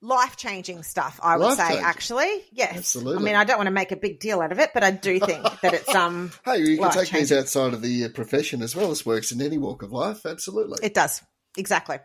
life 0.00 0.36
changing 0.36 0.82
stuff. 0.82 1.18
I 1.22 1.36
would 1.36 1.56
say 1.56 1.78
actually, 1.78 2.44
yes. 2.52 2.76
Absolutely. 2.76 3.22
I 3.22 3.24
mean, 3.24 3.34
I 3.36 3.44
don't 3.44 3.56
want 3.58 3.66
to 3.66 3.72
make 3.72 3.90
a 3.92 3.96
big 3.96 4.20
deal 4.20 4.40
out 4.40 4.52
of 4.52 4.58
it, 4.58 4.70
but 4.74 4.84
I 4.84 4.90
do 4.92 5.18
think 5.18 5.42
that 5.62 5.74
it's 5.74 5.94
um, 5.94 6.30
Hey, 6.44 6.58
you 6.60 6.78
can 6.78 6.90
take 6.92 7.10
these 7.10 7.32
outside 7.32 7.74
of 7.74 7.82
the 7.82 8.04
uh, 8.04 8.08
profession 8.10 8.62
as 8.62 8.76
well. 8.76 8.88
This 8.90 9.04
works 9.04 9.32
in 9.32 9.42
any 9.42 9.58
walk 9.58 9.82
of 9.82 9.92
life. 9.92 10.24
Absolutely. 10.24 10.78
It 10.82 10.94
does. 10.94 11.22
Exactly. 11.56 11.98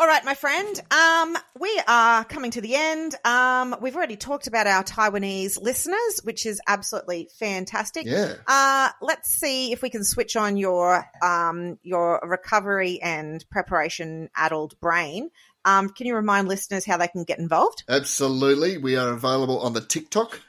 All 0.00 0.06
right, 0.06 0.24
my 0.24 0.34
friend. 0.34 0.80
Um, 0.92 1.36
we 1.58 1.82
are 1.88 2.24
coming 2.24 2.52
to 2.52 2.60
the 2.60 2.76
end. 2.76 3.16
Um, 3.24 3.74
we've 3.80 3.96
already 3.96 4.14
talked 4.14 4.46
about 4.46 4.68
our 4.68 4.84
Taiwanese 4.84 5.60
listeners, 5.60 6.20
which 6.22 6.46
is 6.46 6.60
absolutely 6.68 7.28
fantastic. 7.40 8.06
yeah. 8.06 8.34
Uh, 8.46 8.90
let's 9.02 9.28
see 9.28 9.72
if 9.72 9.82
we 9.82 9.90
can 9.90 10.04
switch 10.04 10.36
on 10.36 10.56
your 10.56 11.04
um, 11.20 11.80
your 11.82 12.20
recovery 12.22 13.00
and 13.02 13.44
preparation 13.50 14.30
addled 14.36 14.78
brain. 14.80 15.30
Um, 15.64 15.88
can 15.88 16.06
you 16.06 16.14
remind 16.14 16.46
listeners 16.46 16.84
how 16.86 16.96
they 16.96 17.08
can 17.08 17.24
get 17.24 17.40
involved? 17.40 17.82
Absolutely. 17.88 18.78
We 18.78 18.94
are 18.94 19.08
available 19.10 19.58
on 19.60 19.72
the 19.72 19.80
TikTok. 19.80 20.40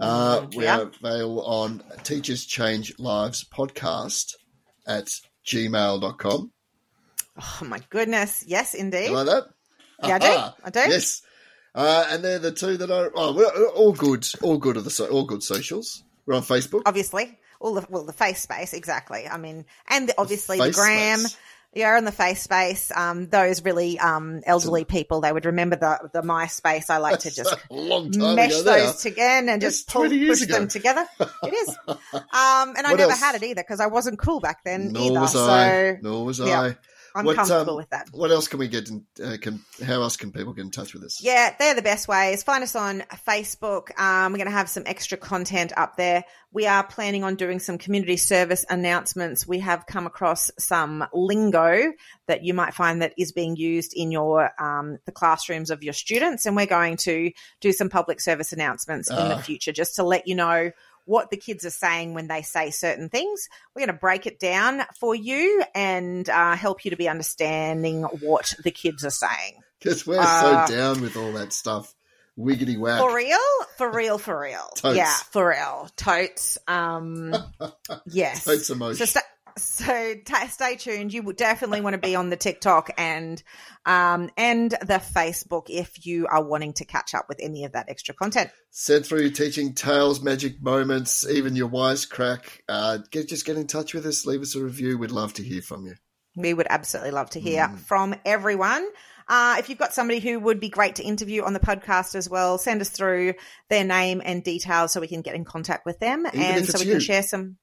Uh, 0.00 0.46
we 0.56 0.64
Yeah. 0.64 0.78
are 0.78 0.82
available 1.04 1.44
on 1.44 1.82
Teachers 2.02 2.46
Change 2.46 2.98
Lives 2.98 3.44
podcast 3.44 4.36
at 4.86 5.10
gmail.com. 5.46 6.50
Oh 7.42 7.64
my 7.64 7.80
goodness! 7.90 8.44
Yes, 8.46 8.74
indeed. 8.74 9.06
You 9.08 9.14
like 9.14 9.26
that? 9.26 9.44
Yeah, 10.02 10.14
I 10.16 10.18
do. 10.18 10.54
I 10.64 10.70
do. 10.70 10.90
Yes. 10.90 11.22
Uh, 11.74 12.06
and 12.10 12.24
they're 12.24 12.38
the 12.38 12.50
two 12.52 12.76
that 12.78 12.90
are 12.90 13.12
oh, 13.14 13.32
we're 13.34 13.68
all 13.70 13.92
good, 13.92 14.26
all 14.42 14.58
good 14.58 14.76
of 14.76 14.84
the 14.84 14.90
so, 14.90 15.06
all 15.06 15.24
good 15.24 15.42
socials. 15.42 16.02
We're 16.26 16.34
on 16.36 16.42
Facebook. 16.42 16.82
obviously 16.86 17.38
all 17.60 17.74
the 17.74 17.86
well 17.90 18.04
the 18.04 18.12
face 18.12 18.40
space 18.40 18.72
exactly 18.72 19.28
i 19.28 19.36
mean 19.36 19.66
and 19.88 20.08
the, 20.08 20.14
obviously 20.16 20.56
the, 20.56 20.64
face 20.64 20.76
gram 20.76 21.18
space. 21.18 21.36
yeah 21.74 21.98
and 21.98 22.06
the 22.06 22.12
face 22.12 22.40
space 22.42 22.90
um 22.96 23.26
those 23.28 23.62
really 23.64 23.98
um 23.98 24.40
elderly 24.46 24.84
people 24.84 25.20
they 25.20 25.30
would 25.32 25.44
remember 25.44 25.76
the 25.76 26.08
the 26.14 26.22
myspace 26.22 26.88
i 26.88 26.96
like 26.96 27.18
to 27.18 27.30
just 27.30 27.54
mesh 27.70 28.62
those 28.62 29.02
together 29.02 29.50
and 29.50 29.60
That's 29.60 29.76
just 29.76 29.88
pull, 29.88 30.08
push 30.08 30.40
ago. 30.42 30.54
them 30.54 30.68
together 30.68 31.06
it 31.20 31.52
is 31.52 31.76
um 31.88 31.98
and 32.32 32.86
i 32.86 32.90
What 32.92 32.98
never 32.98 33.10
else? 33.10 33.20
had 33.20 33.34
it 33.34 33.42
either 33.42 33.62
because 33.62 33.80
i 33.80 33.86
wasn't 33.88 34.18
cool 34.18 34.40
back 34.40 34.64
then 34.64 34.92
Nor 34.92 35.02
either 35.10 35.20
was 35.20 35.32
so 35.32 35.50
I. 35.50 35.98
Nor 36.00 36.24
was 36.24 36.38
yeah. 36.38 36.60
I. 36.60 36.76
i'm 37.14 37.24
What, 37.24 37.36
comfortable 37.36 37.72
um, 37.72 37.76
with 37.76 37.90
that 37.90 38.08
What 38.12 38.30
else 38.30 38.48
can 38.48 38.58
we 38.58 38.68
get? 38.68 38.88
In, 38.88 39.04
uh, 39.24 39.36
can 39.40 39.60
how 39.84 40.02
else 40.02 40.16
can 40.16 40.32
people 40.32 40.52
get 40.52 40.64
in 40.64 40.70
touch 40.70 40.94
with 40.94 41.02
us? 41.04 41.22
Yeah, 41.22 41.54
they're 41.58 41.74
the 41.74 41.82
best 41.82 42.08
ways. 42.08 42.42
Find 42.42 42.62
us 42.62 42.74
on 42.76 43.02
Facebook. 43.26 43.98
Um, 43.98 44.32
we're 44.32 44.38
going 44.38 44.46
to 44.46 44.52
have 44.52 44.68
some 44.68 44.82
extra 44.86 45.16
content 45.18 45.72
up 45.76 45.96
there. 45.96 46.24
We 46.52 46.66
are 46.66 46.84
planning 46.84 47.22
on 47.24 47.36
doing 47.36 47.58
some 47.60 47.78
community 47.78 48.16
service 48.16 48.64
announcements. 48.68 49.46
We 49.46 49.60
have 49.60 49.86
come 49.86 50.06
across 50.06 50.50
some 50.58 51.04
lingo 51.12 51.92
that 52.26 52.42
you 52.44 52.54
might 52.54 52.74
find 52.74 53.02
that 53.02 53.12
is 53.16 53.32
being 53.32 53.56
used 53.56 53.92
in 53.94 54.10
your 54.10 54.50
um, 54.62 54.98
the 55.06 55.12
classrooms 55.12 55.70
of 55.70 55.82
your 55.82 55.92
students, 55.92 56.46
and 56.46 56.56
we're 56.56 56.66
going 56.66 56.96
to 56.98 57.30
do 57.60 57.72
some 57.72 57.88
public 57.88 58.20
service 58.20 58.52
announcements 58.52 59.08
in 59.10 59.16
the 59.16 59.36
Ah. 59.36 59.42
future 59.42 59.72
just 59.72 59.96
to 59.96 60.02
let 60.02 60.26
you 60.26 60.34
know 60.34 60.70
what 61.10 61.28
the 61.30 61.36
kids 61.36 61.64
are 61.64 61.70
saying 61.70 62.14
when 62.14 62.28
they 62.28 62.40
say 62.40 62.70
certain 62.70 63.08
things. 63.08 63.48
We're 63.74 63.80
going 63.80 63.96
to 63.96 64.00
break 64.00 64.26
it 64.26 64.38
down 64.38 64.82
for 65.00 65.12
you 65.12 65.64
and 65.74 66.28
uh, 66.28 66.54
help 66.54 66.84
you 66.84 66.92
to 66.92 66.96
be 66.96 67.08
understanding 67.08 68.04
what 68.04 68.54
the 68.62 68.70
kids 68.70 69.04
are 69.04 69.10
saying. 69.10 69.54
Because 69.80 70.06
we're 70.06 70.20
Uh, 70.20 70.66
so 70.68 70.72
down 70.72 71.00
with 71.02 71.16
all 71.16 71.32
that 71.32 71.52
stuff. 71.52 71.92
Wiggity 72.38 72.78
whack. 72.78 73.00
For 73.00 73.12
real? 73.14 73.36
For 73.76 73.90
real, 73.90 74.18
for 74.18 74.38
real. 74.40 74.68
Totes. 74.76 74.96
Yeah, 74.96 75.12
for 75.32 75.48
real. 75.48 75.88
Totes. 75.96 76.58
Um, 76.68 77.34
yes. 78.06 78.44
Totes 78.44 78.68
So, 78.68 78.74
emotion. 78.74 79.06
So 79.58 80.14
ta 80.24 80.46
stay 80.48 80.76
tuned. 80.76 81.12
You 81.12 81.22
would 81.22 81.36
definitely 81.36 81.80
want 81.80 81.94
to 81.94 81.98
be 81.98 82.14
on 82.16 82.30
the 82.30 82.36
TikTok 82.36 82.90
and 82.98 83.42
um, 83.86 84.30
and 84.36 84.70
the 84.70 85.00
Facebook 85.14 85.66
if 85.68 86.04
you 86.06 86.26
are 86.26 86.42
wanting 86.44 86.72
to 86.74 86.84
catch 86.84 87.14
up 87.14 87.26
with 87.28 87.38
any 87.40 87.64
of 87.64 87.72
that 87.72 87.88
extra 87.88 88.14
content. 88.14 88.50
Send 88.70 89.06
through 89.06 89.22
your 89.22 89.30
teaching 89.30 89.74
tales, 89.74 90.20
magic 90.22 90.62
moments, 90.62 91.26
even 91.28 91.56
your 91.56 91.68
wisecrack. 91.68 92.42
Uh, 92.68 92.98
get 93.10 93.28
just 93.28 93.44
get 93.46 93.56
in 93.56 93.66
touch 93.66 93.94
with 93.94 94.06
us. 94.06 94.26
Leave 94.26 94.42
us 94.42 94.54
a 94.54 94.62
review. 94.62 94.98
We'd 94.98 95.10
love 95.10 95.32
to 95.34 95.42
hear 95.42 95.62
from 95.62 95.86
you. 95.86 95.94
We 96.36 96.54
would 96.54 96.68
absolutely 96.70 97.10
love 97.10 97.30
to 97.30 97.40
hear 97.40 97.62
Mm. 97.68 97.78
from 97.78 98.14
everyone. 98.24 98.86
Uh, 99.28 99.56
if 99.58 99.68
you've 99.68 99.78
got 99.78 99.92
somebody 99.92 100.18
who 100.20 100.40
would 100.40 100.58
be 100.60 100.68
great 100.68 100.96
to 100.96 101.02
interview 101.04 101.42
on 101.44 101.52
the 101.52 101.60
podcast 101.60 102.14
as 102.16 102.28
well, 102.28 102.58
send 102.58 102.80
us 102.80 102.88
through 102.90 103.34
their 103.68 103.84
name 103.84 104.20
and 104.24 104.42
details 104.42 104.92
so 104.92 105.00
we 105.00 105.06
can 105.08 105.22
get 105.22 105.34
in 105.36 105.44
contact 105.44 105.86
with 105.86 105.98
them 106.00 106.26
Even 106.34 106.40
and 106.40 106.66
so 106.66 106.78
we 106.80 106.86
you. 106.86 106.92
can 106.92 107.00
share 107.00 107.22
some. 107.22 107.56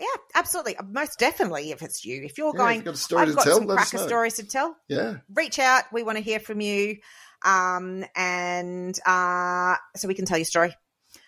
Yeah, 0.00 0.06
absolutely. 0.34 0.76
Most 0.90 1.18
definitely 1.18 1.70
if 1.70 1.82
it's 1.82 2.04
you. 2.04 2.22
If 2.24 2.38
you're 2.38 2.48
Yeah, 2.48 2.52
if 2.52 2.58
going, 2.58 2.76
you've 2.76 2.84
got 2.84 2.94
a 2.94 2.98
story 2.98 3.22
I've 3.22 3.28
to 3.28 3.34
got 3.34 3.44
tell, 3.44 3.58
some 3.58 3.66
cracker 3.68 3.98
stories 3.98 4.34
to 4.34 4.46
tell. 4.46 4.76
Yeah. 4.88 5.16
Reach 5.32 5.58
out. 5.58 5.84
We 5.92 6.02
want 6.02 6.18
to 6.18 6.24
hear 6.24 6.40
from 6.40 6.60
you. 6.60 6.98
Um, 7.44 8.04
and 8.16 8.98
uh, 9.06 9.76
so 9.96 10.08
we 10.08 10.14
can 10.14 10.24
tell 10.24 10.38
your 10.38 10.44
story. 10.46 10.74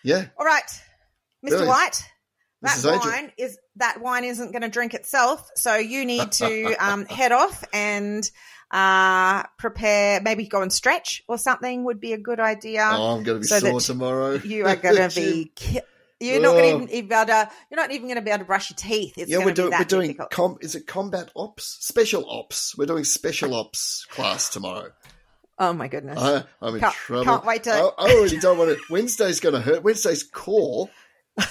Yeah. 0.03 0.25
All 0.37 0.45
right, 0.45 0.63
Mr. 1.45 1.49
Brilliant. 1.49 1.67
White. 1.69 2.03
That 2.63 2.81
wine 2.83 3.31
is 3.37 3.59
that 3.75 4.01
wine 4.01 4.23
isn't 4.23 4.51
going 4.51 4.63
to 4.63 4.69
drink 4.69 4.95
itself, 4.95 5.47
so 5.55 5.75
you 5.75 6.05
need 6.05 6.31
to 6.33 6.73
um, 6.79 7.05
head 7.05 7.31
off 7.31 7.63
and 7.71 8.27
uh, 8.71 9.43
prepare. 9.59 10.21
Maybe 10.21 10.47
go 10.47 10.63
and 10.63 10.73
stretch 10.73 11.21
or 11.27 11.37
something 11.37 11.83
would 11.83 11.99
be 11.99 12.13
a 12.13 12.17
good 12.17 12.39
idea. 12.39 12.81
oh, 12.91 13.15
I'm 13.15 13.23
going 13.23 13.37
to 13.37 13.41
be 13.41 13.47
so 13.47 13.59
sore 13.59 13.79
tomorrow. 13.79 14.33
You 14.43 14.65
are 14.65 14.75
going 14.75 14.95
to 15.09 15.15
be. 15.15 15.51
Ki- 15.55 15.81
you're 16.19 16.41
not 16.41 16.55
Oh. 16.55 16.57
going 16.57 16.81
to 16.81 16.87
be 16.87 16.93
able 16.97 17.25
to. 17.25 17.49
You're 17.69 17.79
not 17.79 17.91
even 17.91 18.07
going 18.07 18.15
to 18.15 18.21
be 18.21 18.31
able 18.31 18.39
to 18.39 18.45
brush 18.45 18.69
your 18.71 18.75
teeth. 18.77 19.13
It's 19.17 19.29
yeah, 19.29 19.37
we're, 19.39 19.45
to 19.45 19.49
be 19.49 19.53
doing 19.55 19.69
that 19.71 19.79
we're 19.79 19.85
doing 19.85 20.17
com- 20.31 20.57
is 20.61 20.75
it 20.75 20.87
combat 20.87 21.29
ops, 21.35 21.77
special 21.81 22.29
ops? 22.29 22.77
We're 22.77 22.85
doing 22.85 23.03
special 23.03 23.53
ops 23.53 24.05
class 24.09 24.49
tomorrow. 24.49 24.91
oh 25.59 25.73
my 25.73 25.87
goodness! 25.87 26.17
I, 26.19 26.43
I'm 26.61 26.75
in 26.75 26.79
Can't- 26.81 26.93
trouble. 26.93 27.25
can't 27.25 27.45
wait 27.45 27.63
to- 27.63 27.71
I, 27.71 27.79
I 27.97 28.11
already 28.15 28.37
don't 28.39 28.57
want 28.57 28.77
to. 28.77 28.83
Wednesday's 28.89 29.39
going 29.39 29.55
to 29.55 29.61
hurt. 29.61 29.83
Wednesday's 29.83 30.23
core. 30.23 30.89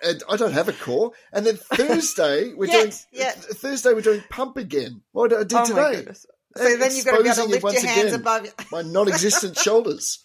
And 0.00 0.22
I 0.30 0.36
don't 0.36 0.52
have 0.52 0.68
a 0.68 0.72
core. 0.72 1.10
And 1.32 1.44
then 1.44 1.56
Thursday 1.56 2.54
we're 2.54 2.66
Yet, 2.66 2.82
doing 2.82 2.92
yet. 3.10 3.34
th- 3.42 3.56
Thursday 3.56 3.92
we're 3.92 4.00
doing 4.00 4.22
pump 4.30 4.56
again. 4.56 5.02
What 5.10 5.32
I 5.32 5.38
did 5.38 5.54
oh 5.54 5.58
my 5.58 5.64
today. 5.66 5.96
goodness! 5.96 6.24
So 6.56 6.76
then 6.76 6.94
you've 6.94 7.04
got 7.04 7.16
to 7.16 7.22
be 7.24 7.28
able 7.28 7.42
to 7.42 7.48
lift 7.48 7.82
your 7.82 7.92
hands 7.92 8.12
above. 8.12 8.46
My 8.70 8.82
non-existent 8.82 9.56
shoulders. 9.64 10.24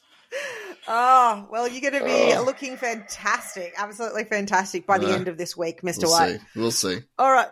Oh, 0.87 1.47
well, 1.51 1.67
you're 1.67 1.81
going 1.91 2.01
to 2.01 2.05
be 2.07 2.33
Oh. 2.35 2.43
looking 2.43 2.77
fantastic. 2.77 3.73
Absolutely 3.77 4.23
fantastic 4.25 4.85
by 4.85 4.97
the 4.97 5.07
Yeah. 5.07 5.15
end 5.15 5.27
of 5.27 5.37
this 5.37 5.55
week, 5.55 5.81
Mr. 5.81 6.03
We'll 6.03 6.11
White. 6.11 6.39
see. 6.39 6.59
We'll 6.59 6.71
see. 6.71 6.99
All 7.17 7.31
right. 7.31 7.49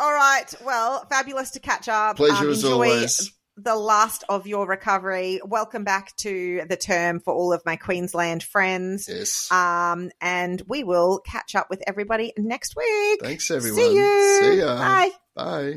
All 0.00 0.12
right. 0.12 0.52
Well, 0.64 1.06
fabulous 1.10 1.50
to 1.52 1.60
catch 1.60 1.88
up. 1.88 2.16
Pleasure 2.16 2.44
Um, 2.46 2.50
as 2.50 2.64
enjoy 2.64 2.72
always. 2.72 3.32
the 3.56 3.76
last 3.76 4.24
of 4.28 4.46
your 4.46 4.66
recovery. 4.66 5.40
Welcome 5.44 5.84
back 5.84 6.16
to 6.18 6.62
the 6.68 6.76
term 6.76 7.20
for 7.20 7.34
all 7.34 7.52
of 7.52 7.62
my 7.66 7.76
Queensland 7.76 8.42
friends. 8.42 9.06
Yes. 9.08 9.50
Um, 9.52 10.10
and 10.20 10.62
we 10.66 10.82
will 10.82 11.20
catch 11.20 11.54
up 11.54 11.68
with 11.70 11.82
everybody 11.86 12.32
next 12.38 12.74
week. 12.76 13.20
Thanks, 13.22 13.50
everyone. 13.50 13.78
See 13.80 13.94
you. 13.94 14.38
See 14.40 14.58
ya. 14.60 14.76
Bye. 14.78 15.10
Bye. 15.36 15.76